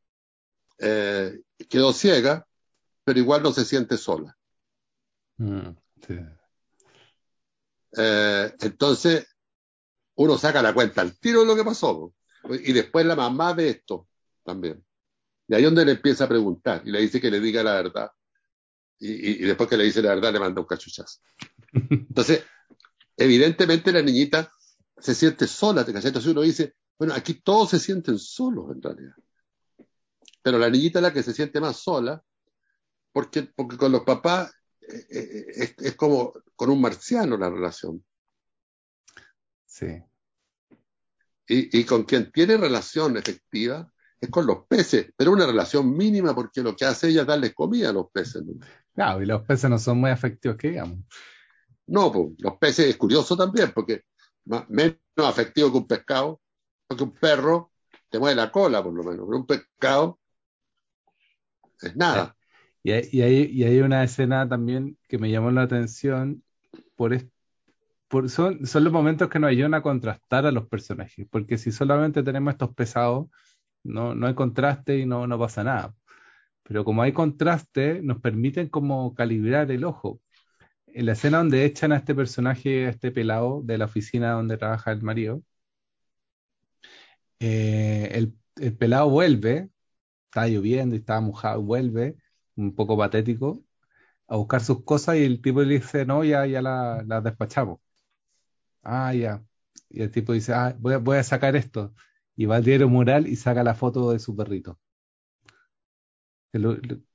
eh, 0.79 1.41
quedó 1.69 1.93
ciega, 1.93 2.47
pero 3.05 3.19
igual 3.19 3.43
no 3.43 3.53
se 3.53 3.64
siente 3.64 3.97
sola. 3.97 4.37
Mm, 5.39 5.71
sí. 6.07 6.19
Eh, 7.97 8.53
entonces, 8.61 9.27
uno 10.17 10.37
saca 10.39 10.62
la 10.62 10.75
cuenta 10.75 11.01
al 11.03 11.19
tiro 11.19 11.41
de 11.41 11.47
lo 11.47 11.57
que 11.57 11.64
pasó. 11.64 12.12
Y 12.51 12.73
después 12.73 13.07
la 13.07 13.17
mamá 13.17 13.55
ve 13.55 13.71
esto 13.71 14.09
también. 14.45 14.85
Y 15.49 15.55
ahí 15.55 15.62
es 15.62 15.67
donde 15.69 15.85
le 15.85 15.93
empieza 15.93 16.25
a 16.25 16.29
preguntar 16.29 16.83
y 16.85 16.91
le 16.91 17.01
dice 17.01 17.21
que 17.21 17.31
le 17.31 17.41
diga 17.41 17.62
la 17.62 17.75
verdad. 17.75 18.11
Y, 18.99 19.12
y- 19.12 19.43
y 19.43 19.47
después 19.47 19.69
que 19.69 19.77
le 19.77 19.85
dice 19.85 20.03
la 20.03 20.14
verdad, 20.14 20.33
le 20.33 20.41
manda 20.41 20.61
un 20.61 20.67
cachuchazo. 20.67 21.21
Entonces, 21.91 22.45
evidentemente 23.17 23.93
la 23.93 24.03
niñita 24.03 24.53
se 24.99 25.14
siente 25.14 25.47
sola, 25.47 25.85
¿te? 25.85 25.93
Entonces 25.93 26.27
uno 26.27 26.43
dice, 26.43 26.75
bueno, 26.99 27.14
aquí 27.14 27.35
todos 27.35 27.71
se 27.71 27.79
sienten 27.79 28.19
solos 28.19 28.71
en 28.75 28.83
realidad. 28.83 29.14
Pero 30.43 30.59
la 30.59 30.71
niñita 30.71 30.99
es 30.99 31.03
la 31.03 31.12
que 31.12 31.23
se 31.23 31.35
siente 31.35 31.61
más 31.61 31.77
sola, 31.77 32.23
porque, 33.12 33.43
porque 33.43 33.77
con 33.77 33.93
los 33.93 34.03
papás 34.03 34.53
eh, 34.81 35.07
eh, 35.11 35.47
es, 35.55 35.75
es 35.79 35.97
como 35.97 36.33
con 36.55 36.71
un 36.71 36.81
marciano 36.81 37.37
la 37.37 37.51
relación. 37.51 38.05
Sí. 39.67 40.03
Y, 41.49 41.81
y 41.81 41.85
con 41.85 42.05
quien 42.05 42.31
tiene 42.33 42.57
relación 42.57 43.17
efectiva 43.17 43.91
es 44.21 44.31
con 44.31 44.47
los 44.47 44.67
peces, 44.67 45.12
pero 45.17 45.33
una 45.33 45.47
relación 45.47 45.95
mínima 45.97 46.35
porque 46.35 46.62
lo 46.62 46.75
que 46.75 46.85
hace 46.85 47.09
ella 47.09 47.23
es 47.23 47.27
darles 47.27 47.55
comida 47.55 47.91
a 47.91 47.93
los 47.93 48.11
peces. 48.11 48.45
¿no? 48.45 48.55
Claro, 48.95 49.23
y 49.23 49.27
los 49.27 49.43
peces 49.43 49.69
no 49.69 49.79
son 49.79 49.99
muy 49.99 50.11
afectivos 50.11 50.57
que 50.57 50.71
digamos. 50.71 51.01
No, 51.89 52.12
pues, 52.12 52.28
los 52.39 52.57
peces 52.59 52.87
es 52.87 52.97
curioso 52.97 53.37
también, 53.37 53.72
porque 53.74 54.03
menos 54.68 54.97
afectivo 55.18 55.70
que 55.70 55.78
un 55.78 55.87
pescado, 55.87 56.41
porque 56.87 57.05
un 57.05 57.12
perro 57.12 57.72
te 58.11 58.18
mueve 58.18 58.37
la 58.37 58.51
cola, 58.53 58.82
por 58.82 58.93
lo 58.95 59.03
menos, 59.05 59.26
pero 59.26 59.39
un 59.39 59.47
pescado 59.47 60.18
es 61.80 61.97
nada. 61.97 62.37
Y 62.82 62.93
hay, 62.93 63.09
y 63.12 63.22
hay, 63.22 63.43
y 63.53 63.64
hay 63.64 63.80
una 63.80 64.05
escena 64.05 64.49
también 64.49 64.99
que 65.09 65.18
me 65.18 65.30
llamó 65.30 65.51
la 65.51 65.62
atención 65.62 66.43
por, 66.97 67.14
es- 67.14 67.26
por 68.09 68.30
son, 68.30 68.66
son 68.66 68.84
los 68.84 68.93
momentos 68.93 69.28
que 69.30 69.39
nos 69.41 69.51
ayudan 69.51 69.74
a 69.74 69.82
contrastar 69.82 70.47
a 70.47 70.53
los 70.53 70.68
personajes, 70.68 71.26
porque 71.30 71.59
si 71.59 71.72
solamente 71.72 72.22
tenemos 72.22 72.53
estos 72.55 72.74
pesados, 72.74 73.28
no, 73.84 74.14
no 74.14 74.26
hay 74.28 74.34
contraste 74.34 74.99
y 74.99 75.07
no, 75.07 75.26
no 75.26 75.39
pasa 75.39 75.64
nada. 75.64 75.95
Pero 76.64 76.84
como 76.84 77.03
hay 77.03 77.12
contraste, 77.12 78.03
nos 78.03 78.20
permiten 78.20 78.68
como 78.70 79.14
calibrar 79.14 79.70
el 79.72 79.84
ojo. 79.84 80.20
En 80.97 81.07
la 81.07 81.12
escena 81.12 81.38
donde 81.38 81.64
echan 81.64 81.92
a 81.92 81.99
este 81.99 82.14
personaje, 82.14 82.86
a 82.86 82.90
este 82.90 83.12
pelado 83.12 83.62
de 83.62 83.78
la 83.78 83.84
oficina 83.84 84.32
donde 84.32 84.57
trabaja 84.57 84.90
el 84.92 85.03
marido, 85.03 85.42
eh, 87.40 88.11
el, 88.12 88.34
el 88.57 88.76
pelado 88.76 89.11
vuelve, 89.11 89.70
está 90.26 90.49
lloviendo 90.49 90.97
y 90.97 91.01
está 91.01 91.20
mojado, 91.20 91.62
vuelve, 91.62 92.16
un 92.57 92.74
poco 92.74 92.99
patético, 92.99 93.64
a 94.28 94.36
buscar 94.36 94.62
sus 94.62 94.84
cosas 94.84 95.16
y 95.18 95.24
el 95.24 95.42
tipo 95.42 95.62
le 95.62 95.76
dice, 95.80 96.07
no, 96.07 96.24
ya, 96.24 96.47
ya 96.47 96.62
la- 96.62 97.05
las 97.07 97.24
despachamos. 97.24 97.80
Ah, 98.82 99.12
ya. 99.14 99.44
Y 99.90 100.03
el 100.03 100.11
tipo 100.11 100.32
dice, 100.32 100.53
ah, 100.55 100.74
voy 100.78 101.16
a, 101.18 101.22
sacar 101.22 101.57
esto. 101.57 101.94
Y 102.36 102.47
va 102.47 102.57
al 102.57 102.64
diario 102.64 102.88
mural 102.88 103.26
y 103.26 103.36
saca 103.36 103.62
la 103.64 103.74
foto 103.74 104.12
de 104.12 104.18
su 104.18 104.36
perrito. 104.36 104.78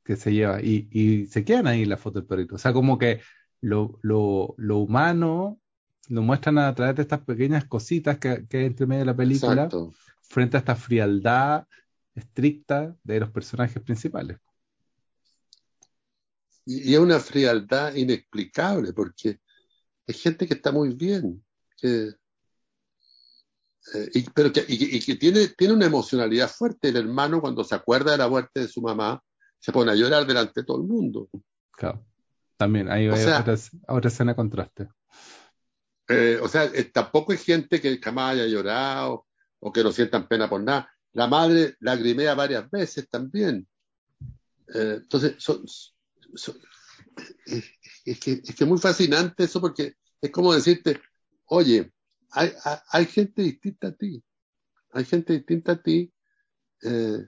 Que 0.03 0.15
se 0.15 0.33
lleva. 0.33 0.61
Y, 0.61 0.87
y 0.91 1.27
se 1.27 1.43
quedan 1.43 1.67
ahí 1.67 1.85
la 1.85 1.97
foto 1.97 2.19
del 2.19 2.27
perrito. 2.27 2.55
O 2.55 2.57
sea, 2.57 2.73
como 2.73 2.97
que 2.97 3.21
lo, 3.61 3.99
lo, 4.01 4.55
lo 4.57 4.77
humano 4.79 5.59
lo 6.09 6.21
muestran 6.23 6.57
a 6.57 6.75
través 6.75 6.95
de 6.95 7.03
estas 7.03 7.21
pequeñas 7.21 7.65
cositas 7.65 8.17
que, 8.17 8.45
que 8.47 8.57
hay 8.57 8.65
entre 8.65 8.85
medio 8.85 9.01
de 9.01 9.05
la 9.05 9.15
película 9.15 9.53
Exacto. 9.53 9.93
frente 10.21 10.57
a 10.57 10.59
esta 10.59 10.75
frialdad 10.75 11.65
estricta 12.13 12.95
de 13.03 13.19
los 13.19 13.31
personajes 13.31 13.81
principales. 13.81 14.37
y, 16.65 16.93
es 16.93 16.99
una 16.99 17.19
frialdad 17.19 17.95
inexplicable 17.95 18.91
porque 18.93 19.39
hay 20.07 20.13
gente 20.13 20.47
que 20.47 20.55
está 20.55 20.71
muy 20.71 20.93
bien, 20.93 21.43
que, 21.77 22.13
eh, 23.93 24.25
pero 24.33 24.51
que, 24.51 24.65
y, 24.67 24.99
que 24.99 25.15
tiene, 25.15 25.47
tiene 25.49 25.73
una 25.73 25.85
emocionalidad 25.85 26.49
fuerte. 26.49 26.89
El 26.89 26.97
hermano, 26.97 27.39
cuando 27.41 27.63
se 27.63 27.75
acuerda 27.75 28.11
de 28.11 28.17
la 28.17 28.27
muerte 28.27 28.61
de 28.61 28.67
su 28.67 28.81
mamá, 28.81 29.23
se 29.59 29.71
pone 29.71 29.91
a 29.91 29.95
llorar 29.95 30.25
delante 30.25 30.61
de 30.61 30.65
todo 30.65 30.81
el 30.81 30.87
mundo. 30.87 31.29
Claro. 31.71 32.05
También 32.61 32.91
hay, 32.91 33.09
otra, 33.09 33.43
otra, 33.87 34.07
escena 34.07 34.35
contraste. 34.35 34.87
Eh, 36.07 36.37
o 36.39 36.47
sea, 36.47 36.65
eh, 36.65 36.83
tampoco 36.83 37.31
hay 37.31 37.39
gente 37.39 37.81
que 37.81 37.97
jamás 37.97 38.33
haya 38.33 38.45
llorado 38.45 39.25
o 39.59 39.73
que 39.73 39.83
no 39.83 39.91
sientan 39.91 40.27
pena 40.27 40.47
por 40.47 40.61
nada. 40.61 40.93
La 41.13 41.25
madre 41.25 41.75
lagrimea 41.79 42.35
varias 42.35 42.69
veces 42.69 43.09
también. 43.09 43.67
entonces, 44.67 45.33
son, 45.39 45.65
es, 47.47 48.19
que, 48.19 48.31
es 48.43 48.55
que 48.55 48.63
es 48.63 48.67
muy 48.67 48.77
fascinante 48.77 49.45
eso 49.45 49.59
porque 49.59 49.95
es 50.21 50.29
como 50.29 50.53
decirte, 50.53 51.01
oye, 51.45 51.91
hay, 52.29 52.51
hay, 52.91 53.05
gente 53.07 53.41
distinta 53.41 53.87
a 53.87 53.91
ti, 53.91 54.23
hay 54.91 55.05
gente 55.05 55.33
distinta 55.33 55.71
a 55.71 55.81
ti, 55.81 56.13
eh, 56.83 57.25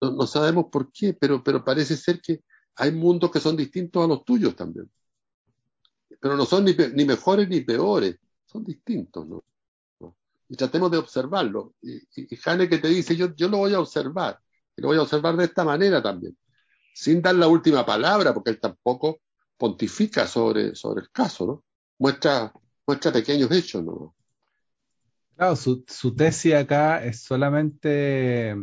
no, 0.00 0.24
sabemos 0.28 0.66
por 0.70 0.92
qué, 0.92 1.14
pero, 1.14 1.42
pero 1.42 1.64
parece 1.64 1.96
ser 1.96 2.20
que 2.20 2.44
hay 2.76 2.92
mundos 2.92 3.30
que 3.30 3.40
son 3.40 3.56
distintos 3.56 4.04
a 4.04 4.08
los 4.08 4.24
tuyos 4.24 4.54
también. 4.56 4.90
Pero 6.20 6.36
no 6.36 6.44
son 6.44 6.64
ni, 6.64 6.74
ni 6.94 7.04
mejores 7.04 7.48
ni 7.48 7.60
peores, 7.60 8.18
son 8.44 8.64
distintos, 8.64 9.26
¿no? 9.26 9.44
Y 10.48 10.56
tratemos 10.56 10.90
de 10.90 10.98
observarlo. 10.98 11.74
Y, 11.80 11.96
y, 11.96 12.34
y 12.34 12.68
que 12.68 12.78
te 12.78 12.88
dice, 12.88 13.16
yo, 13.16 13.34
yo 13.36 13.48
lo 13.48 13.58
voy 13.58 13.72
a 13.74 13.80
observar, 13.80 14.40
y 14.76 14.82
lo 14.82 14.88
voy 14.88 14.98
a 14.98 15.02
observar 15.02 15.36
de 15.36 15.44
esta 15.44 15.64
manera 15.64 16.02
también 16.02 16.36
sin 17.00 17.22
dar 17.22 17.34
la 17.34 17.48
última 17.48 17.84
palabra, 17.86 18.34
porque 18.34 18.50
él 18.50 18.60
tampoco 18.60 19.20
pontifica 19.56 20.26
sobre, 20.26 20.74
sobre 20.74 21.02
el 21.02 21.10
caso, 21.10 21.46
¿no? 21.46 21.64
Muestra, 21.98 22.52
muestra 22.86 23.12
pequeños 23.12 23.50
hechos, 23.50 23.84
¿no? 23.84 24.14
Claro, 25.36 25.56
su 25.56 26.14
tesis 26.14 26.54
acá 26.54 27.02
es 27.02 27.22
solamente 27.22 28.54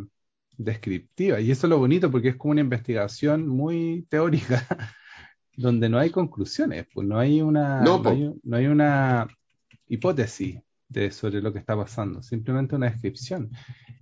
descriptiva, 0.58 1.40
y 1.40 1.52
eso 1.52 1.68
es 1.68 1.70
lo 1.70 1.78
bonito 1.78 2.12
porque 2.12 2.30
es 2.30 2.36
como 2.36 2.52
una 2.52 2.62
investigación 2.62 3.48
muy 3.48 4.06
teórica, 4.10 4.66
donde 5.56 5.90
no 5.90 6.00
hay 6.00 6.10
conclusiones, 6.10 6.88
pues 6.94 7.08
no 7.08 7.18
hay 7.18 7.42
una, 7.42 7.82
no, 7.82 8.02
hay, 8.06 8.68
una 8.68 9.28
hipótesis 9.88 10.60
de, 10.90 11.12
sobre 11.12 11.42
lo 11.42 11.54
que 11.54 11.60
está 11.60 11.76
pasando, 11.76 12.22
simplemente 12.22 12.76
una 12.76 12.90
descripción. 12.90 13.52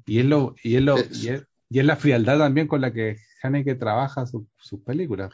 Y 0.06 0.20
es 0.20 0.26
lo, 0.26 0.56
y 0.64 0.76
es 0.76 0.82
lo, 0.82 0.97
y 0.97 1.30
es, 1.30 1.45
y 1.70 1.80
es 1.80 1.86
la 1.86 1.95
frialdad 1.95 2.38
también 2.38 2.68
con 2.68 2.82
la 2.82 2.93
que 2.93 3.18
Haneke 3.41 3.76
trabaja 3.76 4.26
sus 4.26 4.80
películas. 4.86 5.34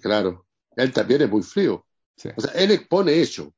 Claro, 0.00 0.46
él 0.76 0.92
también 0.92 1.22
es 1.22 1.30
muy 1.30 1.42
frío. 1.42 1.86
O 2.36 2.40
sea, 2.40 2.52
él 2.54 2.70
expone 2.70 3.20
hecho. 3.20 3.52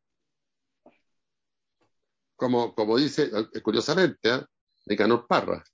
Como, 2.36 2.74
como 2.74 2.96
dice, 2.96 3.30
eh, 3.54 3.60
curiosamente, 3.60 4.28
¿eh? 4.28 4.40
Nicanor 4.86 5.26
Parra. 5.26 5.64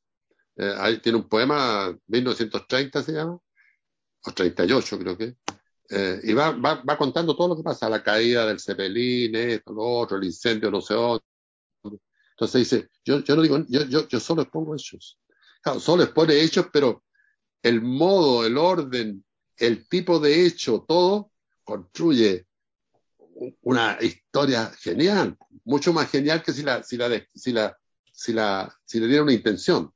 Eh, 0.57 0.74
ahí 0.78 0.98
tiene 0.98 1.18
un 1.18 1.28
poema, 1.28 1.96
1930 2.07 3.03
se 3.03 3.12
llama, 3.12 3.38
o 4.24 4.32
38 4.32 4.98
creo 4.98 5.16
que, 5.16 5.36
eh, 5.90 6.20
y 6.22 6.32
va, 6.34 6.53
va, 6.53 6.82
va, 6.82 6.96
contando 6.96 7.34
todo 7.34 7.48
lo 7.48 7.57
que 7.57 7.64
pasa, 7.64 7.88
la 7.88 8.03
caída 8.03 8.46
del 8.46 8.61
Cepelín, 8.61 9.34
esto, 9.34 9.72
lo 9.72 9.82
otro, 9.82 10.18
el 10.18 10.24
incendio, 10.24 10.70
no 10.70 10.80
sé 10.80 10.94
otro. 10.94 11.26
Entonces 12.32 12.61
dice, 12.61 12.88
yo, 13.05 13.20
yo 13.20 13.36
no 13.36 13.42
digo, 13.42 13.59
yo, 13.68 13.82
yo, 13.84 14.07
yo 14.09 14.20
solo 14.20 14.42
expongo 14.42 14.74
hechos. 14.74 15.18
Claro, 15.61 15.80
solo 15.80 16.05
expone 16.05 16.40
hechos, 16.40 16.66
pero 16.72 17.05
el 17.62 17.82
modo, 17.82 18.46
el 18.46 18.57
orden, 18.57 19.24
el 19.57 19.88
tipo 19.88 20.20
de 20.20 20.46
hecho, 20.46 20.84
todo 20.86 21.32
construye 21.64 22.46
una 23.62 23.98
historia 24.01 24.70
genial, 24.78 25.36
mucho 25.64 25.92
más 25.92 26.11
genial 26.11 26.42
que 26.42 26.53
si 26.53 26.62
la, 26.62 26.82
si 26.82 26.96
la, 26.96 27.11
si 27.34 27.53
la, 27.53 27.78
si 28.12 28.32
la, 28.32 28.74
si 28.84 29.01
le 29.01 29.07
diera 29.07 29.22
una 29.22 29.32
intención. 29.32 29.92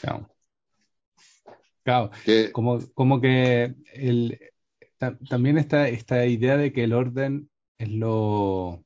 Claro. 0.00 0.30
claro. 1.82 2.10
como, 2.52 2.78
como 2.94 3.20
que 3.20 3.74
el, 3.92 4.38
también 5.28 5.58
está 5.58 5.88
esta 5.88 6.26
idea 6.26 6.56
de 6.56 6.72
que 6.72 6.84
el 6.84 6.92
orden 6.92 7.50
es 7.78 7.88
lo, 7.90 8.84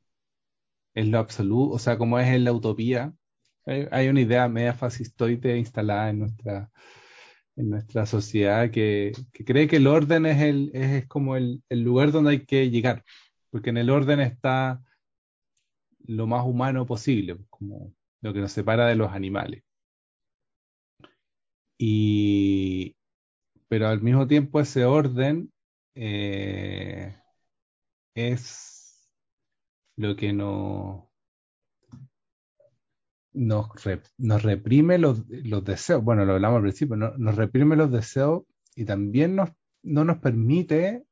es 0.94 1.06
lo 1.08 1.18
absoluto, 1.18 1.74
o 1.74 1.78
sea, 1.78 1.98
como 1.98 2.18
es 2.18 2.28
en 2.28 2.44
la 2.44 2.52
utopía, 2.52 3.14
hay, 3.64 4.08
una 4.08 4.20
idea 4.20 4.48
media 4.48 4.74
fascistoide 4.74 5.56
instalada 5.56 6.10
en 6.10 6.18
nuestra, 6.20 6.70
en 7.56 7.70
nuestra 7.70 8.06
sociedad 8.06 8.70
que, 8.70 9.12
cree 9.32 9.68
que 9.68 9.76
el 9.76 9.86
orden 9.86 10.26
es, 10.26 10.42
el, 10.42 10.70
es, 10.74 11.06
como 11.06 11.36
el, 11.36 11.62
lugar 11.70 12.12
donde 12.12 12.32
hay 12.32 12.44
que 12.44 12.70
llegar, 12.70 13.04
porque 13.50 13.70
en 13.70 13.78
el 13.78 13.90
orden 13.90 14.20
está 14.20 14.82
lo 16.04 16.26
más 16.26 16.44
humano 16.44 16.84
posible, 16.86 17.38
como 17.48 17.94
lo 18.20 18.32
que 18.32 18.40
nos 18.40 18.52
separa 18.52 18.86
de 18.86 18.96
los 18.96 19.12
animales. 19.12 19.62
Y, 21.84 22.94
pero 23.66 23.88
al 23.88 24.02
mismo 24.02 24.28
tiempo 24.28 24.60
ese 24.60 24.84
orden 24.84 25.52
eh, 25.96 27.16
es 28.14 29.10
lo 29.96 30.14
que 30.14 30.32
nos 30.32 31.02
nos, 33.32 33.66
nos 34.16 34.42
reprime 34.44 34.98
los, 34.98 35.24
los, 35.26 35.64
deseos, 35.64 36.04
bueno, 36.04 36.24
lo 36.24 36.34
hablamos 36.34 36.58
al 36.58 36.62
principio, 36.62 36.94
nos 36.94 37.34
reprime 37.34 37.74
los 37.74 37.90
deseos 37.90 38.44
y 38.76 38.84
también 38.84 39.34
no 39.34 40.04
nos 40.04 40.18
permite 40.18 41.04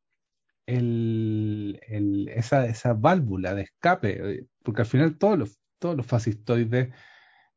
el, 0.66 1.80
el, 1.88 2.28
esa, 2.28 2.66
esa 2.66 2.94
válvula 2.94 3.54
de 3.54 3.62
escape, 3.62 4.46
porque 4.62 4.82
al 4.82 4.86
final 4.86 5.18
todos 5.18 5.36
los, 5.36 5.58
todos 5.80 5.96
los 5.96 6.06
fascistoides, 6.06 6.94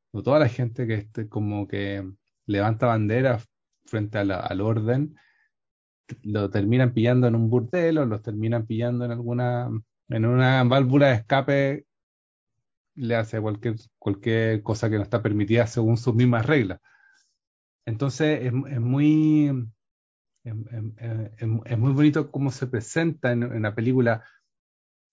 o 0.10 0.24
toda 0.24 0.40
la 0.40 0.50
gente 0.50 0.88
que 0.88 0.96
este, 0.96 1.30
como 1.30 1.68
que 1.68 2.12
levanta 2.46 2.88
banderas 2.88 3.48
frente 3.86 4.18
a 4.18 4.24
la, 4.26 4.40
al 4.40 4.62
orden, 4.62 5.16
lo 6.22 6.50
terminan 6.50 6.94
pillando 6.94 7.28
en 7.28 7.36
un 7.36 7.50
burdel 7.50 7.98
o 7.98 8.06
los 8.06 8.22
terminan 8.22 8.66
pillando 8.66 9.06
en 9.06 9.12
alguna 9.12 9.70
en 10.10 10.26
una 10.26 10.64
válvula 10.64 11.08
de 11.08 11.16
escape 11.16 11.86
le 12.96 13.16
hace 13.16 13.42
cualquier, 13.42 13.76
cualquier 13.98 14.62
cosa 14.62 14.90
que 14.90 14.98
no 14.98 15.04
está 15.04 15.22
permitida 15.24 15.66
según 15.68 15.98
sus 15.98 16.14
mismas 16.14 16.46
reglas. 16.46 16.80
Entonces 17.86 18.46
es, 18.46 18.54
muy 18.54 19.70
es, 20.44 21.78
muy 21.78 21.94
bonito 21.94 22.32
cómo 22.32 22.52
se 22.52 22.68
presenta 22.68 23.32
en, 23.32 23.62
la 23.62 23.76
película 23.76 24.24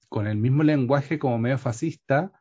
con 0.08 0.26
el 0.26 0.36
mismo 0.36 0.62
lenguaje 0.62 1.18
como 1.18 1.38
medio 1.38 1.58
fascista, 1.58 2.32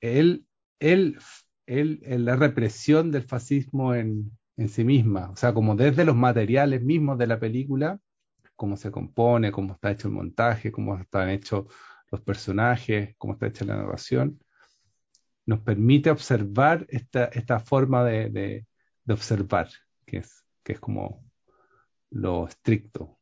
él, 0.00 0.46
él, 0.78 1.18
él, 1.66 2.00
la 2.24 2.36
represión 2.36 3.10
del 3.10 3.22
fascismo 3.22 3.94
en, 3.94 4.30
en 4.56 4.68
sí 4.68 4.84
misma, 4.84 5.30
o 5.30 5.36
sea, 5.36 5.52
como 5.52 5.76
desde 5.76 6.04
los 6.04 6.16
materiales 6.16 6.82
mismos 6.82 7.18
de 7.18 7.26
la 7.26 7.38
película, 7.38 8.00
cómo 8.56 8.76
se 8.76 8.90
compone, 8.90 9.52
cómo 9.52 9.74
está 9.74 9.90
hecho 9.90 10.08
el 10.08 10.14
montaje, 10.14 10.72
cómo 10.72 10.96
están 10.96 11.28
hechos 11.28 11.66
los 12.10 12.20
personajes, 12.22 13.14
cómo 13.18 13.34
está 13.34 13.46
hecha 13.46 13.64
la 13.64 13.76
narración, 13.76 14.40
nos 15.44 15.60
permite 15.60 16.10
observar 16.10 16.86
esta, 16.88 17.26
esta 17.26 17.60
forma 17.60 18.04
de, 18.04 18.30
de, 18.30 18.66
observar, 19.12 19.68
que 20.04 20.18
es, 20.18 20.44
que 20.62 20.72
es 20.72 20.80
como 20.80 21.24
lo 22.10 22.48
estricto. 22.48 23.18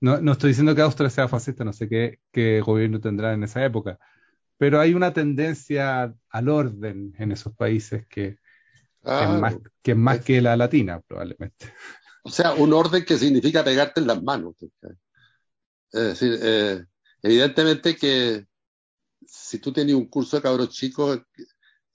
No, 0.00 0.20
no, 0.20 0.32
estoy 0.32 0.48
diciendo 0.48 0.74
que 0.74 0.82
Austria 0.82 1.10
sea 1.10 1.28
fascista, 1.28 1.62
no 1.62 1.72
sé 1.72 1.88
qué, 1.88 2.20
qué 2.32 2.60
gobierno 2.60 3.00
tendrá 3.00 3.34
en 3.34 3.44
esa 3.44 3.64
época, 3.64 3.98
pero 4.60 4.78
hay 4.78 4.92
una 4.92 5.14
tendencia 5.14 6.14
al 6.28 6.48
orden 6.50 7.14
en 7.18 7.32
esos 7.32 7.54
países 7.56 8.06
que, 8.06 8.36
que, 9.02 9.22
es 9.22 9.28
más, 9.30 9.56
que, 9.80 9.94
más 9.94 10.20
que 10.22 10.42
la 10.42 10.54
latina, 10.54 11.00
probablemente. 11.00 11.72
O 12.22 12.30
sea, 12.30 12.52
un 12.52 12.70
orden 12.74 13.02
que 13.06 13.16
significa 13.16 13.64
pegarte 13.64 13.98
en 13.98 14.06
las 14.06 14.22
manos. 14.22 14.54
Es 14.60 14.68
decir, 15.90 16.38
eh, 16.42 16.84
evidentemente 17.22 17.96
que 17.96 18.46
si 19.26 19.58
tú 19.58 19.72
tenías 19.72 19.96
un 19.96 20.10
curso 20.10 20.36
de 20.36 20.42
cabros 20.42 20.68
chicos, 20.68 21.18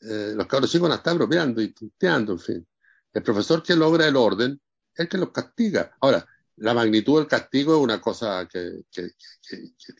eh, 0.01 0.34
los 0.36 0.47
cabros 0.47 0.72
chicos 0.72 0.89
van 0.89 0.97
a 0.97 0.99
estar 0.99 1.16
bromeando 1.16 1.61
y 1.61 1.72
tuteando, 1.72 2.32
en 2.32 2.39
fin. 2.39 2.68
El 3.13 3.22
profesor 3.22 3.61
que 3.61 3.76
logra 3.76 4.07
el 4.07 4.16
orden 4.16 4.59
es 4.91 4.99
el 5.01 5.07
que 5.07 5.20
los 5.20 5.30
castiga. 5.30 5.95
Ahora, 6.01 6.26
la 6.58 6.74
magnitud 6.74 7.20
del 7.20 7.28
castigo 7.28 7.76
es 7.76 7.82
una 7.82 7.99
cosa 7.99 8.47
que, 8.47 8.84
que, 8.91 9.10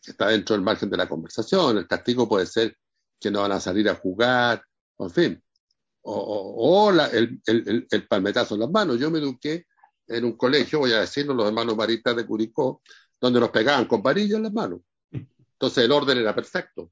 está 0.06 0.30
dentro 0.30 0.56
del 0.56 0.64
margen 0.64 0.90
de 0.90 0.98
la 0.98 1.10
conversación. 1.10 1.78
El 1.78 1.88
castigo 1.88 2.30
puede 2.30 2.46
ser 2.46 2.78
que 3.20 3.32
no 3.32 3.42
van 3.42 3.52
a 3.52 3.60
salir 3.60 3.90
a 3.90 3.96
jugar, 3.96 4.64
en 5.00 5.10
fin. 5.10 5.44
O, 6.02 6.86
o, 6.86 6.92
la, 6.92 7.08
el, 7.08 7.42
el, 7.46 7.88
el, 7.90 8.08
palmetazo 8.08 8.56
en 8.56 8.62
las 8.62 8.70
manos. 8.70 9.00
Yo 9.00 9.10
me 9.12 9.20
eduqué 9.20 9.66
en 10.08 10.24
un 10.24 10.38
colegio, 10.38 10.80
voy 10.80 10.94
a 10.94 11.02
decirlo, 11.02 11.34
los 11.34 11.48
hermanos 11.48 11.76
Maritas 11.76 12.16
de 12.16 12.26
Curicó, 12.26 12.82
donde 13.20 13.40
nos 13.40 13.50
pegaban 13.50 13.86
con 13.86 14.04
varillas 14.04 14.38
en 14.38 14.44
las 14.44 14.54
manos. 14.54 14.82
Entonces 15.12 15.84
el 15.84 15.92
orden 15.92 16.18
era 16.20 16.36
perfecto. 16.36 16.92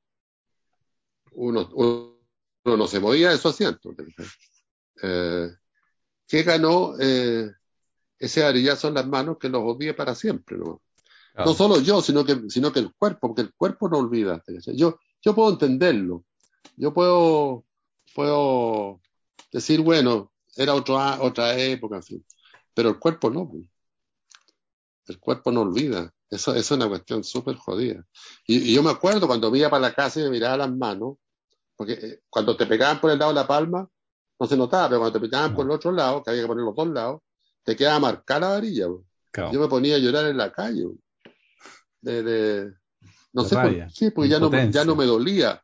Uno, 1.33 1.69
uno 1.73 2.13
no, 2.65 2.77
no 2.77 2.87
se 2.87 2.99
movía 2.99 3.31
de 3.31 3.37
su 3.37 3.49
asiento. 3.49 3.93
Eh, 5.01 5.49
¿Qué 6.27 6.43
ganó? 6.43 6.95
Eh, 6.99 7.51
ese 8.23 8.43
arillazo 8.43 8.87
en 8.87 8.93
las 8.93 9.07
manos 9.07 9.37
que 9.37 9.49
los 9.49 9.61
odie 9.63 9.93
para 9.93 10.15
siempre. 10.15 10.57
¿no? 10.57 10.81
Claro. 11.33 11.49
No 11.51 11.55
solo 11.55 11.79
yo, 11.81 12.01
sino 12.01 12.23
que, 12.23 12.49
sino 12.49 12.71
que 12.71 12.79
el 12.79 12.93
cuerpo, 12.93 13.27
porque 13.27 13.41
el 13.41 13.53
cuerpo 13.53 13.89
no 13.89 13.97
olvida. 13.97 14.41
Yo, 14.75 14.97
yo 15.21 15.35
puedo 15.35 15.51
entenderlo. 15.51 16.23
Yo 16.77 16.93
puedo, 16.93 17.65
puedo 18.15 19.01
decir, 19.51 19.81
bueno, 19.81 20.31
era 20.55 20.73
otro, 20.73 20.97
a- 20.97 21.21
otra 21.21 21.57
época, 21.57 21.97
en 21.97 22.03
fin. 22.03 22.25
Pero 22.73 22.89
el 22.89 22.99
cuerpo 22.99 23.29
no. 23.29 23.49
pues. 23.49 23.63
El 25.07 25.19
cuerpo 25.19 25.51
no 25.51 25.61
olvida. 25.61 26.13
Eso, 26.29 26.55
es 26.55 26.71
una 26.71 26.87
cuestión 26.87 27.23
súper 27.23 27.57
jodida. 27.57 28.05
Y, 28.47 28.71
y 28.71 28.73
yo 28.73 28.81
me 28.81 28.91
acuerdo 28.91 29.27
cuando 29.27 29.51
me 29.51 29.59
iba 29.59 29.69
para 29.69 29.81
la 29.81 29.93
casa 29.93 30.19
y 30.19 30.23
me 30.23 30.29
miraba 30.29 30.57
las 30.57 30.71
manos, 30.73 31.17
porque 31.75 31.93
eh, 31.93 32.19
cuando 32.29 32.55
te 32.55 32.65
pegaban 32.65 33.01
por 33.01 33.11
el 33.11 33.19
lado 33.19 33.31
de 33.33 33.39
la 33.41 33.47
palma, 33.47 33.87
no 34.39 34.47
se 34.47 34.55
notaba, 34.57 34.87
pero 34.87 34.99
cuando 35.01 35.19
te 35.19 35.25
pegaban 35.27 35.53
por 35.53 35.65
el 35.65 35.71
otro 35.71 35.91
lado, 35.91 36.23
que 36.23 36.31
había 36.31 36.43
que 36.43 36.47
poner 36.47 36.63
los 36.63 36.75
dos 36.75 36.87
lados, 36.87 37.21
te 37.63 37.75
quedaba 37.75 37.99
marcada 37.99 38.39
la 38.41 38.47
varilla. 38.49 38.87
Claro. 39.31 39.51
Yo 39.51 39.59
me 39.59 39.67
ponía 39.67 39.95
a 39.95 39.99
llorar 39.99 40.25
en 40.27 40.37
la 40.37 40.51
calle. 40.51 40.85
De, 42.01 42.21
de- 42.23 42.73
no 43.33 43.43
sé 43.43 43.55
rabia, 43.55 43.85
por 43.85 43.93
qué, 43.95 44.11
porque 44.11 44.29
ya 44.29 44.39
no, 44.39 44.49
ya 44.71 44.85
no 44.85 44.95
me 44.95 45.05
dolía. 45.05 45.63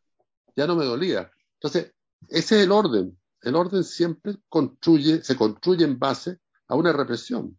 Ya 0.55 0.65
no 0.67 0.75
me 0.75 0.85
dolía. 0.85 1.29
Entonces, 1.55 1.93
ese 2.27 2.57
es 2.59 2.63
el 2.65 2.71
orden. 2.71 3.17
El 3.41 3.55
orden 3.55 3.83
siempre 3.83 4.35
construye, 4.49 5.23
se 5.23 5.35
construye 5.35 5.85
en 5.85 5.97
base 5.99 6.39
a 6.67 6.75
una 6.75 6.91
represión. 6.91 7.57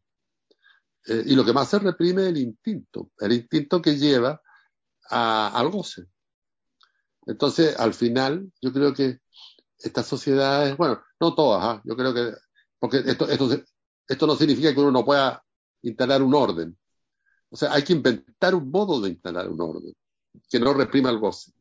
Eh, 1.07 1.22
y 1.26 1.34
lo 1.34 1.45
que 1.45 1.53
más 1.53 1.68
se 1.70 1.78
reprime 1.78 2.22
es 2.22 2.28
el 2.28 2.36
instinto, 2.38 3.11
el 3.18 3.32
instinto 3.32 3.80
que 3.80 3.97
lleva 3.97 4.41
a- 5.09 5.49
al 5.59 5.70
goce. 5.70 6.07
Entonces, 7.26 7.78
al 7.78 7.95
final, 7.95 8.51
yo 8.61 8.72
creo 8.72 8.93
que 8.93 9.20
estas 9.78 10.07
sociedades, 10.07 10.76
bueno, 10.76 11.03
no 11.20 11.34
todas, 11.34 11.62
¿ah? 11.64 11.82
yo 11.84 11.97
creo 11.97 12.12
que, 12.12 12.32
porque 12.78 12.99
esto, 13.07 13.28
esto, 13.28 13.49
se- 13.49 13.64
esto 14.11 14.26
no 14.26 14.34
significa 14.36 14.74
que 14.74 14.80
uno 14.80 14.90
no 14.90 15.04
pueda 15.04 15.42
instalar 15.82 16.22
un 16.22 16.34
orden. 16.34 16.76
O 17.48 17.56
sea, 17.56 17.72
hay 17.72 17.82
que 17.82 17.92
inventar 17.92 18.54
un 18.54 18.70
modo 18.70 19.00
de 19.00 19.11
instalar 19.11 19.48
un 19.48 19.61
orden 19.61 19.94
que 20.48 20.61
no 20.61 20.72
reprima 20.74 21.11
el 21.11 21.18
goce 21.18 21.52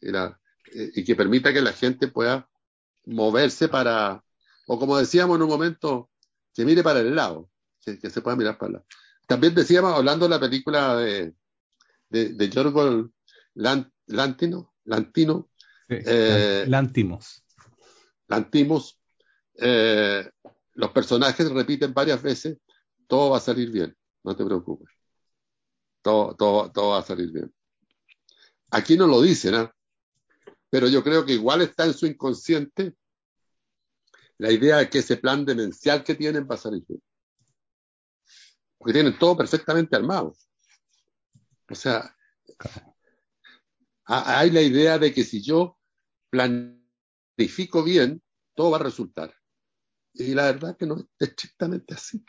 y, 0.00 0.10
la- 0.10 0.38
eh, 0.74 0.90
y 0.94 1.04
que 1.04 1.14
permita 1.14 1.52
que 1.52 1.60
la 1.60 1.72
gente 1.72 2.08
pueda 2.08 2.48
moverse 3.06 3.68
para, 3.68 4.22
o 4.66 4.78
como 4.78 4.98
decíamos 4.98 5.36
en 5.36 5.42
un 5.42 5.48
momento, 5.48 6.10
que 6.54 6.64
mire 6.64 6.82
para 6.82 7.00
el 7.00 7.14
lado, 7.14 7.48
que, 7.84 7.98
que 7.98 8.10
se 8.10 8.20
pueda 8.20 8.36
mirar 8.36 8.58
para 8.58 8.68
el 8.68 8.72
lado. 8.74 8.86
También 9.26 9.54
decíamos, 9.54 9.94
hablando 9.94 10.26
de 10.26 10.30
la 10.30 10.40
película 10.40 10.96
de, 10.96 11.34
de, 12.08 12.28
de 12.30 13.10
Lantino, 13.54 14.74
Lantino, 14.84 15.48
Sí. 15.88 15.96
eh, 16.06 16.64
Lantimos. 16.68 17.42
Lantimos, 18.28 18.98
eh, 19.56 20.30
los 20.74 20.90
personajes 20.92 21.50
repiten 21.50 21.92
varias 21.92 22.22
veces, 22.22 22.58
todo 23.06 23.30
va 23.30 23.38
a 23.38 23.40
salir 23.40 23.70
bien, 23.70 23.96
no 24.24 24.34
te 24.36 24.44
preocupes. 24.44 24.88
Todo, 26.02 26.34
todo, 26.34 26.70
todo 26.72 26.90
va 26.90 26.98
a 26.98 27.02
salir 27.02 27.30
bien. 27.30 27.52
Aquí 28.70 28.96
no 28.96 29.06
lo 29.06 29.20
dicen, 29.20 29.54
¿ah? 29.54 29.74
pero 30.70 30.88
yo 30.88 31.02
creo 31.02 31.26
que 31.26 31.32
igual 31.32 31.62
está 31.62 31.84
en 31.84 31.94
su 31.94 32.06
inconsciente 32.06 32.94
la 34.38 34.50
idea 34.50 34.78
de 34.78 34.88
que 34.88 35.00
ese 35.00 35.16
plan 35.18 35.44
demencial 35.44 36.02
que 36.02 36.14
tienen 36.14 36.48
va 36.48 36.54
a 36.54 36.58
salir 36.58 36.82
bien. 36.88 37.02
Porque 38.78 38.94
tienen 38.94 39.18
todo 39.18 39.36
perfectamente 39.36 39.94
armado. 39.96 40.34
O 41.68 41.74
sea, 41.74 42.16
ha- 44.06 44.38
hay 44.38 44.50
la 44.50 44.62
idea 44.62 44.98
de 44.98 45.12
que 45.12 45.24
si 45.24 45.42
yo 45.42 45.78
planifico 46.30 47.82
bien, 47.82 48.22
todo 48.54 48.70
va 48.70 48.78
a 48.78 48.84
resultar. 48.84 49.34
Y 50.20 50.34
la 50.34 50.44
verdad 50.52 50.76
que 50.76 50.86
no 50.86 50.96
es 50.98 51.06
estrictamente 51.18 51.94
así. 51.94 52.22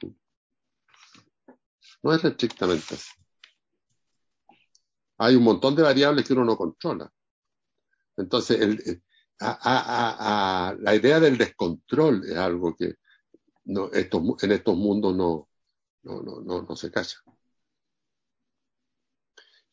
No 2.03 2.13
es 2.13 2.23
estrictamente 2.23 2.95
así. 2.95 3.11
Hay 5.17 5.35
un 5.35 5.43
montón 5.43 5.75
de 5.75 5.83
variables 5.83 6.25
que 6.25 6.33
uno 6.33 6.45
no 6.45 6.57
controla. 6.57 7.11
Entonces, 8.17 8.61
el- 8.61 8.81
el- 8.85 9.03
a- 9.39 9.57
a- 9.61 10.69
a- 10.69 10.75
la 10.75 10.95
idea 10.95 11.19
del 11.19 11.37
descontrol 11.37 12.23
es 12.25 12.37
algo 12.37 12.75
que 12.75 12.95
no, 13.65 13.91
estos 13.91 14.21
en 14.43 14.51
estos 14.53 14.75
mundos 14.77 15.15
no, 15.15 15.49
no, 16.03 16.21
no, 16.21 16.41
no, 16.41 16.61
no 16.63 16.75
se 16.75 16.91
calla. 16.91 17.15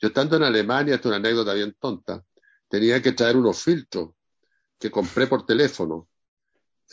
Yo 0.00 0.08
estando 0.08 0.36
en 0.36 0.44
Alemania, 0.44 0.94
esto 0.96 1.08
es 1.08 1.16
una 1.18 1.28
anécdota 1.28 1.54
bien 1.54 1.76
tonta, 1.78 2.24
tenía 2.68 3.02
que 3.02 3.12
traer 3.12 3.36
unos 3.36 3.62
filtros 3.62 4.10
que 4.78 4.90
compré 4.90 5.26
por 5.26 5.46
teléfono. 5.46 6.07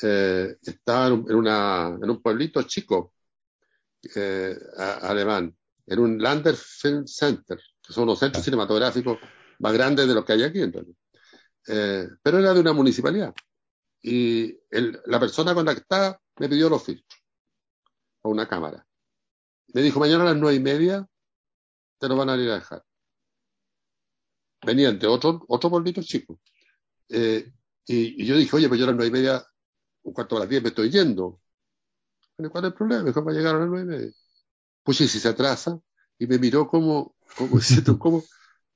Eh, 0.02 0.58
estaba 0.62 1.08
en 1.08 1.14
un, 1.14 1.32
en 1.32 1.36
una- 1.36 1.98
en 2.02 2.10
un 2.10 2.22
pueblito 2.22 2.62
chico 2.64 3.14
eh, 4.16 4.56
a- 4.78 5.10
alemán, 5.10 5.56
en 5.88 6.00
un 6.00 6.22
Lander 6.22 6.56
Film 6.56 7.06
Center, 7.08 7.58
que 7.82 7.94
son 7.94 8.06
los 8.08 8.20
centros 8.20 8.44
cinematográficos 8.44 9.18
más 9.60 9.74
grandes 9.74 10.08
de 10.08 10.14
los 10.14 10.26
que 10.26 10.34
hay 10.34 10.44
aquí 10.44 10.62
en 10.62 10.74
realidad. 10.74 10.98
Eh, 11.68 12.08
pero 12.22 12.40
era 12.40 12.54
de 12.54 12.60
una 12.60 12.74
municipalidad. 12.74 13.34
Y 14.02 14.56
el- 14.70 15.02
la 15.06 15.20
persona 15.20 15.54
con 15.56 15.66
la 15.66 15.74
que 15.74 15.82
estaba 15.82 16.20
me 16.40 16.50
pidió 16.50 16.70
los 16.70 16.84
filtros 16.84 17.20
o 18.22 18.30
una 18.30 18.48
cámara. 18.48 18.86
Me 19.74 19.82
dijo, 19.82 20.00
mañana 20.00 20.24
a 20.24 20.28
las 20.28 20.38
nueve 20.38 20.56
y 20.58 20.60
media 20.60 21.08
te 22.00 22.08
lo 22.08 22.16
van 22.16 22.30
a 22.30 22.36
ir 22.38 22.50
a 22.52 22.56
dejar. 22.56 22.84
Venían 24.66 24.98
de 25.00 25.08
otro, 25.08 25.44
otro 25.48 25.70
pueblito 25.70 26.02
chico. 26.02 26.40
Eh, 27.10 27.52
y, 27.88 28.24
y 28.24 28.26
yo 28.26 28.36
dije, 28.36 28.56
oye, 28.56 28.68
pues 28.68 28.80
yo 28.80 28.86
a 28.86 28.88
las 28.90 28.96
nueve 28.96 29.10
y 29.10 29.12
media, 29.12 29.46
un 30.06 30.14
cuarto 30.14 30.38
a 30.38 30.40
las 30.42 30.50
diez 30.50 30.62
me 30.64 30.70
estoy 30.70 30.90
yendo. 30.90 31.42
Bueno, 32.38 32.52
¿Cuál 32.52 32.66
es 32.66 32.72
el 32.72 32.74
problema? 32.78 33.04
Mejor 33.04 33.28
va 33.28 33.32
a 33.32 33.36
llegar 33.36 33.56
a 33.56 33.60
las 33.60 33.68
nueve 33.70 33.84
y 33.84 33.98
media. 33.98 34.14
Pues 34.84 34.98
sí, 34.98 35.08
si 35.08 35.20
se 35.20 35.30
atrasa. 35.30 35.80
Y 36.20 36.28
me 36.28 36.40
miró 36.40 36.68
como, 36.68 37.16
como 37.38 37.58
diciendo, 37.60 38.00
como, 38.00 38.24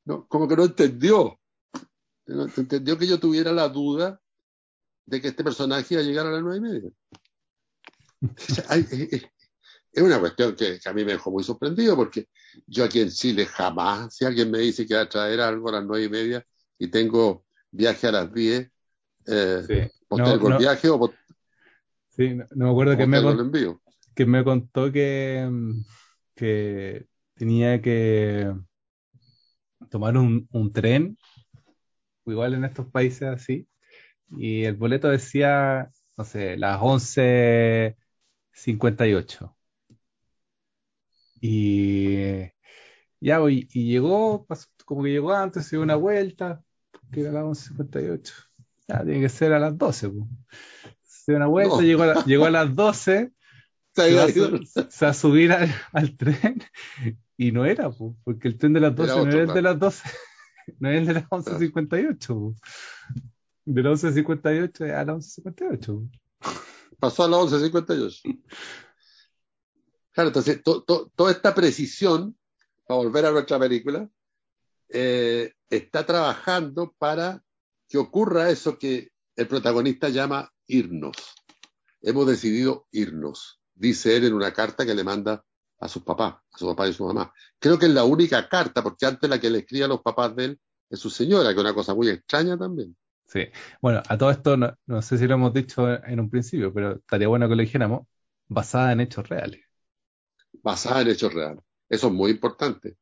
no, 0.05 0.27
como 0.27 0.47
que 0.47 0.55
no 0.55 0.65
entendió. 0.65 1.39
No 2.27 2.45
entendió 2.57 2.97
que 2.97 3.07
yo 3.07 3.19
tuviera 3.19 3.51
la 3.53 3.69
duda 3.69 4.21
de 5.05 5.21
que 5.21 5.29
este 5.29 5.43
personaje 5.43 5.95
iba 5.95 6.03
a 6.03 6.05
llegar 6.05 6.27
a 6.27 6.31
las 6.31 6.41
nueve 6.43 6.57
y 6.57 6.61
media. 6.61 6.91
O 8.47 8.51
sea, 8.53 8.65
hay- 8.69 8.85
es- 8.89 9.23
una 10.03 10.19
cuestión 10.19 10.55
que, 10.55 10.79
que 10.79 10.89
a 10.89 10.93
mí 10.93 11.05
me 11.05 11.13
dejó 11.13 11.31
muy 11.31 11.43
sorprendido 11.43 11.95
porque 11.95 12.29
yo 12.67 12.85
aquí 12.85 13.01
en 13.01 13.09
Chile 13.11 13.45
jamás, 13.47 14.15
si 14.15 14.25
alguien 14.25 14.51
me 14.51 14.59
dice 14.59 14.87
que 14.87 14.95
va 14.95 15.01
a 15.01 15.09
traer 15.09 15.41
algo 15.41 15.69
a 15.69 15.73
las 15.73 15.85
nueve 15.85 16.05
y 16.05 16.09
media 16.09 16.45
y 16.79 16.89
tengo 16.89 17.45
viaje 17.71 18.07
a 18.07 18.11
las 18.13 18.33
diez, 18.33 18.69
eh, 19.27 19.67
Sí. 19.67 19.75
postergo 20.07 20.47
No, 20.47 20.49
el 20.49 20.55
viaje 20.55 20.89
o, 20.89 21.18
sí, 22.19 22.35
no, 22.35 22.45
no 22.55 22.65
me 22.67 22.71
acuerdo 22.71 22.97
que 22.97 23.07
me, 23.07 23.23
con- 23.23 23.43
que 24.15 24.27
me 24.27 24.45
contó 24.45 24.93
que, 24.93 25.47
mm, 25.51 25.85
que 26.35 27.07
tenía 27.35 27.81
que 27.81 28.53
tomar 29.89 30.17
un, 30.17 30.47
un 30.51 30.71
tren, 30.73 31.17
igual 32.25 32.53
en 32.53 32.65
estos 32.65 32.87
países 32.87 33.23
así, 33.29 33.67
y 34.31 34.65
el 34.65 34.77
boleto 34.77 35.09
decía, 35.09 35.91
no 36.17 36.25
sé, 36.25 36.57
las 36.57 36.79
11.58. 36.81 39.57
Y 41.41 42.51
ya, 43.21 43.39
voy, 43.39 43.67
y 43.73 43.91
llegó, 43.91 44.45
pasó- 44.45 44.67
como 44.85 45.03
que 45.03 45.09
llegó 45.11 45.33
antes, 45.33 45.65
se 45.67 45.75
dio 45.77 45.83
una 45.83 45.95
vuelta, 45.95 46.63
que 47.11 47.21
era 47.21 47.31
las 47.33 47.43
11.58. 47.45 48.33
Ya, 48.87 49.03
tiene 49.03 49.21
que 49.21 49.29
ser 49.29 49.53
a 49.53 49.59
las 49.59 49.77
12. 49.77 50.09
pues. 50.09 50.25
Se 51.29 51.33
dio 51.33 51.37
una 51.37 51.45
vuelta, 51.47 51.75
No. 51.75 51.81
llegó 51.83 52.03
a, 52.03 52.25
llegó 52.25 52.45
a 52.45 52.49
las 52.49 52.75
12 52.75 53.31
Se 53.95 54.15
va, 54.15 54.23
a 54.23 54.29
su- 54.29 54.65
se 54.89 55.05
va 55.05 55.11
a 55.11 55.13
subir 55.13 55.51
al, 55.51 55.69
al 55.93 56.17
tren 56.17 56.63
y 57.37 57.51
no 57.51 57.65
era, 57.65 57.91
po, 57.91 58.15
porque 58.23 58.47
el 58.47 58.57
tren 58.57 58.73
de 58.73 58.79
las 58.79 58.95
12 58.95 59.11
Era 59.11 59.21
no 59.23 59.29
era 59.29 59.39
el 59.41 59.47
de 59.47 59.53
claro. 59.53 59.61
las 59.69 59.79
12, 59.79 60.03
no 60.79 60.89
es 60.89 60.97
el 60.97 61.05
de 61.05 61.13
las 61.13 61.23
11.58. 61.25 62.27
po. 62.27 62.55
De 63.65 63.83
las 63.83 64.03
11.58 64.03 64.91
a 64.95 65.05
las 65.05 65.39
11.58. 65.39 65.85
po. 65.85 66.09
pasó 66.99 67.25
a 67.25 67.27
las 67.27 67.39
11.58. 67.41 68.41
Claro, 70.11 70.29
entonces 70.29 70.63
to- 70.63 70.81
to- 70.83 71.11
toda 71.15 71.31
esta 71.31 71.53
precisión, 71.53 72.35
para 72.87 72.97
volver 73.01 73.25
a 73.27 73.31
nuestra 73.31 73.59
película, 73.59 74.09
eh, 74.89 75.53
está 75.69 76.05
trabajando 76.07 76.95
para 76.97 77.43
que 77.87 77.99
ocurra 77.99 78.49
eso 78.49 78.79
que 78.79 79.09
el 79.35 79.47
protagonista 79.47 80.09
llama 80.09 80.51
irnos. 80.69 81.17
Hemos 82.01 82.27
decidido 82.27 82.87
irnos, 82.91 83.61
dice 83.75 84.15
él 84.17 84.25
en 84.25 84.33
una 84.33 84.53
carta 84.53 84.85
que 84.85 84.95
le 84.95 85.03
manda 85.03 85.43
a 85.79 85.87
sus 85.89 86.03
papás, 86.03 86.35
a 86.53 86.57
su 86.57 86.67
papá 86.67 86.87
y 86.87 86.91
a 86.91 86.93
su 86.93 87.05
mamá. 87.05 87.33
Creo 87.59 87.77
que 87.79 87.87
es 87.87 87.93
la 87.93 88.03
única 88.05 88.47
carta, 88.49 88.83
porque 88.83 89.05
antes 89.05 89.29
la 89.29 89.39
que 89.39 89.49
le 89.49 89.59
escribe 89.59 89.85
a 89.85 89.87
los 89.89 90.01
papás 90.01 90.35
de 90.35 90.45
él 90.45 90.59
es 90.89 90.99
su 90.99 91.09
señora, 91.09 91.49
que 91.49 91.55
es 91.55 91.61
una 91.61 91.73
cosa 91.73 91.93
muy 91.95 92.09
extraña 92.09 92.57
también. 92.57 92.95
Sí. 93.27 93.41
Bueno, 93.81 94.01
a 94.07 94.17
todo 94.17 94.31
esto 94.31 94.57
no, 94.57 94.75
no 94.87 95.01
sé 95.01 95.17
si 95.17 95.27
lo 95.27 95.35
hemos 95.35 95.53
dicho 95.53 95.87
en 96.03 96.19
un 96.19 96.29
principio, 96.29 96.73
pero 96.73 96.95
estaría 96.97 97.27
bueno 97.27 97.47
que 97.49 97.55
lo 97.55 97.61
dijéramos, 97.61 98.07
basada 98.47 98.91
en 98.93 99.01
hechos 99.01 99.29
reales. 99.29 99.61
basada 100.63 101.01
en 101.01 101.09
hechos 101.09 101.33
reales. 101.33 101.63
Eso 101.89 102.07
es 102.07 102.13
muy 102.13 102.31
importante. 102.31 102.97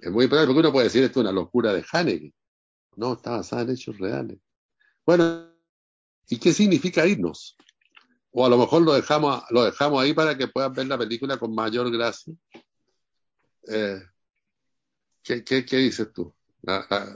Es 0.00 0.10
muy 0.10 0.24
importante 0.24 0.48
porque 0.48 0.60
uno 0.60 0.72
puede 0.72 0.86
decir 0.86 1.02
esto 1.04 1.20
es 1.20 1.24
una 1.24 1.32
locura 1.32 1.72
de 1.72 1.84
Haneke. 1.90 2.34
No, 2.96 3.14
está 3.14 3.32
basada 3.32 3.62
en 3.62 3.70
hechos 3.70 3.98
reales. 3.98 4.38
Bueno, 5.06 5.55
¿y 6.28 6.38
qué 6.38 6.52
significa 6.52 7.06
irnos? 7.06 7.56
o 8.38 8.44
a 8.44 8.50
lo 8.50 8.58
mejor 8.58 8.82
lo 8.82 8.92
dejamos, 8.92 9.42
lo 9.48 9.64
dejamos 9.64 10.02
ahí 10.02 10.12
para 10.12 10.36
que 10.36 10.46
puedan 10.46 10.74
ver 10.74 10.86
la 10.86 10.98
película 10.98 11.38
con 11.38 11.54
mayor 11.54 11.90
gracia. 11.90 12.34
Eh, 13.66 13.98
¿qué, 15.22 15.42
qué, 15.42 15.64
qué, 15.64 15.78
dices 15.78 16.12
tú? 16.12 16.34
La, 16.60 16.86
la... 16.90 17.14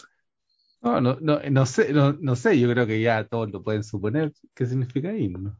No, 0.81 0.99
no, 1.03 1.19
no, 1.21 1.39
no, 1.51 1.67
sé, 1.67 1.93
no, 1.93 2.15
no, 2.15 2.37
sé, 2.37 2.59
yo 2.59 2.71
creo 2.71 2.87
que 2.87 3.03
ya 3.03 3.29
todos 3.29 3.51
lo 3.51 3.63
pueden 3.63 3.85
suponer. 3.85 4.33
¿Qué 4.55 4.65
significa 4.65 5.13
irnos? 5.13 5.59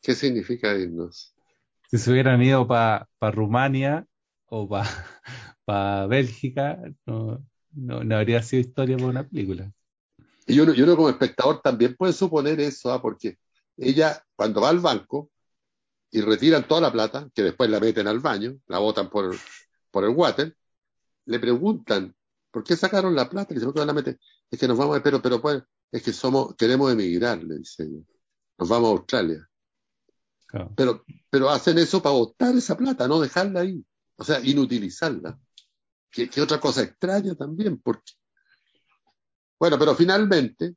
¿Qué 0.00 0.14
significa 0.14 0.74
irnos? 0.74 1.34
Si 1.90 1.98
se 1.98 2.10
hubieran 2.10 2.42
ido 2.42 2.66
para 2.66 3.06
pa 3.18 3.30
Rumania 3.30 4.06
o 4.46 4.66
para 4.66 4.88
pa 5.66 6.06
Bélgica, 6.06 6.80
no, 7.04 7.44
no, 7.72 8.02
no, 8.02 8.16
habría 8.16 8.42
sido 8.42 8.62
historia 8.62 8.96
para 8.96 9.10
una 9.10 9.28
película. 9.28 9.70
Y 10.48 10.58
uno, 10.60 10.72
y 10.72 10.80
uno 10.80 10.96
como 10.96 11.10
espectador 11.10 11.60
también 11.60 11.94
puede 11.94 12.14
suponer 12.14 12.58
eso, 12.58 12.90
¿ah? 12.90 13.02
porque 13.02 13.38
ella 13.76 14.24
cuando 14.34 14.62
va 14.62 14.70
al 14.70 14.78
banco 14.78 15.30
y 16.10 16.22
retiran 16.22 16.66
toda 16.66 16.80
la 16.80 16.90
plata, 16.90 17.28
que 17.34 17.42
después 17.42 17.68
la 17.68 17.78
meten 17.78 18.08
al 18.08 18.18
baño, 18.18 18.58
la 18.66 18.78
botan 18.78 19.10
por, 19.10 19.36
por 19.90 20.04
el 20.04 20.10
water, 20.10 20.56
le 21.26 21.38
preguntan, 21.38 22.16
¿por 22.50 22.64
qué 22.64 22.76
sacaron 22.76 23.14
la 23.14 23.28
plata? 23.28 23.52
Que 23.52 23.60
se 23.60 23.66
la 23.66 23.92
meten. 23.92 24.18
Es 24.50 24.58
que 24.58 24.66
nos 24.66 24.78
vamos, 24.78 24.98
pero, 25.04 25.20
pero 25.20 25.42
pues, 25.42 25.62
es 25.92 26.02
que 26.02 26.14
somos, 26.14 26.56
queremos 26.56 26.90
emigrar, 26.90 27.44
le 27.44 27.58
dice 27.58 27.82
ella. 27.82 28.02
Nos 28.56 28.68
vamos 28.70 28.88
a 28.88 28.92
Australia. 28.92 29.50
Claro. 30.46 30.72
Pero, 30.74 31.04
pero 31.28 31.50
hacen 31.50 31.76
eso 31.76 32.02
para 32.02 32.14
botar 32.14 32.56
esa 32.56 32.74
plata, 32.74 33.06
no 33.06 33.20
dejarla 33.20 33.60
ahí. 33.60 33.84
O 34.16 34.24
sea, 34.24 34.40
inutilizarla. 34.40 35.38
Que, 36.10 36.30
que 36.30 36.40
otra 36.40 36.58
cosa 36.58 36.82
extraña 36.82 37.34
también, 37.34 37.78
porque. 37.78 38.12
Bueno, 39.58 39.78
pero 39.78 39.94
finalmente, 39.94 40.76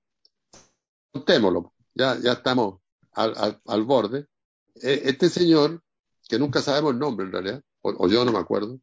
contémoslo, 1.11 1.73
ya, 1.93 2.17
ya 2.19 2.33
estamos 2.33 2.79
al, 3.13 3.59
al, 3.65 3.83
borde. 3.83 4.27
E, 4.75 5.01
este 5.05 5.29
señor, 5.29 5.83
que 6.27 6.39
nunca 6.39 6.61
sabemos 6.61 6.93
el 6.93 6.99
nombre 6.99 7.25
en 7.25 7.31
realidad, 7.31 7.63
o, 7.81 8.05
o 8.05 8.07
yo 8.07 8.25
no 8.25 8.31
me 8.31 8.39
acuerdo, 8.39 8.79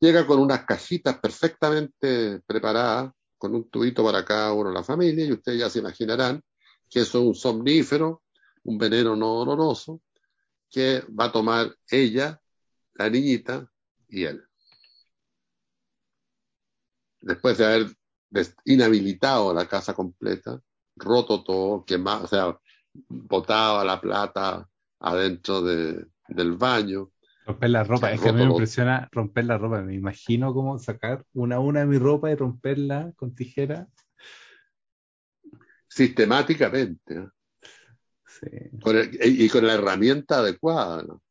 llega 0.00 0.26
con 0.26 0.38
unas 0.38 0.64
cajitas 0.64 1.18
perfectamente 1.18 2.40
preparadas, 2.46 3.12
con 3.38 3.54
un 3.54 3.70
tubito 3.70 4.04
para 4.04 4.24
cada 4.24 4.52
uno 4.52 4.68
de 4.68 4.74
la 4.74 4.84
familia, 4.84 5.24
y 5.24 5.32
ustedes 5.32 5.60
ya 5.60 5.70
se 5.70 5.78
imaginarán 5.78 6.42
que 6.90 7.00
eso 7.00 7.20
es 7.20 7.24
un 7.24 7.34
somnífero, 7.34 8.22
un 8.64 8.78
veneno 8.78 9.16
no 9.16 9.44
doloroso, 9.44 10.02
que 10.70 11.00
va 11.18 11.26
a 11.26 11.32
tomar 11.32 11.74
ella, 11.88 12.40
la 12.94 13.08
niñita 13.08 13.70
y 14.08 14.24
él. 14.24 14.44
Después 17.20 17.56
de 17.58 17.64
haber 17.64 17.96
inhabilitado 18.64 19.52
la 19.54 19.66
casa 19.66 19.94
completa, 19.94 20.60
roto 20.96 21.42
todo, 21.42 21.84
quemado, 21.84 22.24
o 22.24 22.26
sea, 22.26 22.58
botaba 23.08 23.84
la 23.84 24.00
plata 24.00 24.68
adentro 25.00 25.62
de, 25.62 26.06
del 26.28 26.52
baño. 26.52 27.10
Romper 27.44 27.70
la 27.70 27.84
ropa, 27.84 28.12
es 28.12 28.20
que 28.20 28.28
a 28.28 28.32
mí 28.32 28.44
me 28.44 28.50
impresiona 28.50 29.08
romper 29.10 29.46
la 29.46 29.58
ropa. 29.58 29.82
Me 29.82 29.94
imagino 29.94 30.54
cómo 30.54 30.78
sacar 30.78 31.24
una 31.32 31.56
a 31.56 31.60
una 31.60 31.80
de 31.80 31.86
mi 31.86 31.98
ropa 31.98 32.30
y 32.30 32.36
romperla 32.36 33.12
con 33.16 33.34
tijera. 33.34 33.88
Sistemáticamente. 35.88 37.14
¿eh? 37.14 37.28
Sí. 38.26 38.78
Con 38.80 38.96
el, 38.96 39.10
y, 39.14 39.44
y, 39.44 39.48
con 39.48 39.66
la 39.66 39.74
herramienta 39.74 40.38
adecuada. 40.38 41.02
¿no? 41.02 41.22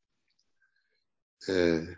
Eh, 1.47 1.97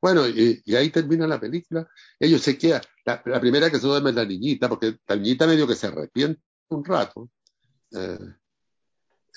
bueno, 0.00 0.28
y, 0.28 0.62
y, 0.64 0.76
ahí 0.76 0.90
termina 0.90 1.26
la 1.26 1.40
película. 1.40 1.88
Ellos 2.20 2.42
se 2.42 2.56
quedan. 2.56 2.82
La, 3.04 3.40
primera 3.40 3.70
que 3.70 3.78
se 3.78 3.86
duerme 3.86 4.10
es 4.10 4.16
la 4.16 4.24
niñita, 4.24 4.68
porque 4.68 4.98
la 5.06 5.16
niñita 5.16 5.46
medio 5.46 5.66
que 5.66 5.74
se 5.74 5.88
arrepiente 5.88 6.40
un 6.68 6.84
rato. 6.84 7.30
Eh, 7.92 8.18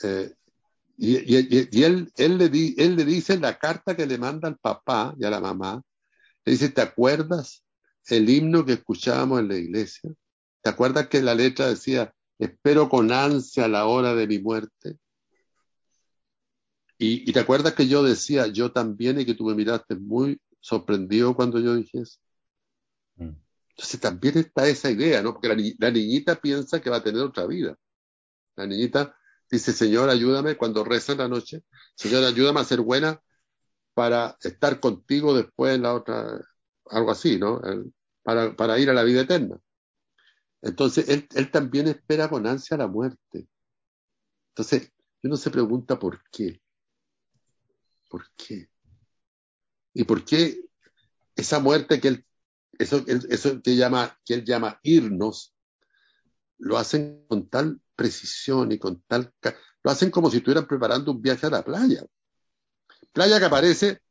eh, 0.03 0.35
y, 0.97 1.83
él, 1.83 2.11
le 2.15 2.49
di, 2.49 2.75
él 2.77 2.95
dice 3.05 3.39
la 3.39 3.57
carta 3.57 3.95
que 3.95 4.05
le 4.05 4.19
manda 4.19 4.47
al 4.47 4.57
papá 4.57 5.15
y 5.17 5.25
a 5.25 5.31
la 5.31 5.39
mamá, 5.39 5.81
le 6.45 6.51
dice, 6.51 6.69
¿te 6.69 6.81
acuerdas 6.81 7.63
el 8.07 8.29
himno 8.29 8.65
que 8.65 8.73
escuchábamos 8.73 9.39
en 9.39 9.47
la 9.47 9.57
iglesia? 9.57 10.11
¿Te 10.61 10.69
acuerdas 10.69 11.07
que 11.07 11.23
la 11.23 11.33
letra 11.33 11.67
decía, 11.67 12.13
espero 12.37 12.87
con 12.87 13.11
ansia 13.11 13.67
la 13.67 13.87
hora 13.87 14.13
de 14.13 14.27
mi 14.27 14.37
muerte? 14.37 14.97
Y, 16.99 17.27
y 17.27 17.33
te 17.33 17.39
acuerdas 17.39 17.73
que 17.73 17.87
yo 17.87 18.03
decía, 18.03 18.45
yo 18.45 18.71
también, 18.71 19.19
y 19.19 19.25
que 19.25 19.33
tú 19.33 19.45
me 19.45 19.55
miraste 19.55 19.95
muy 19.95 20.39
sorprendido 20.61 21.35
cuando 21.35 21.59
yo 21.59 21.75
dije 21.75 22.01
eso. 22.01 22.19
Mm. 23.15 23.35
Entonces 23.71 23.99
también 23.99 24.37
está 24.37 24.67
esa 24.67 24.91
idea, 24.91 25.21
¿no? 25.21 25.33
Porque 25.33 25.49
la, 25.49 25.55
ni 25.55 25.73
la 25.79 25.91
niñita 25.91 26.35
piensa 26.35 26.81
que 26.81 26.89
va 26.89 26.97
a 26.97 27.03
tener 27.03 27.21
otra 27.21 27.47
vida. 27.47 27.75
La 28.55 28.67
niñita 28.67 29.17
dice, 29.49 29.73
Señor, 29.73 30.09
ayúdame 30.09 30.55
cuando 30.57 30.83
reza 30.83 31.13
en 31.13 31.19
la 31.19 31.27
noche, 31.27 31.63
Señor, 31.95 32.23
ayúdame 32.23 32.61
a 32.61 32.65
ser 32.65 32.81
buena 32.81 33.21
para 33.93 34.37
estar 34.41 34.79
contigo 34.79 35.35
después 35.35 35.75
en 35.75 35.83
la 35.83 35.93
otra, 35.93 36.39
algo 36.89 37.11
así, 37.11 37.37
¿no? 37.37 37.61
Para, 38.23 38.55
para 38.55 38.79
ir 38.79 38.89
a 38.89 38.93
la 38.93 39.03
vida 39.03 39.21
eterna. 39.21 39.59
Entonces, 40.61 41.09
él, 41.09 41.27
él 41.35 41.51
también 41.51 41.87
espera 41.87 42.29
con 42.29 42.45
ansia 42.47 42.77
la 42.77 42.87
muerte. 42.87 43.47
Entonces, 44.49 44.91
uno 45.23 45.37
se 45.37 45.51
pregunta 45.51 45.97
por 45.99 46.21
qué. 46.31 46.61
¿Por 48.09 48.25
qué? 48.35 48.70
¿Y 49.93 50.03
por 50.03 50.23
qué 50.23 50.59
esa 51.35 51.59
muerte 51.59 51.99
que 51.99 52.07
él, 52.09 52.25
eso, 52.77 53.03
eso 53.07 53.61
que, 53.61 53.75
llama, 53.75 54.17
que 54.25 54.35
él 54.35 54.45
llama 54.45 54.79
irnos, 54.83 55.53
lo 56.57 56.77
hacen 56.77 57.25
con 57.27 57.49
tal 57.49 57.81
precisión 57.95 58.71
y 58.71 58.79
con 58.79 59.01
tal... 59.07 59.33
Lo 59.83 59.91
hacen 59.91 60.11
como 60.11 60.29
si 60.29 60.37
estuvieran 60.37 60.67
preparando 60.67 61.11
un 61.11 61.21
viaje 61.21 61.47
a 61.47 61.49
la 61.49 61.63
playa. 61.63 62.05
Playa 63.11 63.39
que 63.39 63.45
aparece 63.45 64.01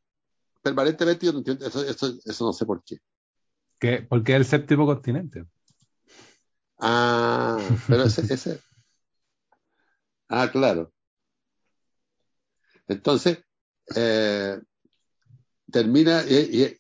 permanentemente, 0.63 1.27
yo 1.27 1.33
no 1.33 1.39
entiendo, 1.39 1.67
eso, 1.67 1.85
eso, 1.85 2.19
eso 2.25 2.45
no 2.45 2.53
sé 2.53 2.67
por 2.67 2.83
qué. 2.85 2.99
¿Qué? 3.79 4.07
Porque 4.09 4.33
es 4.33 4.37
el 4.37 4.45
séptimo 4.45 4.85
continente. 4.85 5.47
Ah, 6.79 7.59
pero 7.87 8.05
ese, 8.05 8.33
ese. 8.33 8.61
Ah, 10.29 10.51
claro. 10.51 10.93
Entonces, 12.89 13.39
eh, 13.95 14.61
termina, 15.71 16.25
y, 16.29 16.35
y, 16.35 16.79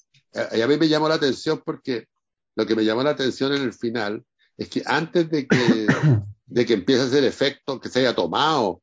y, 0.56 0.60
a 0.60 0.66
mí 0.66 0.76
me 0.76 0.88
llamó 0.88 1.08
la 1.08 1.14
atención 1.14 1.62
porque 1.64 2.06
lo 2.56 2.66
que 2.66 2.76
me 2.76 2.84
llamó 2.84 3.02
la 3.02 3.10
atención 3.10 3.54
en 3.54 3.62
el 3.62 3.72
final 3.72 4.24
es 4.56 4.68
que 4.68 4.82
antes 4.86 5.30
de 5.30 5.46
que 5.46 5.86
de 6.46 6.66
que 6.66 6.74
empiece 6.74 7.02
a 7.02 7.06
hacer 7.06 7.24
efecto, 7.24 7.80
que 7.80 7.88
se 7.88 8.00
haya 8.00 8.14
tomado 8.14 8.82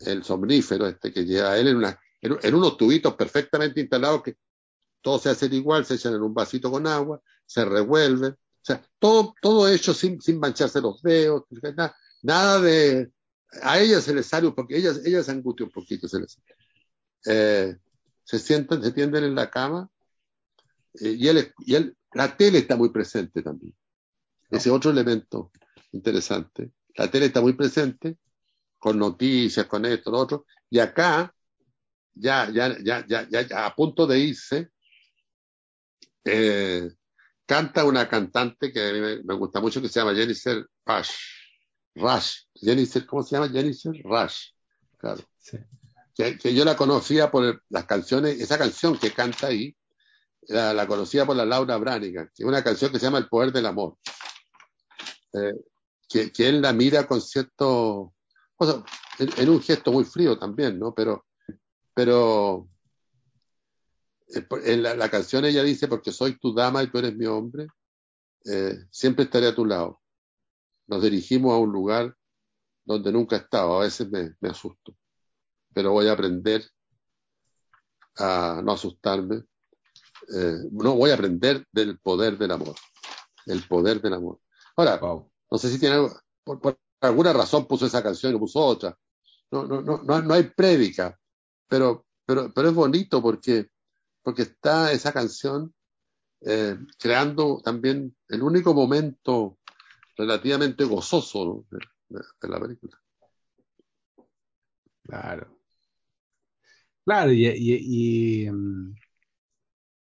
el 0.00 0.24
somnífero 0.24 0.86
este 0.86 1.12
que 1.12 1.24
lleva 1.24 1.56
él 1.56 1.68
en, 1.68 1.76
una, 1.76 1.98
en, 2.20 2.36
en, 2.42 2.54
unos 2.54 2.76
tubitos 2.76 3.14
perfectamente 3.14 3.80
instalados 3.80 4.22
que 4.22 4.36
todo 5.00 5.18
se 5.18 5.30
hace 5.30 5.46
igual, 5.46 5.84
se 5.84 5.94
echan 5.94 6.14
en 6.14 6.22
un 6.22 6.34
vasito 6.34 6.70
con 6.70 6.86
agua, 6.86 7.20
se 7.46 7.64
revuelve, 7.64 8.28
o 8.28 8.66
sea, 8.66 8.82
todo, 8.98 9.34
todo 9.40 9.68
hecho 9.68 9.92
sin, 9.92 10.20
sin 10.20 10.40
mancharse 10.40 10.80
los 10.80 11.02
dedos, 11.02 11.44
nada, 11.76 11.94
nada 12.22 12.60
de... 12.60 13.12
A 13.62 13.78
ella 13.78 14.00
se 14.00 14.14
les 14.14 14.26
sale, 14.26 14.50
porque 14.52 14.78
ella, 14.78 14.92
ella 15.04 15.22
se 15.22 15.30
angustia 15.30 15.66
un 15.66 15.70
poquito, 15.70 16.08
se 16.08 16.18
les 16.20 16.38
eh, 17.26 17.76
se 18.24 18.38
sientan, 18.38 18.82
se 18.82 18.92
tienden 18.92 19.24
en 19.24 19.34
la 19.34 19.50
cama, 19.50 19.88
eh, 21.00 21.16
y, 21.18 21.28
él, 21.28 21.52
y 21.58 21.74
él, 21.74 21.96
la 22.12 22.36
tele 22.36 22.58
está 22.58 22.76
muy 22.76 22.90
presente 22.90 23.42
también. 23.42 23.74
Ese 24.50 24.70
otro 24.70 24.90
elemento 24.90 25.50
interesante. 25.92 26.72
La 26.96 27.10
tele 27.10 27.26
está 27.26 27.40
muy 27.40 27.52
presente, 27.54 28.18
con 28.78 28.98
noticias, 28.98 29.66
con 29.66 29.84
esto, 29.86 30.10
lo 30.10 30.18
otro, 30.18 30.46
y 30.70 30.78
acá, 30.78 31.34
ya, 32.14 32.50
ya, 32.50 32.76
ya, 32.82 33.04
ya, 33.06 33.28
ya 33.28 33.66
a 33.66 33.74
punto 33.74 34.06
de 34.06 34.18
irse, 34.18 34.70
eh, 36.24 36.90
canta 37.46 37.84
una 37.84 38.08
cantante 38.08 38.72
que 38.72 38.88
a 38.88 38.92
mí 38.92 39.00
me, 39.00 39.22
me, 39.22 39.34
gusta 39.34 39.60
mucho 39.60 39.80
que 39.80 39.88
se 39.88 40.00
llama 40.00 40.14
Jennifer 40.14 40.66
Rush. 40.86 41.10
Rush. 41.94 42.42
Jennifer, 42.54 43.06
¿cómo 43.06 43.22
se 43.22 43.36
llama? 43.36 43.48
Jennifer 43.48 43.92
Rush. 44.02 44.50
Claro. 44.98 45.22
Sí. 45.38 45.58
Que, 46.14 46.54
yo 46.54 46.64
la 46.64 46.76
conocía 46.76 47.30
por 47.30 47.62
las 47.68 47.84
canciones, 47.86 48.40
esa 48.40 48.56
canción 48.56 48.96
que 48.98 49.12
canta 49.12 49.48
ahí, 49.48 49.76
la, 50.48 50.86
conocía 50.86 51.26
por 51.26 51.36
la 51.36 51.44
Laura 51.44 51.76
Branigan, 51.76 52.30
que 52.34 52.42
es 52.42 52.48
una 52.48 52.62
canción 52.62 52.92
que 52.92 52.98
se 52.98 53.06
llama 53.06 53.18
El 53.18 53.28
Poder 53.28 53.52
del 53.52 53.66
Amor. 53.66 53.96
Eh, 55.32 55.54
que, 56.08 56.30
que, 56.32 56.48
él 56.48 56.62
la 56.62 56.72
mira 56.72 57.06
con 57.06 57.20
cierto, 57.20 58.14
o 58.56 58.66
sea, 58.66 58.84
en, 59.18 59.30
en, 59.38 59.48
un 59.48 59.60
gesto 59.60 59.90
muy 59.90 60.04
frío 60.04 60.38
también, 60.38 60.78
¿no? 60.78 60.94
Pero, 60.94 61.26
pero 61.92 62.68
en 64.64 64.82
la, 64.82 64.94
la, 64.94 65.08
canción 65.10 65.44
ella 65.44 65.62
dice, 65.62 65.88
porque 65.88 66.12
soy 66.12 66.38
tu 66.38 66.54
dama 66.54 66.82
y 66.82 66.90
tú 66.90 66.98
eres 66.98 67.16
mi 67.16 67.26
hombre, 67.26 67.66
eh, 68.44 68.76
siempre 68.90 69.24
estaré 69.24 69.48
a 69.48 69.54
tu 69.54 69.64
lado. 69.64 70.00
Nos 70.86 71.02
dirigimos 71.02 71.52
a 71.52 71.58
un 71.58 71.72
lugar 71.72 72.14
donde 72.84 73.12
nunca 73.12 73.36
he 73.36 73.38
estado, 73.40 73.76
a 73.76 73.84
veces 73.84 74.10
me, 74.10 74.34
me 74.40 74.50
asusto, 74.50 74.94
pero 75.74 75.92
voy 75.92 76.08
a 76.08 76.12
aprender 76.12 76.64
a 78.16 78.62
no 78.64 78.72
asustarme, 78.72 79.44
eh, 80.34 80.58
no 80.70 80.94
voy 80.94 81.10
a 81.10 81.14
aprender 81.14 81.66
del 81.72 81.98
poder 81.98 82.38
del 82.38 82.52
amor, 82.52 82.76
el 83.46 83.66
poder 83.66 84.00
del 84.00 84.14
amor. 84.14 84.40
Ahora, 84.76 84.96
wow. 84.98 85.30
no 85.50 85.58
sé 85.58 85.68
si 85.70 85.78
tiene 85.78 85.96
algo, 85.96 86.16
por, 86.44 86.60
por, 86.60 86.78
alguna 87.00 87.32
razón 87.32 87.66
puso 87.66 87.86
esa 87.86 88.02
canción 88.02 88.34
y 88.34 88.38
puso 88.38 88.60
otra, 88.60 88.96
no, 89.50 89.64
no, 89.66 89.82
no, 89.82 90.02
no, 90.02 90.22
no 90.22 90.34
hay 90.34 90.44
prédica, 90.44 91.18
pero, 91.68 92.06
pero, 92.24 92.52
pero 92.54 92.68
es 92.68 92.74
bonito 92.74 93.20
porque, 93.20 93.68
porque 94.22 94.42
está 94.42 94.92
esa 94.92 95.12
canción 95.12 95.74
eh, 96.40 96.76
creando 96.98 97.60
también 97.62 98.16
el 98.28 98.42
único 98.42 98.74
momento 98.74 99.58
relativamente 100.16 100.84
gozoso 100.84 101.44
¿no? 101.44 101.66
de, 101.70 101.86
de, 102.08 102.24
de, 102.40 102.48
la 102.48 102.60
película. 102.60 103.00
Claro. 105.02 105.63
Claro, 107.04 107.32
y, 107.32 107.46
y, 107.46 107.74
y, 107.74 108.50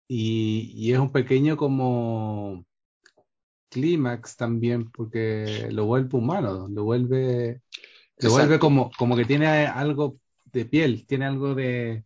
y, 0.08 0.72
y 0.76 0.94
es 0.94 1.00
un 1.00 1.12
pequeño 1.12 1.56
como 1.56 2.66
clímax 3.70 4.36
también, 4.36 4.90
porque 4.92 5.70
lo 5.72 5.86
vuelve 5.86 6.18
humano, 6.18 6.68
lo 6.68 6.84
vuelve, 6.84 7.62
lo 8.18 8.32
vuelve 8.32 8.60
como, 8.60 8.92
como 8.98 9.16
que 9.16 9.26
tiene 9.26 9.48
algo 9.68 10.20
de 10.46 10.66
piel, 10.66 11.06
tiene 11.06 11.26
algo 11.26 11.56
de, 11.56 12.04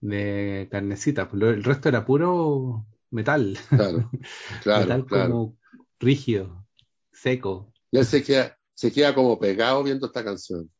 de 0.00 0.68
carnecita. 0.70 1.28
El 1.32 1.64
resto 1.64 1.88
era 1.88 2.04
puro 2.04 2.86
metal. 3.10 3.58
Claro, 3.68 4.10
claro, 4.62 4.80
metal 4.82 5.06
claro. 5.06 5.30
como 5.30 5.56
rígido, 5.98 6.66
seco. 7.12 7.72
Y 7.90 7.98
él 7.98 8.04
se 8.04 8.22
queda, 8.22 8.56
se 8.74 8.92
queda 8.92 9.14
como 9.14 9.38
pegado 9.38 9.82
viendo 9.82 10.06
esta 10.06 10.22
canción. 10.22 10.70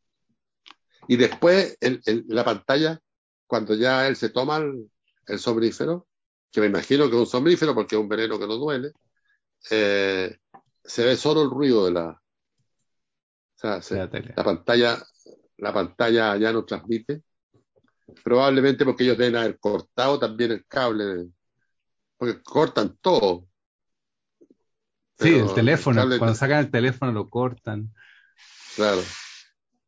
Y 1.07 1.17
después, 1.17 1.77
en 1.81 1.99
la 2.27 2.45
pantalla, 2.45 3.01
cuando 3.51 3.75
ya 3.75 4.07
él 4.07 4.15
se 4.15 4.29
toma 4.29 4.59
el, 4.59 4.89
el, 5.27 5.37
somnífero, 5.37 6.07
que 6.49 6.61
me 6.61 6.67
imagino 6.67 7.09
que 7.09 7.15
es 7.17 7.19
un 7.19 7.27
somnífero 7.27 7.75
porque 7.75 7.97
es 7.97 8.01
un 8.01 8.07
veneno 8.07 8.39
que 8.39 8.47
no 8.47 8.55
duele, 8.55 8.93
eh, 9.69 10.37
se 10.81 11.03
ve 11.03 11.17
solo 11.17 11.41
el 11.41 11.49
ruido 11.49 11.83
de 11.83 11.91
la. 11.91 12.11
O 12.11 13.57
sea, 13.57 13.81
se, 13.81 13.97
la 13.97 14.43
pantalla, 14.45 15.05
la 15.57 15.73
pantalla 15.73 16.37
ya 16.37 16.53
no 16.53 16.63
transmite. 16.63 17.23
Probablemente 18.23 18.85
porque 18.85 19.03
ellos 19.03 19.17
deben 19.17 19.35
haber 19.35 19.59
cortado 19.59 20.17
también 20.17 20.53
el 20.53 20.65
cable, 20.65 21.27
porque 22.15 22.41
cortan 22.41 22.97
todo. 23.01 23.49
Sí, 25.19 25.35
el 25.35 25.53
teléfono, 25.53 26.03
el 26.03 26.19
cuando 26.19 26.35
sacan 26.35 26.59
el 26.59 26.71
teléfono 26.71 27.11
lo 27.11 27.29
cortan. 27.29 27.93
Claro. 28.77 29.01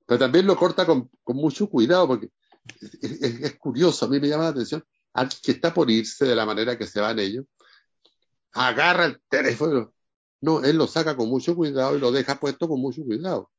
Pero 0.05 0.19
también 0.19 0.47
lo 0.47 0.57
corta 0.57 0.85
con, 0.85 1.09
con 1.23 1.37
mucho 1.37 1.69
cuidado, 1.69 2.09
porque 2.09 2.29
es, 3.01 3.55
curioso, 3.57 4.05
a 4.05 4.09
mí 4.09 4.19
me 4.19 4.27
llama 4.27 4.43
la 4.43 4.49
atención, 4.49 4.83
alguien 5.13 5.39
que 5.43 5.51
está 5.51 5.73
por 5.73 5.89
irse 5.89 6.25
de 6.25 6.35
la 6.35 6.45
manera 6.45 6.77
que 6.77 6.87
se 6.87 6.99
van 6.99 7.19
ellos, 7.19 7.45
agarra 8.53 9.05
el 9.05 9.21
teléfono. 9.29 9.93
No, 10.41 10.63
él 10.63 10.77
lo 10.77 10.87
saca 10.87 11.15
con 11.15 11.29
mucho 11.29 11.55
cuidado 11.55 11.95
y 11.95 11.99
lo 11.99 12.11
deja 12.11 12.39
puesto 12.39 12.67
con 12.67 12.79
mucho 12.79 13.03
cuidado. 13.03 13.49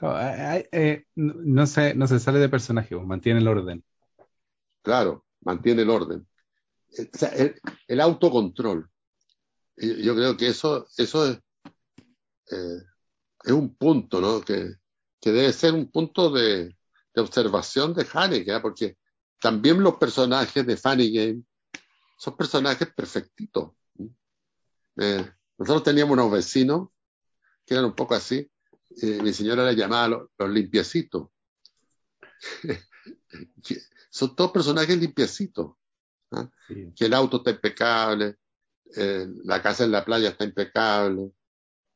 Eh, 0.00 1.04
no, 1.16 1.66
se, 1.66 1.94
no 1.94 2.06
se 2.06 2.20
sale 2.20 2.38
de 2.38 2.48
personaje, 2.48 2.94
mantiene 2.96 3.40
el 3.40 3.48
orden. 3.48 3.84
Claro, 4.82 5.26
mantiene 5.40 5.82
el 5.82 5.90
orden. 5.90 6.26
O 6.90 7.18
sea, 7.18 7.28
el, 7.30 7.60
el, 7.86 8.00
autocontrol. 8.00 8.88
Yo 9.76 10.14
creo 10.14 10.36
que 10.36 10.48
eso, 10.48 10.86
eso 10.96 11.30
es, 11.30 11.38
eh, 12.50 12.82
es 13.44 13.52
un 13.52 13.74
punto, 13.74 14.20
¿no? 14.20 14.40
Que, 14.40 14.76
que, 15.20 15.32
debe 15.32 15.52
ser 15.52 15.74
un 15.74 15.90
punto 15.90 16.30
de, 16.30 16.76
de 17.14 17.20
observación 17.20 17.94
de 17.94 18.06
Haneke, 18.12 18.54
¿eh? 18.54 18.60
porque 18.60 18.98
también 19.40 19.82
los 19.82 19.96
personajes 19.96 20.66
de 20.66 20.76
Funny 20.76 21.12
Game 21.12 21.42
son 22.18 22.36
personajes 22.36 22.88
perfectitos. 22.94 23.72
Eh, 24.96 25.30
nosotros 25.56 25.84
teníamos 25.84 26.14
unos 26.14 26.32
vecinos 26.32 26.88
que 27.64 27.74
eran 27.74 27.86
un 27.86 27.94
poco 27.94 28.14
así. 28.14 28.50
Eh, 29.02 29.22
mi 29.22 29.32
señora 29.32 29.64
les 29.66 29.76
llamaba 29.76 30.08
los, 30.08 30.28
los 30.38 30.50
limpiecitos. 30.50 31.28
son 34.10 34.34
todos 34.34 34.50
personajes 34.50 34.98
limpiecitos. 34.98 35.76
¿eh? 36.32 36.48
Sí. 36.66 36.92
Que 36.96 37.04
el 37.06 37.14
auto 37.14 37.38
está 37.38 37.50
impecable, 37.50 38.38
eh, 38.96 39.26
la 39.44 39.62
casa 39.62 39.84
en 39.84 39.92
la 39.92 40.04
playa 40.04 40.30
está 40.30 40.44
impecable, 40.44 41.30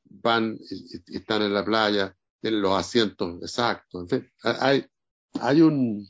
van 0.05 0.59
y, 0.71 0.97
y, 1.07 1.17
están 1.17 1.43
en 1.43 1.55
la 1.55 1.65
playa, 1.65 2.17
tienen 2.43 2.61
los 2.61 2.79
asientos 2.79 3.41
exactos. 3.41 4.03
En 4.03 4.09
fin, 4.09 4.33
hay, 4.43 4.85
hay 5.41 5.63
un 5.63 6.07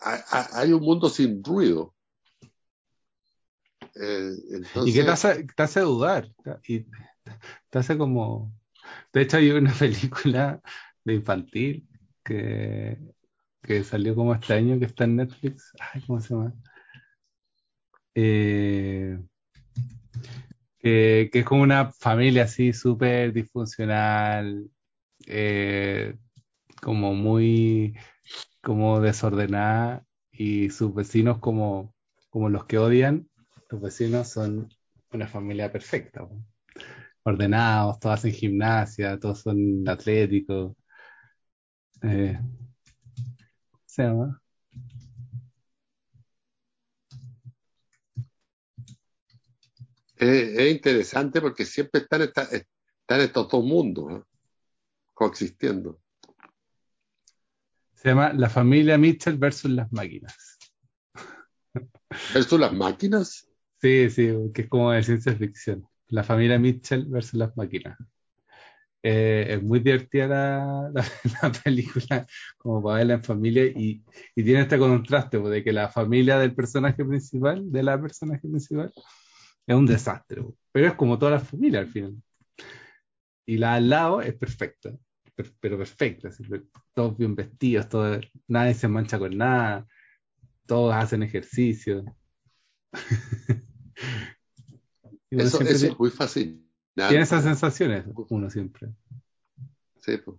hay, 0.00 0.20
hay 0.52 0.72
un 0.72 0.82
mundo 0.82 1.08
sin 1.08 1.42
ruido. 1.42 1.94
Eh, 3.94 4.32
entonces... 4.50 4.86
Y 4.86 4.92
que 4.92 5.02
te 5.02 5.10
hace, 5.10 5.44
te 5.44 5.62
hace 5.62 5.80
dudar. 5.80 6.30
Y 6.68 6.86
te 7.70 7.78
hace 7.78 7.96
como. 7.96 8.52
De 9.12 9.22
hecho, 9.22 9.38
hay 9.38 9.50
una 9.50 9.72
película 9.78 10.60
de 11.02 11.14
infantil 11.14 11.88
que, 12.22 12.98
que 13.62 13.82
salió 13.82 14.14
como 14.14 14.34
este 14.34 14.52
año, 14.52 14.78
que 14.78 14.84
está 14.84 15.04
en 15.04 15.16
Netflix. 15.16 15.72
Ay, 15.80 16.02
¿cómo 16.06 16.20
se 16.20 16.34
llama? 16.34 16.54
Eh, 18.14 19.18
que, 20.86 21.30
es 21.40 21.44
como 21.44 21.62
una 21.62 21.92
familia 21.92 22.44
así 22.44 22.72
súper 22.72 23.32
disfuncional, 23.32 24.70
eh, 25.26 26.16
como 26.82 27.14
muy 27.14 27.96
como 28.62 29.00
desordenada 29.00 30.04
y 30.32 30.70
sus 30.70 30.94
vecinos 30.94 31.38
como, 31.40 31.94
como 32.30 32.48
los 32.50 32.66
que 32.66 32.78
odian, 32.78 33.28
los 33.70 33.80
vecinos 33.80 34.28
son 34.28 34.68
una 35.12 35.26
familia 35.28 35.72
perfecta, 35.72 36.28
ordenados, 37.24 37.98
todos 38.00 38.16
hacen 38.20 38.32
gimnasia, 38.32 39.18
todos 39.18 39.40
son 39.40 39.88
atléticos. 39.88 40.76
Eh, 42.02 42.38
¿Se 43.86 44.02
llama? 44.04 44.40
Es, 50.16 50.58
es, 50.58 50.70
interesante 50.70 51.40
porque 51.40 51.64
siempre 51.64 52.00
están, 52.00 52.22
están 52.22 53.20
estos 53.20 53.48
dos 53.48 53.64
mundos 53.64 54.12
¿eh? 54.12 54.22
coexistiendo. 55.12 56.00
Se 57.94 58.10
llama 58.10 58.32
La 58.32 58.48
familia 58.48 58.98
Mitchell 58.98 59.36
versus 59.36 59.70
las 59.70 59.92
máquinas. 59.92 60.58
¿Versus 62.34 62.60
las 62.60 62.72
máquinas? 62.72 63.48
Sí, 63.80 64.10
sí, 64.10 64.32
que 64.54 64.62
es 64.62 64.68
como 64.68 64.92
de 64.92 65.02
ciencia 65.02 65.34
ficción. 65.34 65.86
La 66.08 66.22
familia 66.22 66.58
Mitchell 66.58 67.06
versus 67.06 67.34
las 67.34 67.56
máquinas. 67.56 67.98
Eh, 69.02 69.54
es 69.54 69.62
muy 69.62 69.80
divertida 69.80 70.26
la, 70.26 70.90
la, 70.92 71.04
la, 71.42 71.52
película, 71.52 72.26
como 72.58 72.82
para 72.82 72.98
verla 72.98 73.14
en 73.14 73.24
familia, 73.24 73.64
y, 73.64 74.02
y 74.34 74.42
tiene 74.42 74.62
este 74.62 74.78
contraste 74.78 75.38
pues, 75.38 75.52
de 75.52 75.62
que 75.62 75.72
la 75.72 75.88
familia 75.88 76.38
del 76.38 76.54
personaje 76.54 77.04
principal, 77.04 77.70
de 77.70 77.82
la 77.82 78.00
personaje 78.00 78.48
principal, 78.48 78.92
es 79.66 79.74
un 79.74 79.86
desastre, 79.86 80.44
pero 80.72 80.86
es 80.86 80.94
como 80.94 81.18
toda 81.18 81.32
la 81.32 81.40
familia 81.40 81.80
al 81.80 81.88
final. 81.88 82.14
Y 83.44 83.58
la 83.58 83.74
al 83.74 83.88
lado 83.88 84.20
es 84.20 84.34
perfecta 84.34 84.92
pero 85.60 85.76
perfecta, 85.78 86.30
todos 86.94 87.16
bien 87.16 87.34
vestidos, 87.34 87.88
todo, 87.88 88.20
nadie 88.48 88.74
se 88.74 88.88
mancha 88.88 89.18
con 89.18 89.36
nada, 89.36 89.86
todos 90.66 90.94
hacen 90.94 91.22
ejercicio. 91.22 92.04
eso, 95.30 95.60
eso 95.60 95.86
es 95.86 95.98
muy 95.98 96.10
fácil. 96.10 96.66
Tiene 96.94 97.20
esas 97.20 97.44
sensaciones 97.44 98.06
uno 98.30 98.48
siempre. 98.48 98.88
Sí, 100.00 100.16
pues. 100.16 100.38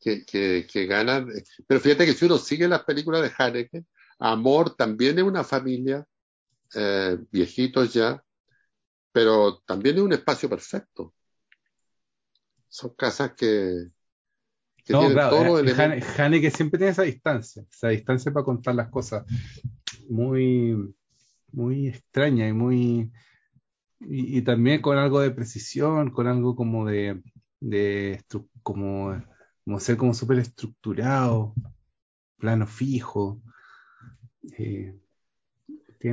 Que, 0.00 0.24
que, 0.26 0.66
que 0.70 0.86
ganan. 0.86 1.28
Pero 1.66 1.80
fíjate 1.80 2.04
que 2.04 2.12
si 2.12 2.26
uno 2.26 2.36
sigue 2.36 2.68
las 2.68 2.84
películas 2.84 3.22
de 3.22 3.32
Haneke, 3.36 3.84
Amor 4.18 4.76
también 4.76 5.18
es 5.18 5.24
una 5.24 5.42
familia, 5.44 6.06
eh, 6.74 7.18
viejitos 7.30 7.92
ya, 7.92 8.22
pero 9.12 9.58
también 9.60 9.96
es 9.96 10.02
un 10.02 10.12
espacio 10.12 10.48
perfecto 10.48 11.14
son 12.68 12.94
casas 12.94 13.32
que, 13.32 13.88
que 14.84 14.92
no, 14.92 15.00
tienen 15.00 15.14
claro, 15.14 15.36
todo 15.36 15.56
Hane, 15.58 16.02
Haneke 16.18 16.50
siempre 16.50 16.78
tiene 16.78 16.92
esa 16.92 17.02
distancia, 17.02 17.64
esa 17.70 17.88
distancia 17.88 18.32
para 18.32 18.44
contar 18.44 18.74
las 18.74 18.88
cosas 18.88 19.24
muy, 20.08 20.94
muy 21.52 21.88
extraña 21.88 22.46
y 22.46 22.52
muy 22.52 23.10
y, 24.00 24.38
y, 24.38 24.42
también 24.42 24.80
con 24.80 24.96
algo 24.96 25.20
de 25.20 25.32
precisión, 25.32 26.10
con 26.10 26.28
algo 26.28 26.54
como 26.54 26.86
de, 26.86 27.20
de 27.58 28.22
como, 28.62 29.20
como 29.64 29.80
ser 29.80 29.96
como 29.96 30.14
súper 30.14 30.38
estructurado, 30.38 31.52
plano 32.36 32.68
fijo. 32.68 33.42
Eh, 34.56 34.96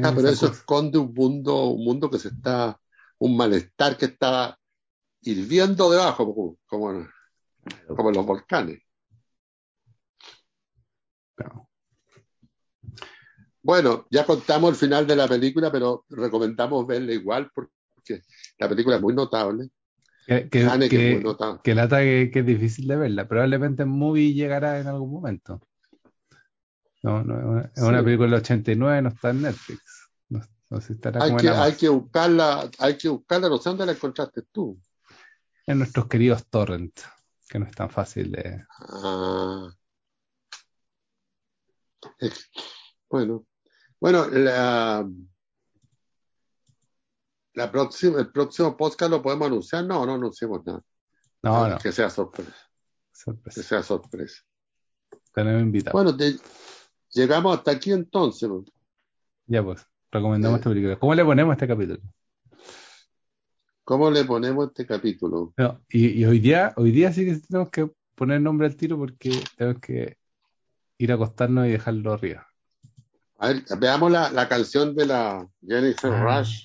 ah, 0.04 0.14
pero 0.16 0.30
eso 0.30 0.48
cosa. 0.48 0.60
esconde 0.60 0.98
un 0.98 1.14
mundo, 1.14 1.68
un 1.68 1.84
mundo 1.84 2.10
que 2.10 2.20
se 2.20 2.30
está, 2.30 2.80
un 3.20 3.38
malestar 3.38 3.98
que 3.98 4.06
está 4.06 4.58
hirviendo 5.22 5.90
debajo, 5.90 6.26
como, 6.26 6.58
como, 6.66 7.08
como 7.88 8.10
en 8.10 8.16
los 8.16 8.26
volcanes. 8.26 8.82
Claro. 11.36 11.70
Bueno, 13.62 14.06
ya 14.12 14.26
contamos 14.26 14.70
el 14.70 14.76
final 14.76 15.08
de 15.08 15.16
la 15.16 15.28
película, 15.28 15.72
pero 15.72 16.06
recomendamos 16.10 16.86
verla 16.86 17.14
igual 17.14 17.50
porque 17.54 18.22
la 18.60 18.70
película 18.70 18.98
es 18.98 19.02
muy 19.02 19.16
notable. 19.16 19.70
Que, 20.28 20.50
que, 20.50 20.68
que, 20.90 21.10
es 21.10 21.16
muy 21.16 21.24
notable. 21.24 21.62
que 21.64 21.76
lata 21.76 22.00
que, 22.00 22.30
que 22.32 22.40
es 22.40 22.46
difícil 22.46 22.88
de 22.88 22.96
verla. 22.96 23.28
Probablemente 23.28 23.84
en 23.84 23.90
movie 23.90 24.34
llegará 24.34 24.80
en 24.80 24.88
algún 24.88 25.12
momento. 25.12 25.62
No, 27.06 27.24
no, 27.24 27.60
es 27.60 27.82
una, 27.82 28.00
Sí. 28.00 28.04
película 28.06 28.30
del 28.32 28.40
89, 28.42 29.02
no 29.04 29.10
está 29.10 29.30
en 29.30 29.42
Netflix. 29.44 29.82
No, 30.30 30.42
no 30.72 30.82
sé 30.82 30.88
si 30.88 30.94
estará 30.94 31.24
Hay 31.24 31.30
como 31.30 31.40
que, 31.40 31.48
en 31.48 31.54
hay 31.54 31.76
que 31.76 31.90
buscarla, 31.90 32.70
hay 32.80 32.98
que 32.98 33.10
buscarla, 33.10 33.48
no 33.50 33.58
sé 33.58 33.70
dónde 33.70 33.86
la 33.86 33.92
encontraste 33.92 34.42
tú. 34.52 34.80
En 35.68 35.78
nuestros 35.78 36.08
queridos 36.08 36.48
torrent, 36.48 37.00
que 37.48 37.60
no 37.60 37.66
es 37.66 37.76
tan 37.76 37.90
fácil 37.90 38.32
de... 38.32 38.66
Ah. 38.80 39.70
Es- 42.20 42.50
Bueno, 43.10 43.46
bueno, 44.00 44.28
la, 44.28 45.08
la 47.54 47.72
próxima, 47.72 48.20
el 48.20 48.32
próximo 48.32 48.76
podcast 48.76 49.12
lo 49.12 49.22
podemos 49.22 49.48
anunciar. 49.48 49.86
No, 49.86 50.06
no 50.06 50.16
anunciemos 50.16 50.66
nada. 50.66 50.82
No, 51.44 51.68
no, 51.70 51.78
Que 51.78 51.92
sea 51.92 52.10
sorpresa, 52.10 52.52
que 52.52 53.18
sorpresa. 53.20 53.64
sea 53.64 53.84
sorpresa. 53.84 54.42
Tenemos 55.34 55.62
invitados. 55.62 55.94
Bueno, 55.94 56.18
te- 56.18 56.38
llegamos 57.16 57.58
hasta 57.58 57.72
aquí 57.72 57.92
entonces. 57.92 58.48
pues. 58.50 58.66
Ya 59.48 59.64
pues, 59.64 59.86
recomendamos 60.12 60.58
Eh. 60.58 60.60
esta 60.60 60.70
película. 60.70 61.00
¿Cómo 61.00 61.16
le 61.16 61.26
ponemos 61.26 61.52
a 61.52 61.54
este 61.56 61.68
capítulo? 61.68 62.00
¿Cómo 63.84 64.10
le 64.12 64.24
ponemos 64.26 64.68
este 64.68 64.86
capítulo? 64.86 65.54
No, 65.58 65.82
y, 65.90 66.08
y 66.20 66.26
hoy 66.26 66.40
día, 66.40 66.74
hoy 66.76 66.92
día 66.92 67.12
sí 67.14 67.26
que 67.26 67.36
tenemos 67.38 67.70
que 67.70 67.90
poner 68.16 68.42
nombre 68.42 68.68
al 68.68 68.76
tiro 68.76 68.98
porque 68.98 69.32
tenemos 69.58 69.80
que 69.82 70.18
ir 70.98 71.12
a 71.12 71.16
acostarnos 71.16 71.68
y 71.68 71.72
dejarlo 71.72 72.14
arriba. 72.14 72.48
A 73.38 73.48
ver, 73.50 73.64
veamos 73.80 74.12
la, 74.12 74.32
la 74.32 74.48
canción 74.48 74.96
de 74.96 75.06
la 75.06 75.48
Jennifer 75.66 76.12
Ah. 76.12 76.40
Rush. 76.40 76.64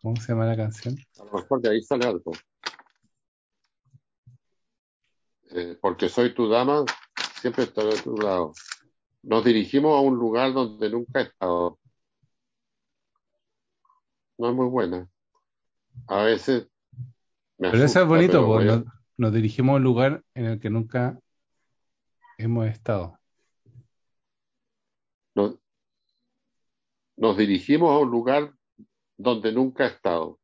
¿Cómo 0.00 0.16
se 0.16 0.32
llama 0.32 0.46
la 0.46 0.56
canción? 0.56 0.96
A 1.20 1.24
lo 1.24 1.32
mejor 1.34 1.60
de 1.60 1.70
ahí 1.70 1.82
sale 1.82 2.06
algo. 2.06 2.32
Eh, 5.50 5.76
porque 5.80 6.08
soy 6.08 6.34
tu 6.34 6.48
dama, 6.48 6.84
siempre 7.40 7.64
estaré 7.64 7.96
a 7.96 8.02
tu 8.02 8.16
lado. 8.16 8.52
Nos 9.22 9.44
dirigimos 9.44 9.96
a 9.96 10.00
un 10.00 10.16
lugar 10.16 10.52
donde 10.52 10.90
nunca 10.90 11.20
he 11.20 11.24
estado. 11.24 11.78
No 14.38 14.48
es 14.48 14.54
muy 14.54 14.66
buena. 14.66 15.08
A 16.08 16.24
veces 16.24 16.68
me 17.58 17.70
Pero 17.70 17.84
eso 17.84 17.84
es 17.84 17.96
asusta, 17.96 18.04
bonito, 18.08 18.32
pero 18.32 18.46
pues 18.46 18.66
nos, 18.66 18.84
nos 19.16 19.32
dirigimos 19.32 19.74
a 19.74 19.76
un 19.76 19.82
lugar 19.84 20.24
en 20.34 20.46
el 20.46 20.60
que 20.60 20.70
nunca 20.70 21.18
hemos 22.38 22.66
estado. 22.66 23.18
nos, 25.34 25.56
nos 27.16 27.36
dirigimos 27.36 27.90
a 27.90 27.98
un 27.98 28.10
lugar 28.10 28.52
donde 29.16 29.52
nunca 29.52 29.84
he 29.84 29.88
estado. 29.88 30.38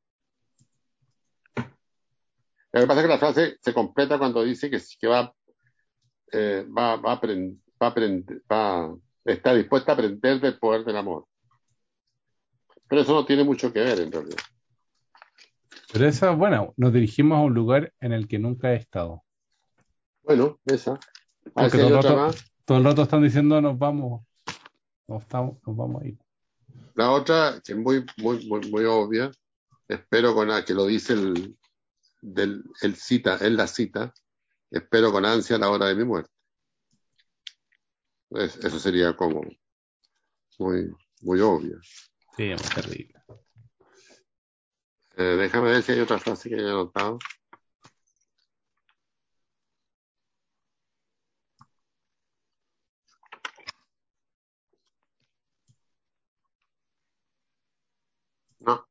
Lo 2.71 2.81
que 2.83 2.87
pasa 2.87 3.01
es 3.01 3.07
que 3.07 3.13
la 3.13 3.19
frase 3.19 3.59
se 3.61 3.75
completa 3.75 4.19
cuando 4.19 4.45
dice 4.45 4.71
que, 4.71 4.79
que 5.01 5.07
va, 5.07 5.35
eh, 6.31 6.67
va, 6.69 6.97
va, 6.97 7.13
a 7.13 7.21
aprend- 7.21 7.61
va, 7.81 7.87
a 7.89 7.91
aprender- 7.91 8.43
va- 8.51 8.95
está 9.25 9.55
dispuesta 9.55 9.93
a 9.93 9.95
aprender 9.95 10.41
del 10.41 10.59
poder 10.59 10.85
del 10.85 10.97
amor. 10.97 11.27
Pero 12.89 13.03
eso 13.03 13.13
no 13.15 13.25
tiene 13.27 13.45
mucho 13.45 13.73
que 13.73 13.81
ver 13.81 14.01
en 14.01 14.11
realidad. 14.13 14.39
Pero 15.93 16.07
esa 16.07 16.33
es 16.33 16.39
buena, 16.39 16.67
nos 16.77 16.93
dirigimos 16.93 17.39
a 17.39 17.43
un 17.43 17.55
lugar 17.55 17.93
en 18.01 18.13
el 18.13 18.29
que 18.29 18.39
nunca 18.39 18.73
he 18.73 18.77
estado. 18.77 19.25
Bueno, 20.23 20.59
esa. 20.67 20.99
A 21.55 21.63
ver 21.63 21.71
si 21.71 21.79
todo 21.79 21.89
el 21.89 21.95
rato, 22.03 22.39
todo 22.65 22.79
el 22.79 22.85
rato 22.85 23.03
están 23.03 23.23
diciendo 23.23 23.61
nos 23.61 23.79
vamos, 23.79 24.23
nos, 25.07 25.23
estamos, 25.23 25.57
nos 25.67 25.77
vamos 25.77 26.03
a 26.03 26.07
ir. 26.07 26.19
La 26.95 27.11
otra, 27.13 27.61
que 27.65 27.73
es 27.73 27.79
muy, 27.79 28.05
muy, 28.19 28.47
muy, 28.47 28.71
muy 28.71 28.85
obvia, 28.85 29.31
espero 29.87 30.35
con 30.35 30.49
la 30.49 30.65
que 30.65 30.75
lo 30.75 30.85
dice 30.85 31.15
el, 31.15 31.57
del, 32.21 32.65
el 32.83 32.97
cita, 32.97 33.39
en 33.41 33.57
la 33.57 33.67
cita, 33.67 34.13
espero 34.71 35.11
con 35.13 35.25
ansia 35.25 35.57
la 35.57 35.71
hora 35.71 35.87
de 35.87 35.95
mi 35.95 36.05
muerte. 36.05 36.31
Es- 38.31 38.57
eso 38.57 38.79
sería 38.79 39.17
como 39.17 39.43
muy, 40.59 40.91
muy 41.23 41.41
obvio. 41.41 41.79
Sí, 42.37 42.51
es 42.51 42.61
muy 42.63 42.75
terrible. 42.83 43.15
Eh, 45.17 45.23
déjame 45.37 45.71
ver 45.71 45.83
si 45.83 45.93
hay 45.93 46.01
otra 46.01 46.19
frase 46.19 46.49
que 46.49 46.55
haya 46.57 46.71
anotado. 46.71 47.19
No, 58.61 58.87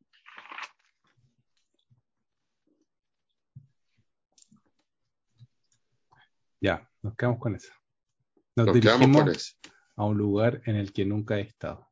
Ya, 6.59 6.89
nos 7.03 7.15
quedamos 7.15 7.39
con 7.39 7.55
eso. 7.55 7.71
Nos 8.57 8.65
nos 8.65 8.79
quedamos 8.79 9.01
dirigimos 9.01 9.23
con 9.23 9.29
eso. 9.29 9.53
a 9.95 10.05
un 10.05 10.17
lugar 10.17 10.61
en 10.65 10.75
el 10.75 10.91
que 10.91 11.05
nunca 11.05 11.37
he 11.37 11.41
estado. 11.41 11.87